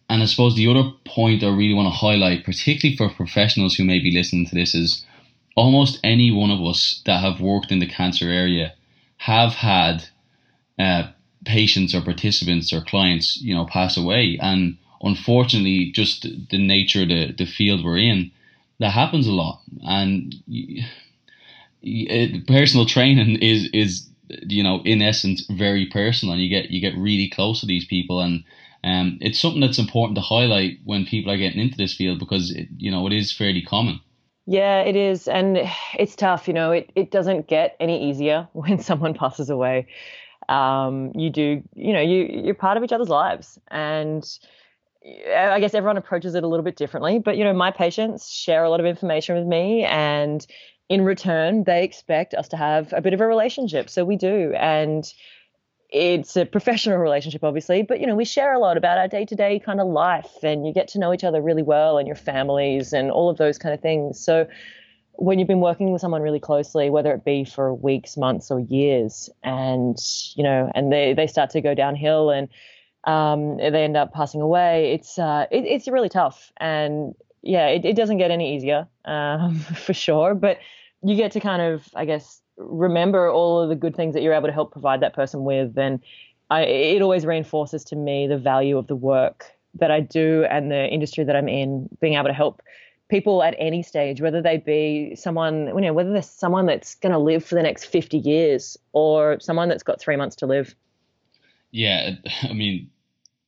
And 0.10 0.22
I 0.22 0.26
suppose 0.26 0.56
the 0.56 0.68
other 0.68 0.92
point 1.06 1.44
I 1.44 1.48
really 1.48 1.74
want 1.74 1.88
to 1.88 1.98
highlight, 1.98 2.44
particularly 2.44 2.98
for 2.98 3.10
professionals 3.10 3.76
who 3.76 3.86
may 3.86 4.00
be 4.00 4.12
listening 4.12 4.46
to 4.48 4.56
this, 4.56 4.76
is 4.76 5.06
almost 5.56 6.00
any 6.04 6.32
one 6.32 6.52
of 6.52 6.62
us 6.62 7.02
that 7.06 7.22
have 7.22 7.42
worked 7.42 7.72
in 7.72 7.80
the 7.80 7.88
cancer 7.88 8.30
area 8.30 8.74
have 9.18 9.54
had 9.54 10.06
uh, 10.80 11.08
patients 11.46 11.94
or 11.94 12.02
participants 12.02 12.74
or 12.74 12.82
clients, 12.82 13.42
you 13.42 13.54
know, 13.54 13.66
pass 13.66 13.98
away. 13.98 14.38
And 14.42 14.78
unfortunately, 15.02 15.92
just 15.92 16.28
the 16.50 16.58
nature 16.58 17.04
of 17.04 17.10
the, 17.10 17.34
the 17.38 17.46
field 17.46 17.84
we're 17.84 17.98
in, 17.98 18.32
that 18.80 18.92
happens 18.92 19.28
a 19.28 19.32
lot. 19.32 19.62
And 19.84 20.36
it, 21.82 22.48
personal 22.48 22.86
training 22.86 23.38
is 23.38 23.70
is 23.74 24.08
you 24.48 24.64
know, 24.64 24.82
in 24.86 25.02
essence, 25.02 25.46
very 25.50 25.86
personal, 25.86 26.34
and 26.34 26.42
you 26.42 26.50
get 26.50 26.72
you 26.72 26.80
get 26.80 26.96
really 26.96 27.30
close 27.30 27.60
to 27.60 27.66
these 27.66 27.86
people, 27.86 28.22
and 28.22 28.44
um, 28.84 29.18
it's 29.22 29.40
something 29.40 29.62
that's 29.62 29.80
important 29.80 30.16
to 30.16 30.22
highlight 30.22 30.80
when 30.84 31.06
people 31.06 31.32
are 31.32 31.38
getting 31.38 31.60
into 31.60 31.78
this 31.78 31.94
field 31.94 32.20
because 32.20 32.52
it, 32.52 32.68
you 32.78 32.92
know 32.92 33.06
it 33.08 33.14
is 33.14 33.32
fairly 33.32 33.62
common. 33.62 34.00
Yeah, 34.46 34.82
it 34.82 34.96
is, 34.96 35.28
and 35.28 35.58
it's 35.98 36.16
tough. 36.16 36.48
You 36.48 36.54
know, 36.54 36.72
it 36.72 36.92
it 36.96 37.12
doesn't 37.12 37.48
get 37.48 37.76
any 37.80 38.10
easier 38.10 38.48
when 38.54 38.80
someone 38.80 39.14
passes 39.14 39.50
away. 39.50 39.88
Um, 40.50 41.12
you 41.16 41.30
do, 41.30 41.64
you 41.76 41.94
know, 41.94 42.02
you 42.02 42.26
you're 42.44 42.56
part 42.56 42.78
of 42.78 42.84
each 42.84 42.92
other's 42.92 43.10
lives, 43.10 43.60
and 43.70 44.26
I 45.06 45.60
guess 45.60 45.74
everyone 45.74 45.98
approaches 45.98 46.36
it 46.36 46.44
a 46.44 46.48
little 46.48 46.64
bit 46.64 46.76
differently. 46.76 47.20
But 47.20 47.38
you 47.38 47.44
know, 47.44 47.54
my 47.54 47.72
patients 47.72 48.32
share 48.32 48.64
a 48.64 48.70
lot 48.70 48.80
of 48.80 48.86
information 48.86 49.36
with 49.36 49.48
me, 49.48 49.84
and 49.86 50.46
in 50.90 51.04
return, 51.04 51.64
they 51.64 51.84
expect 51.84 52.34
us 52.34 52.48
to 52.50 52.58
have 52.58 52.94
a 52.94 53.02
bit 53.02 53.14
of 53.14 53.22
a 53.22 53.28
relationship. 53.28 53.90
So 53.90 54.04
we 54.06 54.18
do. 54.18 54.54
And 54.58 55.12
it's 55.92 56.38
a 56.38 56.46
professional 56.46 56.98
relationship, 56.98 57.44
obviously, 57.44 57.84
but 57.84 58.00
you 58.00 58.08
know, 58.08 58.16
we 58.16 58.24
share 58.24 58.54
a 58.54 58.60
lot 58.60 58.78
about 58.78 58.98
our 58.98 59.08
day 59.08 59.26
to 59.26 59.36
day 59.36 59.60
kind 59.60 59.82
of 59.82 59.88
life 59.88 60.42
and 60.42 60.66
you 60.66 60.74
get 60.74 60.88
to 60.90 61.00
know 61.00 61.14
each 61.14 61.24
other 61.24 61.42
really 61.42 61.64
well 61.64 61.98
and 61.98 62.08
your 62.08 62.16
families 62.16 62.94
and 62.94 63.12
all 63.12 63.30
of 63.30 63.38
those 63.38 63.58
kind 63.58 63.74
of 63.74 63.82
things. 63.82 64.20
So 64.24 64.48
when 65.16 65.38
you've 65.38 65.50
been 65.50 65.60
working 65.60 65.92
with 65.92 66.02
someone 66.02 66.22
really 66.22 66.40
closely, 66.40 66.90
whether 66.90 67.14
it 67.14 67.26
be 67.26 67.44
for 67.44 67.74
weeks, 67.74 68.16
months, 68.16 68.50
or 68.50 68.62
years, 68.62 69.30
and 69.44 69.98
you 70.36 70.44
know, 70.44 70.72
and 70.74 70.92
they, 70.92 71.14
they 71.14 71.28
start 71.28 71.50
to 71.52 71.62
go 71.62 71.76
downhill 71.76 72.30
and 72.30 72.48
um, 73.04 73.58
they 73.58 73.84
end 73.84 73.98
up 73.98 74.14
passing 74.14 74.42
away, 74.42 74.94
it's 74.94 75.20
uh, 75.20 75.46
it, 75.52 75.66
it's 75.66 75.88
really 75.88 76.10
tough. 76.10 76.52
And 76.58 77.16
yeah, 77.42 77.68
it, 77.68 77.84
it 77.84 77.96
doesn't 77.96 78.18
get 78.18 78.32
any 78.32 78.56
easier 78.56 78.88
um, 79.06 79.60
for 79.60 79.94
sure. 79.94 80.36
But 80.36 80.60
you 81.04 81.16
get 81.16 81.34
to 81.34 81.40
kind 81.40 81.62
of, 81.62 81.88
I 81.96 82.06
guess, 82.06 82.42
remember 82.64 83.30
all 83.30 83.62
of 83.62 83.70
the 83.70 83.76
good 83.76 83.96
things 83.96 84.14
that 84.14 84.22
you're 84.22 84.34
able 84.34 84.48
to 84.48 84.54
help 84.54 84.72
provide 84.72 85.02
that 85.02 85.14
person 85.14 85.44
with. 85.44 85.78
And 85.78 86.00
I, 86.50 86.64
it 86.64 87.02
always 87.02 87.26
reinforces 87.26 87.84
to 87.86 87.96
me 87.96 88.28
the 88.28 88.38
value 88.38 88.78
of 88.78 88.88
the 88.88 88.96
work 88.96 89.46
that 89.76 89.92
I 89.92 90.02
do 90.02 90.46
and 90.50 90.72
the 90.72 90.88
industry 90.88 91.24
that 91.24 91.36
I'm 91.36 91.48
in, 91.48 91.90
being 92.02 92.16
able 92.16 92.28
to 92.28 92.34
help 92.34 92.62
people 93.10 93.44
at 93.44 93.56
any 93.60 93.84
stage, 93.84 94.22
whether 94.22 94.42
they 94.42 94.58
be 94.58 95.16
someone, 95.16 95.68
you 95.68 95.82
know, 95.82 95.94
whether 95.94 96.12
they're 96.12 96.22
someone 96.22 96.66
that's 96.66 96.96
going 96.96 97.12
to 97.12 97.20
live 97.20 97.44
for 97.44 97.56
the 97.56 97.64
next 97.64 97.86
50 97.86 98.18
years 98.18 98.78
or 98.94 99.40
someone 99.40 99.70
that's 99.70 99.84
got 99.84 100.00
three 100.00 100.16
months 100.16 100.36
to 100.38 100.46
live. 100.46 100.74
Yeah, 101.72 102.12
I 102.44 102.54
mean, 102.54 102.90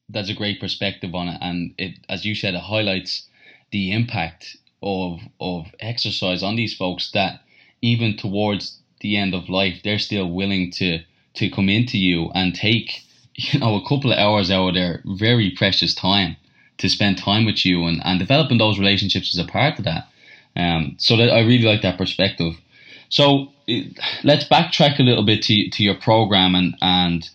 that's 0.10 0.30
a 0.30 0.34
great 0.34 0.60
perspective 0.60 1.16
on 1.16 1.30
it. 1.30 1.38
And 1.42 1.74
it, 1.78 2.00
as 2.10 2.26
you 2.26 2.36
said, 2.36 2.54
it 2.54 2.62
highlights 2.62 3.28
the 3.72 3.92
impact 3.92 4.58
of 4.84 5.22
of 5.40 5.66
exercise 5.80 6.44
on 6.44 6.58
these 6.58 6.76
folks 6.76 7.12
that 7.12 7.42
even 7.82 8.18
towards 8.18 8.80
the 9.04 9.16
end 9.16 9.36
of 9.36 9.50
life 9.50 9.82
they're 9.84 10.00
still 10.00 10.30
willing 10.32 10.72
to 10.72 11.00
to 11.36 11.50
come 11.50 11.70
into 11.70 11.98
you 11.98 12.32
and 12.34 12.56
take 12.56 13.04
you 13.36 13.60
know 13.60 13.76
a 13.76 13.88
couple 13.88 14.12
of 14.12 14.18
hours 14.18 14.50
out 14.50 14.70
of 14.70 14.74
their 14.74 15.02
very 15.06 15.52
precious 15.52 15.94
time 15.94 16.36
to 16.80 16.90
spend 16.90 17.18
time 17.18 17.46
with 17.46 17.64
you 17.64 17.86
and, 17.86 18.02
and 18.04 18.20
developing 18.20 18.58
those 18.58 18.80
relationships 18.80 19.34
is 19.34 19.40
a 19.40 19.46
part 19.46 19.78
of 19.78 19.86
that 19.86 20.08
um, 20.56 20.96
so 20.98 21.16
that 21.18 21.32
I 21.32 21.42
really 21.42 21.66
like 21.66 21.84
that 21.84 22.00
perspective 22.00 22.54
so 23.10 23.50
it, 23.68 24.00
let's 24.24 24.48
backtrack 24.48 25.00
a 25.00 25.04
little 25.04 25.24
bit 25.24 25.44
to, 25.44 25.70
to 25.70 25.84
your 25.84 25.96
program 25.96 26.56
and 26.56 26.76
and 26.82 27.30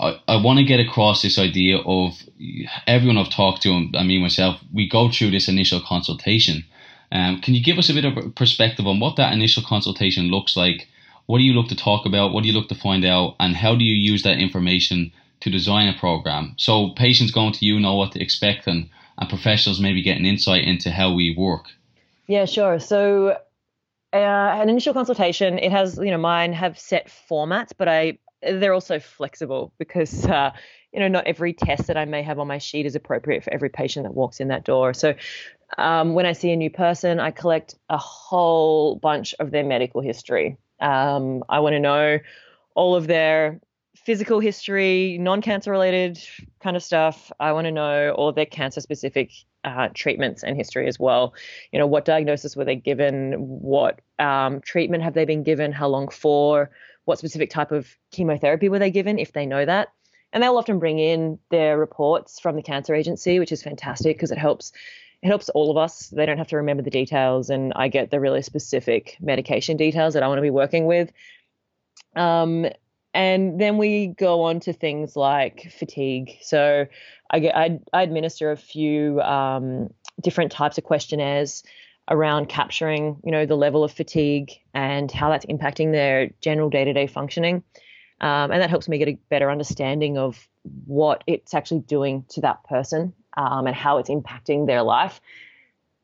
I, 0.00 0.18
I 0.28 0.36
want 0.42 0.58
to 0.58 0.64
get 0.64 0.80
across 0.80 1.20
this 1.20 1.38
idea 1.38 1.78
of 1.78 2.14
everyone 2.86 3.18
I've 3.18 3.30
talked 3.30 3.62
to, 3.62 3.70
and 3.70 3.94
I 3.96 4.02
mean 4.02 4.22
myself, 4.22 4.60
we 4.72 4.88
go 4.88 5.10
through 5.10 5.30
this 5.30 5.48
initial 5.48 5.80
consultation. 5.80 6.64
Um, 7.12 7.40
can 7.40 7.54
you 7.54 7.62
give 7.62 7.78
us 7.78 7.90
a 7.90 7.94
bit 7.94 8.04
of 8.04 8.34
perspective 8.34 8.86
on 8.86 9.00
what 9.00 9.16
that 9.16 9.32
initial 9.32 9.62
consultation 9.62 10.30
looks 10.30 10.56
like? 10.56 10.88
What 11.30 11.38
do 11.38 11.44
you 11.44 11.52
look 11.52 11.68
to 11.68 11.76
talk 11.76 12.06
about? 12.06 12.32
What 12.32 12.42
do 12.42 12.48
you 12.48 12.54
look 12.54 12.70
to 12.70 12.74
find 12.74 13.04
out? 13.04 13.36
And 13.38 13.54
how 13.54 13.76
do 13.76 13.84
you 13.84 13.94
use 13.94 14.24
that 14.24 14.38
information 14.40 15.12
to 15.42 15.48
design 15.48 15.86
a 15.86 15.96
program? 15.96 16.54
So 16.56 16.90
patients 16.96 17.30
going 17.30 17.52
to 17.52 17.64
you 17.64 17.78
know 17.78 17.94
what 17.94 18.10
to 18.12 18.20
expect 18.20 18.66
and, 18.66 18.90
and 19.16 19.28
professionals 19.28 19.80
maybe 19.80 20.02
get 20.02 20.18
an 20.18 20.26
insight 20.26 20.64
into 20.64 20.90
how 20.90 21.14
we 21.14 21.32
work. 21.38 21.66
Yeah, 22.26 22.46
sure. 22.46 22.80
So 22.80 23.36
uh, 24.12 24.16
an 24.16 24.68
initial 24.68 24.92
consultation, 24.92 25.60
it 25.60 25.70
has, 25.70 25.98
you 25.98 26.10
know, 26.10 26.18
mine 26.18 26.52
have 26.52 26.76
set 26.80 27.12
formats, 27.30 27.70
but 27.78 27.86
I 27.86 28.18
they're 28.42 28.74
also 28.74 28.98
flexible 28.98 29.72
because 29.78 30.26
uh, 30.26 30.50
you 30.92 30.98
know 30.98 31.06
not 31.06 31.28
every 31.28 31.52
test 31.52 31.86
that 31.86 31.96
I 31.96 32.06
may 32.06 32.24
have 32.24 32.40
on 32.40 32.48
my 32.48 32.58
sheet 32.58 32.86
is 32.86 32.96
appropriate 32.96 33.44
for 33.44 33.54
every 33.54 33.68
patient 33.68 34.04
that 34.04 34.14
walks 34.14 34.40
in 34.40 34.48
that 34.48 34.64
door. 34.64 34.94
So 34.94 35.14
um, 35.78 36.14
when 36.14 36.26
I 36.26 36.32
see 36.32 36.50
a 36.50 36.56
new 36.56 36.70
person, 36.70 37.20
I 37.20 37.30
collect 37.30 37.76
a 37.88 37.98
whole 37.98 38.96
bunch 38.96 39.32
of 39.38 39.52
their 39.52 39.62
medical 39.62 40.00
history. 40.00 40.56
Um, 40.80 41.44
I 41.48 41.60
want 41.60 41.74
to 41.74 41.80
know 41.80 42.18
all 42.74 42.94
of 42.94 43.06
their 43.06 43.60
physical 43.96 44.40
history, 44.40 45.18
non-cancer 45.20 45.70
related 45.70 46.18
kind 46.60 46.76
of 46.76 46.82
stuff. 46.82 47.30
I 47.38 47.52
want 47.52 47.66
to 47.66 47.72
know 47.72 48.12
all 48.12 48.32
their 48.32 48.46
cancer 48.46 48.80
specific 48.80 49.30
uh, 49.64 49.88
treatments 49.92 50.42
and 50.42 50.56
history 50.56 50.88
as 50.88 50.98
well. 50.98 51.34
You 51.70 51.78
know, 51.78 51.86
what 51.86 52.04
diagnosis 52.04 52.56
were 52.56 52.64
they 52.64 52.76
given? 52.76 53.34
What 53.36 54.00
um, 54.18 54.60
treatment 54.62 55.02
have 55.02 55.14
they 55.14 55.26
been 55.26 55.42
given? 55.42 55.72
How 55.72 55.88
long 55.88 56.08
for? 56.08 56.70
what 57.10 57.18
specific 57.18 57.50
type 57.50 57.72
of 57.72 57.96
chemotherapy 58.12 58.68
were 58.68 58.78
they 58.78 58.90
given 58.90 59.18
if 59.18 59.32
they 59.32 59.44
know 59.44 59.64
that. 59.64 59.88
And 60.32 60.42
they'll 60.42 60.56
often 60.56 60.78
bring 60.78 61.00
in 61.00 61.40
their 61.50 61.76
reports 61.76 62.38
from 62.38 62.54
the 62.54 62.62
cancer 62.62 62.94
agency, 62.94 63.40
which 63.40 63.50
is 63.50 63.64
fantastic 63.64 64.16
because 64.16 64.30
it 64.30 64.38
helps 64.38 64.70
it 65.22 65.28
helps 65.28 65.48
all 65.50 65.70
of 65.70 65.76
us. 65.76 66.08
They 66.08 66.24
don't 66.26 66.38
have 66.38 66.48
to 66.48 66.56
remember 66.56 66.82
the 66.82 66.90
details, 66.90 67.50
and 67.50 67.72
I 67.76 67.88
get 67.88 68.10
the 68.10 68.20
really 68.20 68.42
specific 68.42 69.16
medication 69.20 69.76
details 69.76 70.14
that 70.14 70.22
I 70.22 70.28
want 70.28 70.38
to 70.38 70.42
be 70.42 70.50
working 70.50 70.86
with. 70.86 71.12
Um, 72.16 72.66
and 73.12 73.60
then 73.60 73.76
we 73.76 74.08
go 74.08 74.42
on 74.42 74.60
to 74.60 74.72
things 74.72 75.16
like 75.16 75.72
fatigue. 75.76 76.38
So 76.42 76.86
I 77.30 77.38
get 77.40 77.56
I, 77.56 77.80
I 77.92 78.02
administer 78.02 78.50
a 78.50 78.56
few 78.56 79.20
um, 79.20 79.92
different 80.20 80.52
types 80.52 80.78
of 80.78 80.84
questionnaires 80.84 81.62
around 82.08 82.48
capturing, 82.48 83.20
you 83.24 83.30
know, 83.30 83.46
the 83.46 83.56
level 83.56 83.84
of 83.84 83.92
fatigue 83.92 84.52
and 84.74 85.10
how 85.10 85.28
that's 85.30 85.46
impacting 85.46 85.92
their 85.92 86.30
general 86.40 86.70
day-to-day 86.70 87.06
functioning. 87.06 87.62
Um, 88.20 88.50
and 88.50 88.60
that 88.60 88.70
helps 88.70 88.88
me 88.88 88.98
get 88.98 89.08
a 89.08 89.18
better 89.28 89.50
understanding 89.50 90.18
of 90.18 90.48
what 90.86 91.24
it's 91.26 91.54
actually 91.54 91.80
doing 91.80 92.24
to 92.30 92.40
that 92.42 92.64
person 92.64 93.14
um, 93.36 93.66
and 93.66 93.76
how 93.76 93.98
it's 93.98 94.10
impacting 94.10 94.66
their 94.66 94.82
life. 94.82 95.20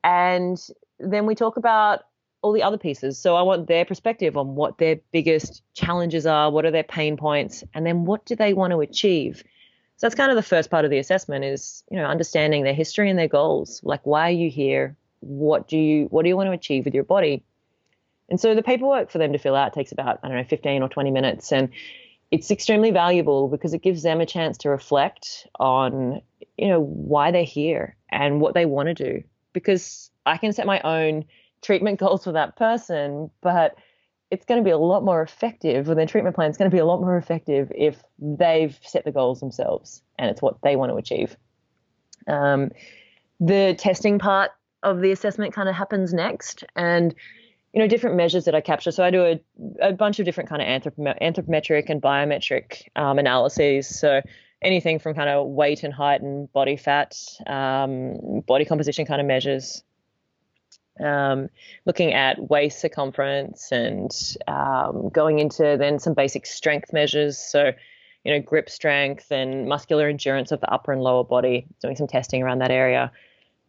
And 0.04 0.58
then 0.98 1.26
we 1.26 1.34
talk 1.34 1.56
about 1.56 2.04
all 2.42 2.52
the 2.52 2.62
other 2.62 2.78
pieces. 2.78 3.18
So 3.18 3.34
I 3.34 3.42
want 3.42 3.66
their 3.66 3.84
perspective 3.84 4.36
on 4.36 4.54
what 4.54 4.78
their 4.78 5.00
biggest 5.12 5.62
challenges 5.74 6.26
are, 6.26 6.50
what 6.50 6.64
are 6.64 6.70
their 6.70 6.84
pain 6.84 7.16
points, 7.16 7.64
and 7.74 7.84
then 7.84 8.04
what 8.04 8.24
do 8.24 8.36
they 8.36 8.54
want 8.54 8.72
to 8.72 8.80
achieve. 8.80 9.42
So 9.96 10.06
that's 10.06 10.14
kind 10.14 10.30
of 10.30 10.36
the 10.36 10.42
first 10.42 10.70
part 10.70 10.84
of 10.84 10.90
the 10.90 10.98
assessment 10.98 11.44
is, 11.44 11.82
you 11.90 11.96
know, 11.96 12.04
understanding 12.04 12.62
their 12.62 12.74
history 12.74 13.08
and 13.10 13.18
their 13.18 13.28
goals. 13.28 13.80
Like, 13.82 14.04
why 14.04 14.28
are 14.28 14.34
you 14.34 14.50
here? 14.50 14.96
what 15.20 15.68
do 15.68 15.78
you 15.78 16.06
what 16.06 16.22
do 16.22 16.28
you 16.28 16.36
want 16.36 16.46
to 16.46 16.52
achieve 16.52 16.84
with 16.84 16.94
your 16.94 17.04
body 17.04 17.42
and 18.28 18.40
so 18.40 18.54
the 18.54 18.62
paperwork 18.62 19.10
for 19.10 19.18
them 19.18 19.32
to 19.32 19.38
fill 19.38 19.56
out 19.56 19.72
takes 19.72 19.92
about 19.92 20.20
i 20.22 20.28
don't 20.28 20.36
know 20.36 20.44
15 20.44 20.82
or 20.82 20.88
20 20.88 21.10
minutes 21.10 21.52
and 21.52 21.70
it's 22.30 22.50
extremely 22.50 22.90
valuable 22.90 23.48
because 23.48 23.72
it 23.72 23.82
gives 23.82 24.02
them 24.02 24.20
a 24.20 24.26
chance 24.26 24.58
to 24.58 24.68
reflect 24.68 25.46
on 25.58 26.20
you 26.56 26.68
know 26.68 26.80
why 26.80 27.30
they're 27.30 27.44
here 27.44 27.96
and 28.10 28.40
what 28.40 28.54
they 28.54 28.66
want 28.66 28.88
to 28.88 28.94
do. 28.94 29.22
Because 29.52 30.10
i 30.26 30.36
can 30.36 30.52
set 30.52 30.66
my 30.66 30.80
own 30.80 31.24
treatment 31.62 31.98
goals 31.98 32.24
for 32.24 32.32
that 32.32 32.56
person 32.56 33.30
but 33.40 33.76
it's 34.30 34.44
going 34.44 34.60
to 34.60 34.64
be 34.64 34.70
a 34.70 34.78
lot 34.78 35.04
more 35.04 35.22
effective 35.22 35.88
or 35.88 35.94
their 35.94 36.06
treatment 36.06 36.34
plan 36.34 36.50
is 36.50 36.56
going 36.56 36.70
to 36.70 36.74
be 36.74 36.80
a 36.80 36.84
lot 36.84 37.00
more 37.00 37.16
effective 37.16 37.70
if 37.74 38.02
they've 38.18 38.78
set 38.82 39.04
the 39.04 39.12
goals 39.12 39.40
themselves 39.40 40.02
and 40.18 40.30
it's 40.30 40.42
what 40.42 40.60
they 40.62 40.74
want 40.74 40.90
to 40.90 40.96
achieve. 40.96 41.36
Um, 42.26 42.70
the 43.38 43.76
testing 43.78 44.18
part 44.18 44.50
of 44.82 45.00
the 45.00 45.12
assessment 45.12 45.54
kind 45.54 45.68
of 45.68 45.74
happens 45.74 46.12
next 46.12 46.64
and 46.74 47.14
you 47.76 47.82
know 47.82 47.88
different 47.88 48.16
measures 48.16 48.46
that 48.46 48.54
i 48.54 48.60
capture. 48.62 48.90
So 48.90 49.04
i 49.04 49.10
do 49.10 49.22
a, 49.22 49.40
a 49.88 49.92
bunch 49.92 50.18
of 50.18 50.24
different 50.24 50.48
kind 50.48 50.62
of 50.62 50.66
anthrop- 50.66 51.20
anthropometric 51.20 51.90
and 51.90 52.00
biometric 52.00 52.88
um, 52.96 53.18
analyses. 53.18 53.86
So 53.86 54.22
anything 54.62 54.98
from 54.98 55.14
kind 55.14 55.28
of 55.28 55.46
weight 55.48 55.82
and 55.84 55.92
height 55.92 56.22
and 56.22 56.50
body 56.54 56.78
fat 56.78 57.14
um, 57.46 58.40
body 58.46 58.64
composition 58.64 59.04
kind 59.04 59.20
of 59.20 59.26
measures. 59.26 59.84
Um, 60.98 61.50
looking 61.84 62.14
at 62.14 62.48
waist 62.48 62.80
circumference 62.80 63.70
and 63.70 64.10
um, 64.48 65.10
going 65.10 65.38
into 65.38 65.76
then 65.78 65.98
some 65.98 66.14
basic 66.14 66.46
strength 66.46 66.94
measures. 66.94 67.36
So 67.36 67.72
you 68.24 68.32
know 68.32 68.40
grip 68.40 68.70
strength 68.70 69.30
and 69.30 69.68
muscular 69.68 70.08
endurance 70.08 70.50
of 70.50 70.62
the 70.62 70.72
upper 70.72 70.92
and 70.92 71.02
lower 71.02 71.24
body 71.24 71.66
doing 71.82 71.96
some 71.96 72.06
testing 72.06 72.42
around 72.42 72.60
that 72.60 72.70
area. 72.70 73.12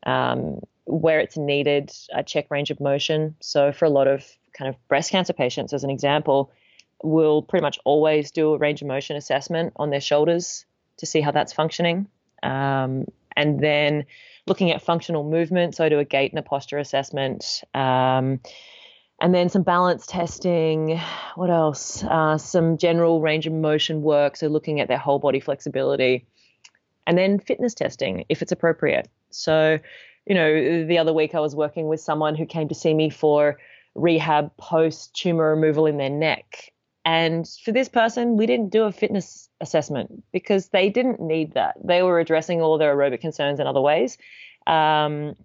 Um, 0.05 0.61
where 0.87 1.19
it's 1.19 1.37
needed, 1.37 1.91
I 2.15 2.21
check 2.21 2.49
range 2.49 2.71
of 2.71 2.79
motion. 2.79 3.35
So 3.39 3.71
for 3.71 3.85
a 3.85 3.89
lot 3.89 4.07
of 4.07 4.25
kind 4.53 4.69
of 4.69 4.75
breast 4.87 5.11
cancer 5.11 5.33
patients, 5.33 5.73
as 5.73 5.83
an 5.83 5.89
example, 5.89 6.51
we'll 7.03 7.41
pretty 7.41 7.61
much 7.61 7.77
always 7.85 8.31
do 8.31 8.53
a 8.53 8.57
range 8.57 8.81
of 8.81 8.87
motion 8.87 9.15
assessment 9.15 9.73
on 9.75 9.89
their 9.89 10.01
shoulders 10.01 10.65
to 10.97 11.05
see 11.05 11.21
how 11.21 11.31
that's 11.31 11.53
functioning. 11.53 12.07
Um, 12.41 13.05
and 13.35 13.59
then 13.59 14.05
looking 14.47 14.71
at 14.71 14.81
functional 14.81 15.23
movement, 15.23 15.75
so 15.75 15.83
I 15.83 15.89
do 15.89 15.99
a 15.99 16.05
gait 16.05 16.31
and 16.31 16.39
a 16.39 16.43
posture 16.43 16.79
assessment. 16.79 17.63
Um, 17.73 18.39
and 19.19 19.33
then 19.33 19.49
some 19.49 19.63
balance 19.63 20.05
testing. 20.05 20.99
What 21.35 21.49
else? 21.49 22.03
Uh, 22.03 22.37
some 22.37 22.77
general 22.77 23.21
range 23.21 23.47
of 23.47 23.53
motion 23.53 24.01
work, 24.01 24.37
so 24.37 24.47
looking 24.47 24.79
at 24.79 24.87
their 24.87 24.97
whole 24.97 25.19
body 25.19 25.39
flexibility, 25.39 26.25
and 27.05 27.17
then 27.17 27.39
fitness 27.39 27.73
testing 27.73 28.25
if 28.29 28.41
it's 28.41 28.51
appropriate. 28.51 29.07
So, 29.29 29.79
you 30.27 30.35
know, 30.35 30.85
the 30.85 30.97
other 30.97 31.13
week 31.13 31.35
I 31.35 31.39
was 31.39 31.55
working 31.55 31.87
with 31.87 32.01
someone 32.01 32.35
who 32.35 32.45
came 32.45 32.67
to 32.67 32.75
see 32.75 32.93
me 32.93 33.09
for 33.09 33.57
rehab 33.95 34.55
post 34.57 35.15
tumor 35.15 35.55
removal 35.55 35.85
in 35.85 35.97
their 35.97 36.09
neck. 36.09 36.71
And 37.05 37.47
for 37.63 37.71
this 37.71 37.87
person, 37.87 38.35
we 38.35 38.45
didn't 38.45 38.69
do 38.69 38.83
a 38.83 38.91
fitness 38.91 39.47
assessment 39.61 40.23
because 40.33 40.67
they 40.69 40.89
didn't 40.89 41.21
need 41.21 41.53
that. 41.53 41.75
They 41.83 42.03
were 42.03 42.19
addressing 42.19 42.61
all 42.61 42.77
their 42.77 42.95
aerobic 42.95 43.21
concerns 43.21 43.61
in 43.61 43.67
other 43.67 43.79
ways. 43.79 44.17
Um, 44.67 45.35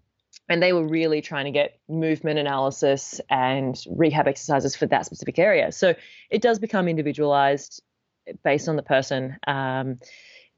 and 0.48 0.60
they 0.60 0.72
were 0.72 0.86
really 0.86 1.20
trying 1.20 1.44
to 1.44 1.52
get 1.52 1.78
movement 1.88 2.40
analysis 2.40 3.20
and 3.30 3.80
rehab 3.88 4.26
exercises 4.26 4.74
for 4.74 4.86
that 4.86 5.06
specific 5.06 5.38
area. 5.38 5.70
So 5.70 5.94
it 6.30 6.42
does 6.42 6.58
become 6.58 6.88
individualized 6.88 7.80
based 8.42 8.68
on 8.68 8.74
the 8.74 8.82
person. 8.82 9.36
Um, 9.46 9.98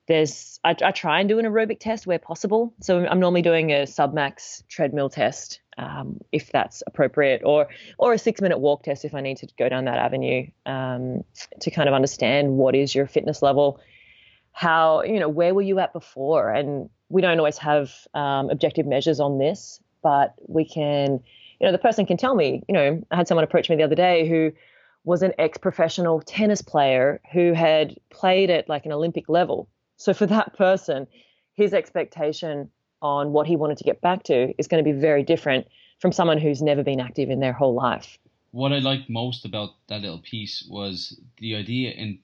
there's 0.07 0.61
I, 0.65 0.77
I, 0.83 0.91
try 0.91 1.21
and 1.21 1.29
do 1.29 1.39
an 1.39 1.47
aerobic 1.47 1.81
test 1.81 2.07
where 2.07 2.19
possible. 2.19 2.75
So 2.81 3.07
I'm 3.07 3.21
normally 3.21 3.43
doing 3.43 3.71
a 3.71 3.83
submax 3.85 4.63
treadmill 4.69 5.09
test 5.09 5.61
um, 5.79 6.21
if 6.31 6.53
that's 6.53 6.83
appropriate, 6.87 7.43
or 7.45 7.69
or 7.99 8.13
a 8.13 8.19
six 8.19 8.41
minute 8.41 8.59
walk 8.59 8.83
test 8.83 9.05
if 9.05 9.15
I 9.15 9.21
need 9.21 9.39
to 9.39 9.49
go 9.59 9.69
down 9.69 9.87
that 9.87 9.99
avenue 9.99 10.47
um, 10.67 11.25
to 11.61 11.71
kind 11.71 11.89
of 11.89 11.95
understand 11.95 12.57
what 12.57 12.75
is 12.75 12.95
your 12.95 13.07
fitness 13.07 13.43
level, 13.43 13.81
how 14.53 15.03
you 15.03 15.19
know 15.19 15.29
where 15.29 15.55
were 15.55 15.63
you 15.63 15.79
at 15.79 15.93
before, 15.93 16.51
and 16.51 16.91
we 17.09 17.23
don't 17.23 17.39
always 17.39 17.59
have 17.59 17.93
um, 18.15 18.51
objective 18.51 18.87
measures 18.87 19.21
on 19.21 19.39
this, 19.39 19.81
but 20.03 20.35
we 20.47 20.65
can, 20.65 21.21
you 21.61 21.67
know, 21.67 21.73
the 21.73 21.79
person 21.79 22.07
can 22.07 22.17
tell 22.17 22.35
me. 22.35 22.63
You 22.69 22.75
know, 22.75 23.03
I 23.11 23.17
had 23.17 23.29
someone 23.29 23.45
approach 23.45 23.71
me 23.71 23.77
the 23.77 23.83
other 23.83 23.95
day 23.95 24.29
who 24.29 24.53
was 25.05 25.23
an 25.23 25.33
ex-professional 25.39 26.21
tennis 26.23 26.63
player 26.63 27.21
who 27.33 27.53
had 27.53 27.97
played 28.11 28.51
at 28.51 28.69
like 28.69 28.87
an 28.87 28.93
Olympic 28.93 29.29
level. 29.29 29.69
So 29.97 30.15
for 30.15 30.27
that 30.27 30.57
person, 30.57 31.07
his 31.55 31.73
expectation 31.73 32.71
on 33.01 33.33
what 33.33 33.47
he 33.47 33.57
wanted 33.57 33.79
to 33.79 33.85
get 33.85 34.01
back 34.01 34.23
to 34.25 34.55
is 34.59 34.67
going 34.67 34.83
to 34.83 34.93
be 34.93 34.99
very 34.99 35.23
different 35.23 35.67
from 36.01 36.13
someone 36.13 36.39
who's 36.39 36.63
never 36.63 36.83
been 36.83 37.01
active 37.01 37.31
in 37.31 37.41
their 37.41 37.53
whole 37.53 37.75
life. 37.75 38.19
What 38.51 38.73
I 38.73 38.79
liked 38.79 39.11
most 39.11 39.45
about 39.45 39.71
that 39.89 40.01
little 40.01 40.21
piece 40.21 40.67
was 40.69 41.21
the 41.39 41.57
idea 41.57 41.91
in 41.91 42.21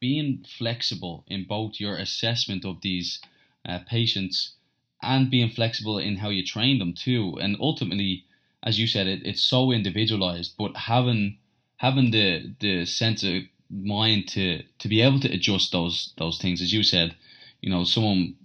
being 0.00 0.44
flexible 0.58 1.24
in 1.28 1.44
both 1.44 1.80
your 1.80 1.96
assessment 1.96 2.64
of 2.64 2.80
these 2.82 3.20
uh, 3.66 3.78
patients 3.88 4.54
and 5.02 5.30
being 5.30 5.50
flexible 5.50 5.98
in 5.98 6.16
how 6.16 6.28
you 6.28 6.44
train 6.44 6.78
them 6.78 6.92
too. 6.92 7.38
And 7.40 7.56
ultimately, 7.60 8.24
as 8.62 8.78
you 8.78 8.86
said, 8.86 9.06
it, 9.06 9.22
it's 9.24 9.42
so 9.42 9.70
individualized, 9.70 10.54
but 10.58 10.76
having 10.76 11.38
having 11.76 12.10
the 12.10 12.54
the 12.60 12.84
sense 12.86 13.22
of 13.22 13.42
mind 13.70 14.28
to 14.28 14.62
to 14.78 14.88
be 14.88 15.02
able 15.02 15.20
to 15.20 15.32
adjust 15.32 15.72
those 15.72 16.12
those 16.18 16.38
things, 16.38 16.62
as 16.62 16.72
you 16.72 16.82
said, 16.82 17.14
you 17.60 17.70
know, 17.70 17.84
someone 17.84 18.36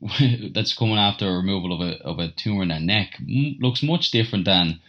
that's 0.54 0.74
coming 0.74 0.98
after 0.98 1.28
a 1.28 1.36
removal 1.36 1.72
of 1.72 1.80
a 1.80 2.02
of 2.02 2.18
a 2.18 2.30
tumor 2.32 2.62
in 2.62 2.68
their 2.68 2.80
neck 2.80 3.20
looks 3.60 3.82
much 3.82 4.10
different 4.10 4.44
than 4.44 4.80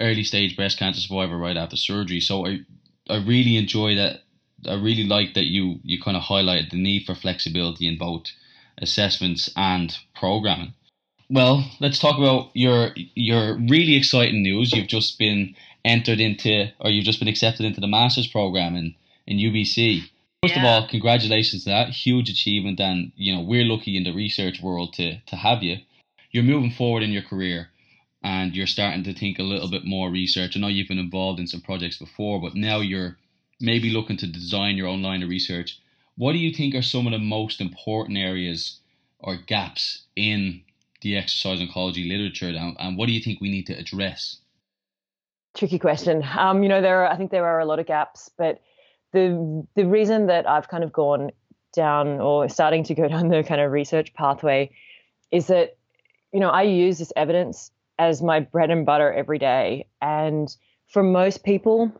early 0.00 0.24
stage 0.24 0.56
breast 0.56 0.78
cancer 0.78 1.00
survivor 1.00 1.38
right 1.38 1.56
after 1.56 1.76
surgery. 1.76 2.20
So 2.20 2.46
I 2.46 2.60
I 3.08 3.16
really 3.16 3.56
enjoy 3.56 3.94
that. 3.96 4.20
I 4.66 4.74
really 4.74 5.04
like 5.04 5.34
that 5.34 5.46
you 5.46 5.80
you 5.82 6.00
kind 6.00 6.16
of 6.16 6.22
highlighted 6.24 6.70
the 6.70 6.76
need 6.82 7.04
for 7.06 7.14
flexibility 7.14 7.86
in 7.86 7.98
both 7.98 8.26
assessments 8.78 9.50
and 9.56 9.96
programming. 10.14 10.74
Well, 11.28 11.64
let's 11.80 11.98
talk 11.98 12.18
about 12.18 12.50
your 12.54 12.92
your 13.14 13.56
really 13.56 13.94
exciting 13.96 14.42
news. 14.42 14.72
You've 14.72 14.88
just 14.88 15.18
been 15.18 15.54
entered 15.84 16.20
into, 16.20 16.68
or 16.80 16.90
you've 16.90 17.04
just 17.04 17.18
been 17.18 17.28
accepted 17.28 17.66
into 17.66 17.80
the 17.80 17.86
master's 17.86 18.26
program 18.26 18.76
in 18.76 18.94
in 19.26 19.38
UBC. 19.38 20.02
First 20.42 20.56
yeah. 20.56 20.60
of 20.60 20.64
all, 20.66 20.88
congratulations 20.88 21.64
to 21.64 21.70
that 21.70 21.90
huge 21.90 22.30
achievement, 22.30 22.80
and 22.80 23.12
you 23.16 23.34
know 23.34 23.42
we're 23.42 23.64
lucky 23.64 23.96
in 23.96 24.04
the 24.04 24.12
research 24.12 24.60
world 24.62 24.94
to 24.94 25.18
to 25.26 25.36
have 25.36 25.62
you. 25.62 25.78
You're 26.30 26.44
moving 26.44 26.70
forward 26.70 27.02
in 27.02 27.10
your 27.10 27.22
career, 27.22 27.68
and 28.22 28.54
you're 28.54 28.66
starting 28.66 29.04
to 29.04 29.14
think 29.14 29.38
a 29.38 29.42
little 29.42 29.70
bit 29.70 29.84
more 29.84 30.10
research. 30.10 30.56
I 30.56 30.60
know 30.60 30.68
you've 30.68 30.88
been 30.88 30.98
involved 30.98 31.40
in 31.40 31.46
some 31.46 31.60
projects 31.60 31.98
before, 31.98 32.40
but 32.40 32.54
now 32.54 32.80
you're 32.80 33.16
maybe 33.60 33.90
looking 33.90 34.16
to 34.18 34.26
design 34.26 34.76
your 34.76 34.88
own 34.88 35.02
line 35.02 35.22
of 35.22 35.28
research. 35.28 35.78
What 36.16 36.32
do 36.32 36.38
you 36.38 36.52
think 36.52 36.74
are 36.74 36.82
some 36.82 37.06
of 37.06 37.12
the 37.12 37.18
most 37.18 37.60
important 37.60 38.18
areas 38.18 38.80
or 39.18 39.36
gaps 39.36 40.02
in 40.16 40.62
the 41.02 41.16
exercise 41.16 41.60
oncology 41.60 42.06
literature, 42.08 42.48
and, 42.48 42.76
and 42.78 42.96
what 42.96 43.06
do 43.06 43.12
you 43.12 43.20
think 43.20 43.40
we 43.40 43.50
need 43.50 43.66
to 43.66 43.78
address? 43.78 44.39
Tricky 45.54 45.78
question. 45.78 46.24
Um, 46.36 46.62
you 46.62 46.68
know, 46.68 46.80
there 46.80 47.04
are, 47.04 47.06
I 47.08 47.16
think 47.16 47.30
there 47.30 47.46
are 47.46 47.60
a 47.60 47.64
lot 47.64 47.78
of 47.78 47.86
gaps, 47.86 48.30
but 48.36 48.60
the 49.12 49.66
the 49.74 49.84
reason 49.86 50.26
that 50.26 50.48
I've 50.48 50.68
kind 50.68 50.84
of 50.84 50.92
gone 50.92 51.30
down 51.72 52.20
or 52.20 52.48
starting 52.48 52.84
to 52.84 52.94
go 52.94 53.08
down 53.14 53.28
the 53.28 53.42
kind 53.42 53.60
of 53.60 53.72
research 53.72 54.14
pathway 54.14 54.70
is 55.30 55.48
that 55.48 55.76
you 56.32 56.40
know 56.40 56.50
I 56.50 56.62
use 56.62 56.98
this 56.98 57.12
evidence 57.16 57.70
as 57.98 58.22
my 58.22 58.40
bread 58.40 58.70
and 58.70 58.86
butter 58.86 59.12
every 59.12 59.38
day, 59.38 59.86
and 60.00 60.54
for 60.88 61.02
most 61.02 61.44
people, 61.44 61.92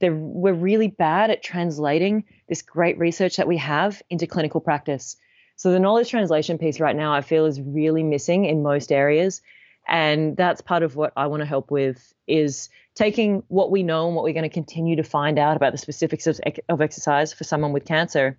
we're 0.00 0.52
really 0.52 0.88
bad 0.88 1.30
at 1.30 1.42
translating 1.42 2.24
this 2.48 2.62
great 2.62 2.98
research 2.98 3.36
that 3.36 3.48
we 3.48 3.56
have 3.56 4.02
into 4.10 4.26
clinical 4.26 4.60
practice. 4.60 5.16
So 5.56 5.70
the 5.70 5.80
knowledge 5.80 6.10
translation 6.10 6.58
piece 6.58 6.80
right 6.80 6.94
now, 6.94 7.14
I 7.14 7.22
feel, 7.22 7.46
is 7.46 7.60
really 7.60 8.02
missing 8.02 8.44
in 8.44 8.62
most 8.62 8.92
areas, 8.92 9.40
and 9.86 10.36
that's 10.36 10.60
part 10.60 10.82
of 10.82 10.96
what 10.96 11.12
I 11.16 11.26
want 11.26 11.40
to 11.40 11.46
help 11.46 11.70
with 11.70 12.12
is 12.26 12.68
taking 12.94 13.42
what 13.48 13.70
we 13.70 13.82
know 13.82 14.06
and 14.06 14.16
what 14.16 14.24
we're 14.24 14.32
going 14.32 14.42
to 14.42 14.48
continue 14.48 14.96
to 14.96 15.02
find 15.02 15.38
out 15.38 15.56
about 15.56 15.72
the 15.72 15.78
specifics 15.78 16.26
of, 16.26 16.40
of 16.68 16.80
exercise 16.80 17.32
for 17.32 17.44
someone 17.44 17.72
with 17.72 17.84
cancer 17.84 18.36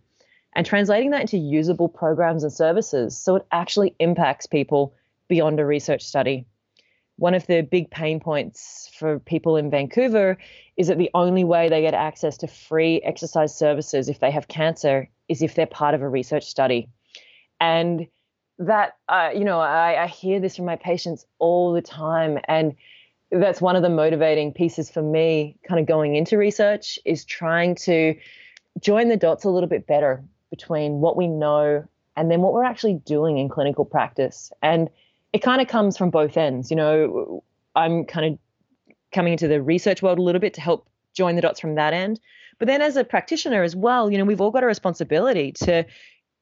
and 0.56 0.66
translating 0.66 1.12
that 1.12 1.22
into 1.22 1.38
usable 1.38 1.88
programs 1.88 2.44
and 2.44 2.52
services 2.52 3.18
so 3.18 3.36
it 3.36 3.46
actually 3.52 3.96
impacts 4.00 4.46
people 4.46 4.94
beyond 5.28 5.60
a 5.60 5.66
research 5.66 6.04
study. 6.04 6.46
One 7.18 7.34
of 7.34 7.48
the 7.48 7.62
big 7.62 7.90
pain 7.90 8.20
points 8.20 8.92
for 8.98 9.20
people 9.20 9.58
in 9.58 9.72
Vancouver 9.72 10.38
is 10.76 10.88
that 10.88 10.98
the 10.98 11.10
only 11.14 11.44
way 11.44 11.70
they 11.70 11.82
get 11.82 11.94
access 11.94 12.38
to 12.38 12.48
free 12.48 13.02
exercise 13.02 13.58
services 13.58 14.10
if 14.10 14.20
they 14.20 14.32
have 14.32 14.48
cancer 14.48 15.10
is 15.28 15.42
if 15.42 15.56
they're 15.56 15.66
part 15.66 15.96
of 15.96 16.02
a 16.02 16.10
research 16.10 16.46
study. 16.46 16.90
And 17.60 18.08
that, 18.60 18.98
uh, 19.08 19.30
you 19.34 19.44
know, 19.44 19.60
I, 19.60 20.04
I 20.04 20.08
hear 20.08 20.40
this 20.40 20.56
from 20.56 20.66
my 20.66 20.76
patients 20.76 21.26
all 21.40 21.74
the 21.74 21.82
time. 21.82 22.40
And 22.48 22.76
that's 23.32 23.62
one 23.62 23.76
of 23.76 23.82
the 23.82 23.90
motivating 23.90 24.54
pieces 24.54 24.90
for 24.90 25.02
me 25.02 25.58
kind 25.68 25.80
of 25.80 25.86
going 25.86 26.16
into 26.16 26.38
research 26.38 26.98
is 27.06 27.26
trying 27.26 27.76
to 27.76 28.16
join 28.80 29.10
the 29.10 29.18
dots 29.18 29.44
a 29.44 29.50
little 29.50 29.70
bit 29.70 29.88
better 29.88 30.24
between 30.50 31.00
what 31.00 31.18
we 31.18 31.28
know 31.28 31.86
and 32.16 32.32
then 32.32 32.42
what 32.42 32.54
we're 32.54 32.64
actually 32.64 32.96
doing 33.06 33.38
in 33.38 33.50
clinical 33.50 33.86
practice 33.86 34.52
and 34.62 34.90
it 35.34 35.40
kind 35.40 35.62
of 35.62 35.68
comes 35.68 35.98
from 35.98 36.10
both 36.10 36.38
ends 36.38 36.70
you 36.70 36.78
know 36.78 37.44
i'm 37.76 38.06
kind 38.06 38.34
of 38.34 38.40
coming 39.12 39.34
into 39.34 39.48
the 39.48 39.62
research 39.62 40.02
world 40.02 40.20
a 40.20 40.22
little 40.22 40.42
bit 40.42 40.54
to 40.54 40.62
help 40.62 40.88
join 41.14 41.36
the 41.36 41.42
dots 41.42 41.60
from 41.60 41.76
that 41.76 41.94
end 41.94 42.20
but 42.60 42.68
then 42.68 42.82
as 42.82 42.96
a 42.96 43.04
practitioner 43.04 43.64
as 43.64 43.76
well 43.76 44.12
you 44.12 44.18
know 44.18 44.26
we've 44.26 44.42
all 44.42 44.52
got 44.52 44.64
a 44.64 44.68
responsibility 44.68 45.52
to 45.52 45.86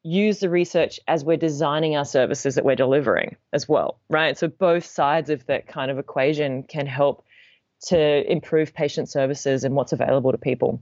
use 0.06 0.38
the 0.38 0.48
research 0.48 1.00
as 1.08 1.24
we're 1.24 1.36
designing 1.36 1.96
our 1.96 2.04
services 2.04 2.54
that 2.54 2.64
we're 2.64 2.76
delivering 2.76 3.36
as 3.52 3.68
well, 3.68 3.98
right? 4.08 4.38
So 4.38 4.46
both 4.46 4.84
sides 4.84 5.30
of 5.30 5.44
that 5.46 5.66
kind 5.66 5.90
of 5.90 5.98
equation 5.98 6.62
can 6.62 6.86
help 6.86 7.24
to 7.88 8.30
improve 8.30 8.72
patient 8.72 9.08
services 9.08 9.64
and 9.64 9.74
what's 9.74 9.92
available 9.92 10.30
to 10.30 10.38
people. 10.38 10.80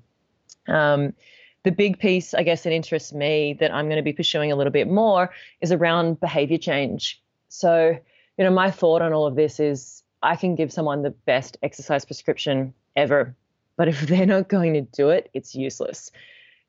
Um, 0.68 1.14
the 1.62 1.72
big 1.72 1.98
piece, 1.98 2.34
I 2.34 2.42
guess, 2.42 2.64
that 2.64 2.72
interests 2.72 3.14
me 3.14 3.56
that 3.60 3.72
I'm 3.72 3.86
going 3.86 3.96
to 3.96 4.02
be 4.02 4.12
pursuing 4.12 4.52
a 4.52 4.56
little 4.56 4.72
bit 4.72 4.88
more 4.88 5.30
is 5.62 5.72
around 5.72 6.20
behavior 6.20 6.58
change. 6.58 7.22
So, 7.48 7.98
you 8.36 8.44
know, 8.44 8.50
my 8.50 8.70
thought 8.70 9.00
on 9.00 9.14
all 9.14 9.26
of 9.26 9.36
this 9.36 9.58
is 9.58 10.02
I 10.22 10.36
can 10.36 10.54
give 10.54 10.70
someone 10.70 11.00
the 11.00 11.10
best 11.10 11.56
exercise 11.62 12.04
prescription 12.04 12.74
ever, 12.94 13.34
but 13.78 13.88
if 13.88 14.00
they're 14.06 14.26
not 14.26 14.48
going 14.50 14.74
to 14.74 14.82
do 14.82 15.08
it, 15.08 15.30
it's 15.32 15.54
useless. 15.54 16.10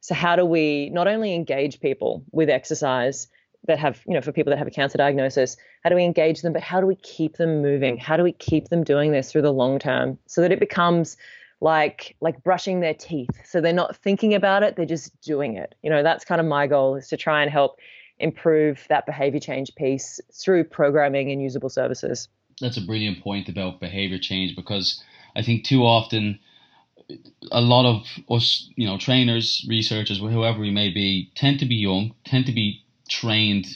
So 0.05 0.13
how 0.13 0.35
do 0.35 0.45
we 0.45 0.91
not 0.91 1.07
only 1.07 1.33
engage 1.33 1.79
people 1.79 2.23
with 2.31 2.47
exercise 2.47 3.27
that 3.65 3.79
have, 3.79 4.03
you 4.05 4.13
know, 4.13 4.21
for 4.21 4.31
people 4.31 4.51
that 4.51 4.59
have 4.59 4.67
a 4.67 4.71
cancer 4.71 4.99
diagnosis, 4.99 5.57
how 5.83 5.89
do 5.89 5.95
we 5.95 6.03
engage 6.03 6.43
them, 6.43 6.53
but 6.53 6.61
how 6.61 6.79
do 6.79 6.85
we 6.85 6.93
keep 6.97 7.37
them 7.37 7.63
moving? 7.63 7.97
How 7.97 8.15
do 8.15 8.21
we 8.21 8.31
keep 8.31 8.67
them 8.67 8.83
doing 8.83 9.11
this 9.11 9.31
through 9.31 9.41
the 9.41 9.51
long 9.51 9.79
term 9.79 10.19
so 10.27 10.41
that 10.41 10.51
it 10.51 10.59
becomes 10.59 11.17
like 11.59 12.15
like 12.21 12.43
brushing 12.43 12.81
their 12.81 12.93
teeth. 12.93 13.31
So 13.45 13.61
they're 13.61 13.73
not 13.73 13.97
thinking 13.97 14.35
about 14.35 14.61
it, 14.61 14.75
they're 14.75 14.85
just 14.85 15.19
doing 15.21 15.55
it. 15.55 15.73
You 15.81 15.89
know, 15.89 16.03
that's 16.03 16.23
kind 16.23 16.39
of 16.39 16.45
my 16.45 16.67
goal 16.67 16.97
is 16.97 17.07
to 17.07 17.17
try 17.17 17.41
and 17.41 17.49
help 17.49 17.79
improve 18.19 18.85
that 18.89 19.07
behavior 19.07 19.39
change 19.39 19.73
piece 19.73 20.19
through 20.31 20.65
programming 20.65 21.31
and 21.31 21.41
usable 21.41 21.69
services. 21.69 22.27
That's 22.61 22.77
a 22.77 22.85
brilliant 22.85 23.23
point 23.23 23.49
about 23.49 23.79
behavior 23.79 24.19
change 24.19 24.55
because 24.55 25.03
I 25.35 25.41
think 25.41 25.65
too 25.65 25.83
often 25.83 26.37
a 27.51 27.61
lot 27.61 27.85
of 27.85 28.05
us, 28.29 28.69
you 28.75 28.87
know, 28.87 28.97
trainers, 28.97 29.65
researchers, 29.69 30.19
whoever 30.19 30.59
we 30.59 30.71
may 30.71 30.89
be, 30.89 31.31
tend 31.35 31.59
to 31.59 31.65
be 31.65 31.75
young, 31.75 32.13
tend 32.23 32.45
to 32.47 32.51
be 32.51 32.83
trained 33.09 33.67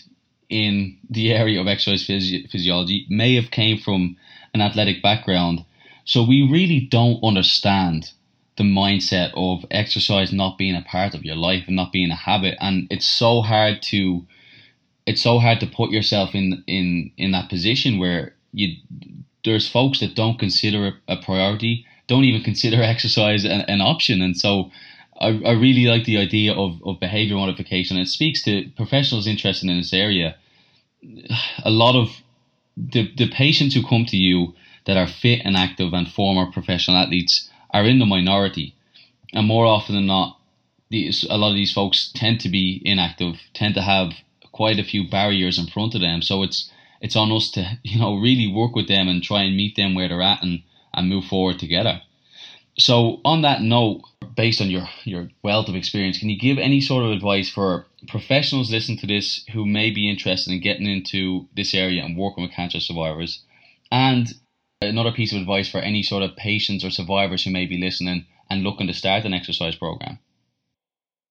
in 0.50 0.98
the 1.10 1.32
area 1.32 1.62
of 1.62 1.68
exercise 1.68 2.08
physi- 2.08 2.50
physiology, 2.50 3.06
may 3.10 3.36
have 3.36 3.52
came 3.52 3.78
from 3.78 4.18
an 4.54 4.62
athletic 4.62 5.02
background. 5.04 5.64
So 6.06 6.24
we 6.24 6.42
really 6.42 6.80
don't 6.80 7.24
understand 7.24 8.12
the 8.60 8.64
mindset 8.64 9.32
of 9.36 9.66
exercise 9.72 10.34
not 10.34 10.58
being 10.58 10.76
a 10.76 10.82
part 10.82 11.16
of 11.16 11.24
your 11.24 11.38
life 11.38 11.64
and 11.68 11.78
not 11.78 11.94
being 11.94 12.12
a 12.12 12.16
habit 12.16 12.58
and 12.60 12.88
it's 12.92 13.08
so 13.08 13.42
hard 13.42 13.82
to 13.82 14.26
it's 15.06 15.22
so 15.22 15.40
hard 15.40 15.62
to 15.62 15.66
put 15.66 15.92
yourself 15.92 16.36
in 16.36 16.62
in 16.68 17.10
in 17.18 17.32
that 17.32 17.50
position 17.50 18.00
where 18.00 18.36
you 18.52 18.76
there's 19.46 19.70
folks 19.70 20.02
that 20.02 20.14
don't 20.14 20.38
consider 20.38 20.88
it 20.88 20.94
a 21.08 21.16
priority 21.16 21.86
don't 22.10 22.26
even 22.26 22.44
consider 22.44 22.84
exercise 22.94 23.46
an, 23.46 23.62
an 23.62 23.80
option. 23.80 24.22
And 24.22 24.36
so 24.36 24.72
I, 25.22 25.28
I 25.28 25.52
really 25.52 25.86
like 25.86 26.04
the 26.04 26.18
idea 26.18 26.54
of, 26.54 26.82
of 26.86 27.00
behavior 27.00 27.38
modification. 27.38 27.96
It 27.96 28.08
speaks 28.08 28.44
to 28.44 28.70
professionals 28.76 29.28
interested 29.28 29.70
in 29.70 29.78
this 29.78 29.94
area. 29.94 30.36
A 31.64 31.70
lot 31.70 31.96
of 31.96 32.10
the, 32.76 33.10
the 33.16 33.30
patients 33.30 33.76
who 33.76 33.86
come 33.86 34.06
to 34.06 34.18
you 34.18 34.54
that 34.86 34.98
are 34.98 35.08
fit 35.08 35.42
and 35.46 35.56
active 35.56 35.94
and 35.94 36.08
former 36.10 36.52
professional 36.52 36.98
athletes 36.98 37.50
are 37.72 37.86
in 37.86 38.00
the 38.00 38.06
minority, 38.06 38.74
and 39.34 39.46
more 39.46 39.66
often 39.66 39.96
than 39.96 40.08
not, 40.08 40.40
these 40.90 41.24
a 41.30 41.38
lot 41.38 41.52
of 41.52 41.56
these 41.56 41.72
folks 41.72 42.12
tend 42.16 42.40
to 42.40 42.50
be 42.50 42.82
inactive, 42.84 43.36
tend 43.54 43.76
to 43.76 43.82
have 43.82 44.14
quite 44.52 44.80
a 44.80 44.84
few 44.84 45.08
barriers 45.08 45.60
in 45.60 45.68
front 45.68 45.94
of 45.94 46.02
them. 46.02 46.24
So 46.24 46.42
it's 46.42 46.72
it's 47.02 47.16
on 47.16 47.32
us 47.32 47.52
to 47.52 47.78
you 47.84 48.00
know 48.00 48.16
really 48.16 48.52
work 48.52 48.76
with 48.76 48.88
them 48.88 49.08
and 49.08 49.22
try 49.22 49.44
and 49.44 49.56
meet 49.56 49.76
them 49.76 49.94
where 49.94 50.08
they're 50.08 50.22
at 50.24 50.42
and 50.42 50.64
and 51.00 51.10
move 51.10 51.26
forward 51.26 51.58
together. 51.58 52.02
So 52.78 53.20
on 53.26 53.42
that 53.42 53.62
note, 53.62 54.02
based 54.36 54.62
on 54.62 54.70
your 54.70 54.88
your 55.04 55.30
wealth 55.44 55.68
of 55.68 55.76
experience, 55.76 56.20
can 56.20 56.30
you 56.30 56.40
give 56.40 56.58
any 56.58 56.82
sort 56.82 57.04
of 57.04 57.12
advice 57.12 57.50
for 57.50 57.88
professionals 58.08 58.72
listening 58.72 59.00
to 59.00 59.08
this 59.08 59.44
who 59.52 59.66
may 59.66 59.90
be 59.92 60.10
interested 60.10 60.54
in 60.54 60.62
getting 60.62 60.86
into 60.86 61.48
this 61.56 61.74
area 61.74 62.04
and 62.04 62.18
working 62.18 62.44
with 62.44 62.54
cancer 62.54 62.80
survivors, 62.80 63.44
and 63.92 64.34
Another 64.82 65.12
piece 65.12 65.34
of 65.34 65.42
advice 65.42 65.70
for 65.70 65.80
any 65.80 66.04
sort 66.04 66.24
of 66.24 66.38
patients 66.38 66.86
or 66.86 66.90
survivors 66.90 67.44
who 67.44 67.52
may 67.52 67.66
be 67.66 67.78
listening 67.78 68.26
and 68.50 68.64
looking 68.64 68.88
to 68.88 68.94
start 68.94 69.26
an 69.26 69.34
exercise 69.34 69.76
program? 69.76 70.20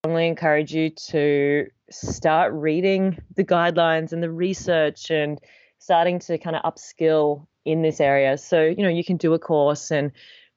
I 0.05 0.09
strongly 0.09 0.27
encourage 0.27 0.75
you 0.75 0.91
to 1.09 1.69
start 1.91 2.53
reading 2.53 3.17
the 3.37 3.45
guidelines 3.45 4.13
and 4.13 4.23
the 4.23 4.31
research 4.31 5.11
and 5.11 5.41
starting 5.79 6.19
to 6.19 6.37
kind 6.37 6.57
of 6.57 6.63
upskill 6.63 7.47
in 7.69 7.83
this 7.83 8.01
area. 8.01 8.39
So, 8.39 8.63
you 8.63 8.83
know, 8.83 8.89
you 8.89 9.05
can 9.05 9.17
do 9.17 9.35
a 9.35 9.39
course 9.39 9.91
and, 9.91 10.11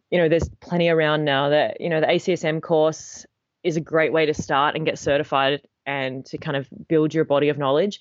you 0.09 0.17
know, 0.17 0.29
there's 0.29 0.49
plenty 0.61 0.89
around 0.89 1.25
now 1.25 1.49
that, 1.49 1.81
you 1.81 1.89
know, 1.89 1.99
the 1.99 2.07
ACSM 2.07 2.61
course 2.61 3.25
is 3.63 3.77
a 3.77 3.81
great 3.81 4.13
way 4.13 4.25
to 4.25 4.33
start 4.33 4.75
and 4.75 4.85
get 4.85 4.97
certified 4.97 5.61
and 5.85 6.25
to 6.27 6.37
kind 6.37 6.57
of 6.57 6.67
build 6.87 7.13
your 7.13 7.25
body 7.25 7.49
of 7.49 7.57
knowledge. 7.57 7.99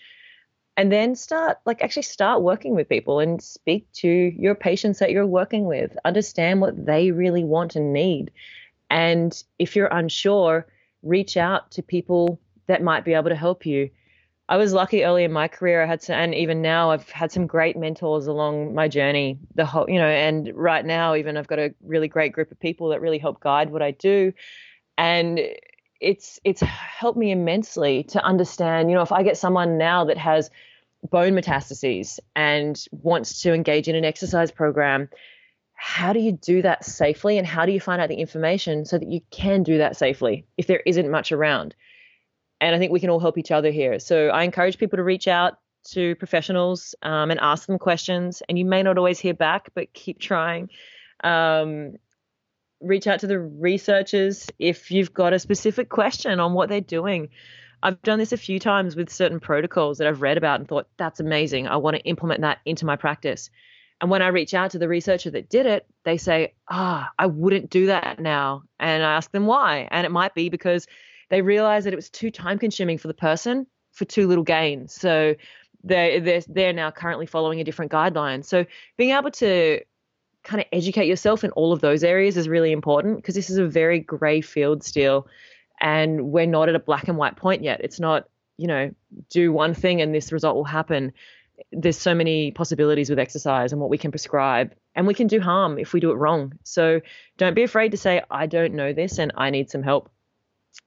And 0.77 0.91
then 0.91 1.15
start 1.15 1.59
like 1.67 1.83
actually 1.83 2.05
start 2.05 2.43
working 2.43 2.75
with 2.75 2.89
people 2.89 3.19
and 3.19 3.43
speak 3.43 3.91
to 3.95 4.09
your 4.09 4.55
patients 4.55 5.01
that 5.01 5.11
you're 5.11 5.27
working 5.27 5.65
with. 5.65 5.97
Understand 6.05 6.61
what 6.61 6.87
they 6.87 7.11
really 7.11 7.45
want 7.45 7.77
and 7.77 7.93
need. 7.93 8.31
And 8.89 9.43
if 9.59 9.77
you're 9.77 9.89
unsure 9.89 10.67
reach 11.03 11.37
out 11.37 11.71
to 11.73 11.83
people 11.83 12.39
that 12.67 12.83
might 12.83 13.05
be 13.05 13.15
able 13.15 13.31
to 13.31 13.37
help 13.37 13.67
you 13.67 13.91
i 14.51 14.57
was 14.59 14.75
lucky 14.75 15.05
early 15.05 15.25
in 15.25 15.33
my 15.33 15.49
career 15.49 15.83
i 15.83 15.87
had 15.87 16.03
some 16.03 16.15
and 16.15 16.35
even 16.35 16.61
now 16.61 16.91
i've 16.91 17.09
had 17.09 17.33
some 17.33 17.47
great 17.47 17.77
mentors 17.77 18.27
along 18.27 18.75
my 18.75 18.87
journey 18.87 19.39
the 19.55 19.65
whole 19.65 19.89
you 19.89 19.99
know 19.99 20.07
and 20.09 20.53
right 20.55 20.85
now 20.85 21.15
even 21.15 21.39
i've 21.39 21.49
got 21.49 21.59
a 21.59 21.75
really 21.83 22.09
great 22.09 22.33
group 22.33 22.51
of 22.51 22.61
people 22.61 22.91
that 22.91 23.01
really 23.01 23.19
help 23.19 23.41
guide 23.41 23.71
what 23.71 23.81
i 23.81 23.91
do 23.91 24.33
and 24.99 25.41
it's 26.01 26.39
it's 26.45 26.61
helped 26.61 27.19
me 27.19 27.31
immensely 27.31 28.03
to 28.03 28.23
understand 28.23 28.91
you 28.91 28.95
know 28.95 29.03
if 29.03 29.13
i 29.13 29.23
get 29.23 29.39
someone 29.39 29.79
now 29.79 30.05
that 30.05 30.19
has 30.19 30.51
bone 31.09 31.33
metastases 31.33 32.19
and 32.37 32.85
wants 32.91 33.43
to 33.43 33.55
engage 33.55 33.89
in 33.89 33.97
an 33.97 34.05
exercise 34.05 34.51
program, 34.51 35.09
how 35.75 36.13
do 36.13 36.21
you 36.21 36.33
do 36.33 36.61
that 36.63 36.85
safely 36.85 37.39
and 37.39 37.47
how 37.47 37.65
do 37.65 37.73
you 37.73 37.81
find 37.81 38.03
out 38.03 38.09
the 38.09 38.17
information 38.17 38.85
so 38.85 38.99
that 38.99 39.09
you 39.09 39.21
can 39.31 39.63
do 39.63 39.79
that 39.79 39.97
safely 39.97 40.47
if 40.59 40.67
there 40.67 40.83
isn't 40.85 41.11
much 41.11 41.33
around? 41.33 41.75
And 42.61 42.75
I 42.75 42.79
think 42.79 42.93
we 42.93 43.01
can 43.01 43.11
all 43.11 43.21
help 43.21 43.39
each 43.39 43.51
other 43.51 43.71
here. 43.71 43.99
So 43.99 44.29
I 44.29 44.43
encourage 44.43 44.79
people 44.79 44.99
to 44.99 45.03
reach 45.03 45.29
out 45.29 45.55
to 45.93 46.15
professionals 46.17 46.95
um, 47.03 47.31
and 47.31 47.41
ask 47.41 47.67
them 47.67 47.79
questions. 47.79 48.43
And 48.49 48.59
you 48.59 48.65
may 48.65 48.83
not 48.83 48.99
always 48.99 49.19
hear 49.19 49.35
back, 49.35 49.71
but 49.75 49.93
keep 49.95 50.21
trying. 50.21 50.69
Um, 51.25 51.95
reach 52.81 53.07
out 53.07 53.21
to 53.21 53.27
the 53.27 53.39
researchers 53.39 54.49
if 54.59 54.91
you've 54.91 55.13
got 55.13 55.33
a 55.33 55.39
specific 55.39 55.89
question 55.89 56.41
on 56.41 56.53
what 56.53 56.69
they're 56.69 56.81
doing. 56.81 57.29
I've 57.83 58.01
done 58.03 58.19
this 58.19 58.33
a 58.33 58.37
few 58.37 58.59
times 58.59 58.95
with 58.95 59.11
certain 59.11 59.41
protocols 59.41 59.99
that 59.99 60.07
I've 60.07 60.23
read 60.23 60.37
about 60.37 60.61
and 60.61 60.69
thought, 60.69 60.89
that's 60.99 61.21
amazing. 61.21 61.67
I 61.67 61.77
want 61.77 61.97
to 61.97 62.03
implement 62.03 62.43
that 62.43 62.59
into 62.67 62.85
my 62.85 62.97
practice. 62.97 63.51
And 64.03 64.11
when 64.11 64.23
I 64.23 64.29
reach 64.29 64.55
out 64.55 64.71
to 64.73 64.79
the 64.79 64.89
researcher 64.89 65.31
that 65.31 65.49
did 65.49 65.67
it, 65.67 65.87
they 66.05 66.17
say, 66.17 66.55
ah, 66.69 67.11
I 67.19 67.27
wouldn't 67.27 67.71
do 67.71 67.87
that 67.87 68.19
now. 68.19 68.65
And 68.79 69.03
I 69.03 69.17
ask 69.17 69.31
them 69.31 69.47
why. 69.47 69.89
And 69.91 70.07
it 70.07 70.11
might 70.11 70.35
be 70.35 70.49
because 70.49 70.87
they 71.31 71.43
realized 71.43 71.87
that 71.87 71.93
it 71.93 71.97
was 71.97 72.11
too 72.11 72.31
time 72.31 72.59
consuming 72.59 72.99
for 72.99 73.09
the 73.09 73.15
person 73.15 73.67
for 73.93 74.05
too 74.05 74.27
little 74.27 74.45
gain. 74.45 74.89
So 74.89 75.35
they're, 75.83 76.21
they're, 76.21 76.43
they're 76.47 76.73
now 76.73 76.91
currently 76.91 77.27
following 77.27 77.61
a 77.61 77.65
different 77.65 77.91
guideline. 77.91 78.45
So 78.45 78.67
being 78.97 79.17
able 79.17 79.31
to 79.33 79.81
kind 80.43 80.61
of 80.61 80.67
educate 80.73 81.07
yourself 81.07 81.45
in 81.45 81.51
all 81.53 81.73
of 81.73 81.81
those 81.81 82.05
areas 82.05 82.37
is 82.37 82.49
really 82.49 82.73
important 82.73 83.17
because 83.17 83.35
this 83.35 83.51
is 83.51 83.59
a 83.59 83.67
very 83.67 84.01
gray 84.01 84.41
field 84.41 84.83
still 84.83 85.27
and 85.81 86.31
we're 86.31 86.47
not 86.47 86.69
at 86.69 86.75
a 86.75 86.79
black 86.79 87.09
and 87.09 87.17
white 87.17 87.37
point 87.37 87.63
yet. 87.63 87.81
It's 87.83 88.01
not, 88.01 88.29
you 88.57 88.67
know, 88.67 88.91
do 89.31 89.53
one 89.53 89.75
thing 89.75 90.01
and 90.01 90.15
this 90.15 90.33
result 90.33 90.57
will 90.57 90.65
happen. 90.65 91.13
There's 91.73 91.99
so 91.99 92.15
many 92.15 92.53
possibilities 92.53 93.11
with 93.11 93.19
exercise 93.19 93.73
and 93.73 93.81
what 93.81 93.91
we 93.91 93.99
can 93.99 94.11
prescribe, 94.11 94.75
and 94.95 95.07
we 95.07 95.15
can 95.15 95.27
do 95.27 95.41
harm 95.41 95.79
if 95.79 95.93
we 95.93 96.01
do 96.01 96.11
it 96.11 96.17
wrong. 96.17 96.55
So 96.65 97.01
don't 97.39 97.55
be 97.55 97.63
afraid 97.63 97.91
to 97.91 97.97
say, 97.97 98.23
I 98.31 98.47
don't 98.47 98.75
know 98.75 98.93
this 98.93 99.19
and 99.19 99.33
I 99.37 99.51
need 99.51 99.71
some 99.71 99.83
help. 99.83 100.11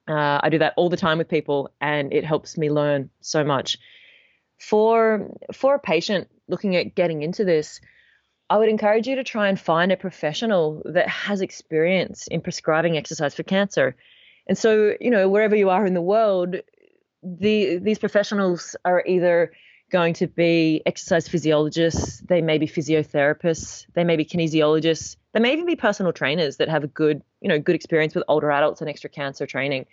Uh, 0.08 0.40
I 0.42 0.48
do 0.50 0.58
that 0.58 0.74
all 0.76 0.88
the 0.88 0.96
time 0.96 1.18
with 1.18 1.28
people, 1.28 1.70
and 1.80 2.12
it 2.12 2.24
helps 2.24 2.58
me 2.58 2.70
learn 2.70 3.10
so 3.20 3.44
much. 3.44 3.78
For 4.58 5.30
for 5.52 5.74
a 5.74 5.78
patient 5.78 6.28
looking 6.48 6.76
at 6.76 6.94
getting 6.94 7.22
into 7.22 7.44
this, 7.44 7.80
I 8.50 8.58
would 8.58 8.68
encourage 8.68 9.06
you 9.06 9.16
to 9.16 9.24
try 9.24 9.48
and 9.48 9.58
find 9.58 9.90
a 9.90 9.96
professional 9.96 10.82
that 10.84 11.08
has 11.08 11.40
experience 11.40 12.26
in 12.26 12.40
prescribing 12.40 12.96
exercise 12.96 13.34
for 13.34 13.42
cancer. 13.42 13.96
And 14.46 14.58
so, 14.58 14.94
you 15.00 15.10
know, 15.10 15.28
wherever 15.28 15.56
you 15.56 15.70
are 15.70 15.86
in 15.86 15.94
the 15.94 16.02
world, 16.02 16.56
the 17.22 17.78
these 17.78 17.98
professionals 17.98 18.76
are 18.84 19.02
either 19.06 19.52
going 19.94 20.14
to 20.14 20.26
be 20.26 20.82
exercise 20.86 21.28
physiologists, 21.28 22.18
they 22.26 22.42
may 22.42 22.58
be 22.58 22.66
physiotherapists, 22.66 23.86
they 23.94 24.02
may 24.02 24.16
be 24.16 24.24
kinesiologists, 24.24 25.14
they 25.32 25.38
may 25.38 25.52
even 25.52 25.66
be 25.66 25.76
personal 25.76 26.12
trainers 26.12 26.56
that 26.56 26.68
have 26.68 26.82
a 26.82 26.88
good, 26.88 27.22
you 27.40 27.48
know, 27.48 27.60
good 27.60 27.76
experience 27.76 28.12
with 28.12 28.24
older 28.26 28.50
adults 28.50 28.80
and 28.80 28.90
extra 28.90 29.08
cancer 29.08 29.46
training. 29.46 29.86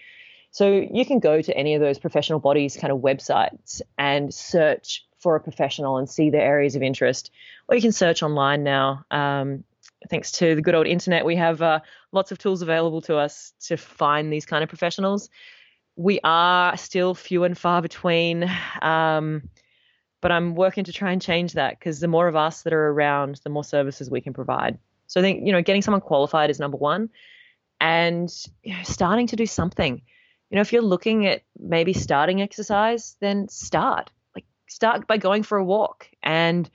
So 0.50 0.88
you 0.92 1.06
can 1.06 1.20
go 1.20 1.40
to 1.40 1.56
any 1.56 1.76
of 1.76 1.82
those 1.82 2.00
professional 2.00 2.40
bodies 2.40 2.76
kind 2.82 2.92
of 2.92 2.98
websites 2.98 3.80
and 3.96 4.34
search 4.34 5.06
for 5.20 5.36
a 5.36 5.40
professional 5.40 5.98
and 5.98 6.10
see 6.10 6.32
their 6.32 6.42
areas 6.42 6.76
of 6.76 6.82
interest. 6.82 7.30
Or 7.68 7.76
you 7.76 7.82
can 7.82 7.92
search 7.92 8.24
online 8.24 8.64
now. 8.64 9.06
Um, 9.12 9.64
thanks 10.10 10.32
to 10.40 10.56
the 10.56 10.64
good 10.64 10.74
old 10.74 10.88
internet, 10.88 11.26
we 11.26 11.36
have 11.36 11.62
uh, 11.62 11.82
lots 12.12 12.32
of 12.32 12.40
tools 12.40 12.64
available 12.64 13.02
to 13.02 13.18
us 13.18 13.54
to 13.68 13.78
find 13.78 14.34
these 14.34 14.48
kind 14.48 14.64
of 14.64 14.70
professionals. 14.70 15.30
We 15.96 16.20
are 16.24 16.76
still 16.76 17.14
few 17.14 17.44
and 17.44 17.56
far 17.56 17.84
between, 17.84 18.50
um, 18.82 19.44
but 20.22 20.32
I'm 20.32 20.56
working 20.56 20.84
to 20.86 20.94
try 20.94 21.12
and 21.12 21.22
change 21.22 21.54
that 21.54 21.78
because 21.78 22.00
the 22.00 22.08
more 22.08 22.28
of 22.28 22.36
us 22.36 22.62
that 22.62 22.74
are 22.74 22.90
around, 22.90 23.42
the 23.44 23.50
more 23.50 23.64
services 23.64 24.10
we 24.10 24.22
can 24.22 24.34
provide. 24.34 24.78
So 25.08 25.20
I 25.20 25.24
think 25.24 25.46
you 25.46 25.52
know, 25.52 25.62
getting 25.62 25.82
someone 25.82 26.02
qualified 26.02 26.50
is 26.50 26.60
number 26.60 26.78
one, 26.78 27.10
and 27.80 28.32
you 28.64 28.74
know, 28.74 28.84
starting 28.84 29.28
to 29.28 29.36
do 29.36 29.46
something. 29.46 30.02
You 30.50 30.56
know, 30.56 30.62
if 30.62 30.72
you're 30.72 30.82
looking 30.82 31.28
at 31.28 31.44
maybe 31.60 31.94
starting 31.94 32.42
exercise, 32.42 33.16
then 33.20 33.48
start. 33.50 34.12
Like 34.36 34.46
start 34.68 35.08
by 35.08 35.18
going 35.18 35.44
for 35.44 35.58
a 35.58 35.64
walk 35.64 36.10
and 36.22 36.70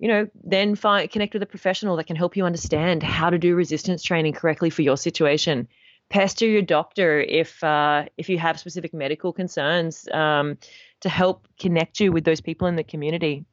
you 0.00 0.08
know, 0.08 0.28
then 0.42 0.74
find 0.74 1.10
connect 1.10 1.34
with 1.34 1.42
a 1.42 1.46
professional 1.46 1.96
that 1.96 2.06
can 2.06 2.16
help 2.16 2.34
you 2.34 2.46
understand 2.46 3.02
how 3.02 3.28
to 3.28 3.38
do 3.38 3.54
resistance 3.54 4.02
training 4.02 4.32
correctly 4.32 4.70
for 4.70 4.80
your 4.80 4.96
situation. 4.96 5.68
Pester 6.08 6.46
your 6.46 6.62
doctor 6.62 7.20
if 7.20 7.62
uh, 7.62 8.06
if 8.16 8.28
you 8.28 8.38
have 8.38 8.58
specific 8.58 8.94
medical 8.94 9.32
concerns 9.32 10.08
um, 10.08 10.56
to 11.00 11.08
help 11.08 11.46
connect 11.58 12.00
you 12.00 12.12
with 12.12 12.24
those 12.24 12.40
people 12.40 12.68
in 12.68 12.76
the 12.76 12.84
community 12.84 13.44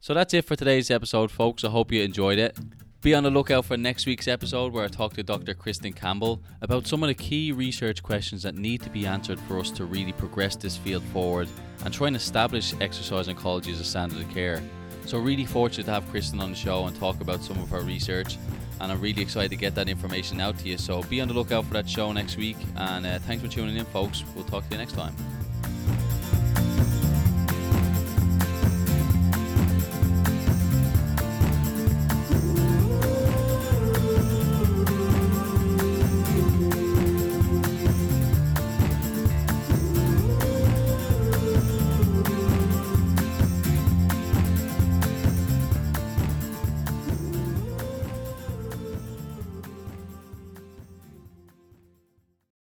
So 0.01 0.14
that's 0.14 0.34
it 0.34 0.44
for 0.44 0.57
today's 0.57 0.90
episode, 0.90 1.30
folks. 1.30 1.64
I 1.64 1.70
hope 1.70 1.90
you 1.90 2.03
enjoyed 2.03 2.38
it. 2.38 2.57
Be 3.03 3.14
on 3.14 3.22
the 3.22 3.30
lookout 3.30 3.64
for 3.64 3.76
next 3.76 4.07
week's 4.07 4.26
episode 4.26 4.72
where 4.72 4.84
I 4.84 4.88
talk 4.88 5.14
to 5.14 5.22
Dr. 5.22 5.55
Kristin 5.55 5.94
Campbell 5.94 6.42
about 6.61 6.86
some 6.86 7.03
of 7.03 7.09
the 7.09 7.14
key 7.14 7.53
research 7.53 8.03
questions 8.03 8.42
that 8.42 8.55
need 8.55 8.82
to 8.82 8.90
be 8.90 9.07
answered 9.07 9.38
for 9.40 9.61
us 9.61 9.70
to 9.72 9.84
really 9.84 10.12
progress 10.12 10.57
this 10.57 10.76
field 10.76 11.05
forward 11.12 11.49
and 11.84 11.94
try 11.94 12.09
and 12.09 12.16
establish 12.16 12.74
exercise 12.80 13.28
oncology 13.28 13.72
as 13.72 13.80
a 13.80 13.84
standard 13.84 14.20
of 14.20 14.28
care. 14.30 14.62
So, 15.05 15.18
really 15.18 15.44
fortunate 15.44 15.84
to 15.84 15.92
have 15.92 16.05
Kristin 16.11 16.40
on 16.40 16.51
the 16.51 16.57
show 16.57 16.86
and 16.86 16.97
talk 16.97 17.20
about 17.20 17.42
some 17.44 17.61
of 17.61 17.70
her 17.70 17.80
research. 17.80 18.38
And 18.80 18.90
I'm 18.90 19.01
really 19.01 19.22
excited 19.22 19.51
to 19.51 19.57
get 19.57 19.76
that 19.76 19.88
information 19.88 20.40
out 20.40 20.59
to 20.59 20.68
you. 20.68 20.76
So, 20.76 21.03
be 21.05 21.20
on 21.20 21.28
the 21.28 21.34
lookout 21.34 21.64
for 21.66 21.74
that 21.74 21.88
show 21.88 22.11
next 22.11 22.36
week. 22.36 22.57
And 22.74 23.07
uh, 23.07 23.20
thanks 23.20 23.44
for 23.44 23.49
tuning 23.49 23.76
in, 23.76 23.84
folks. 23.84 24.24
We'll 24.34 24.44
talk 24.44 24.64
to 24.68 24.72
you 24.72 24.78
next 24.78 24.94
time. 24.94 25.14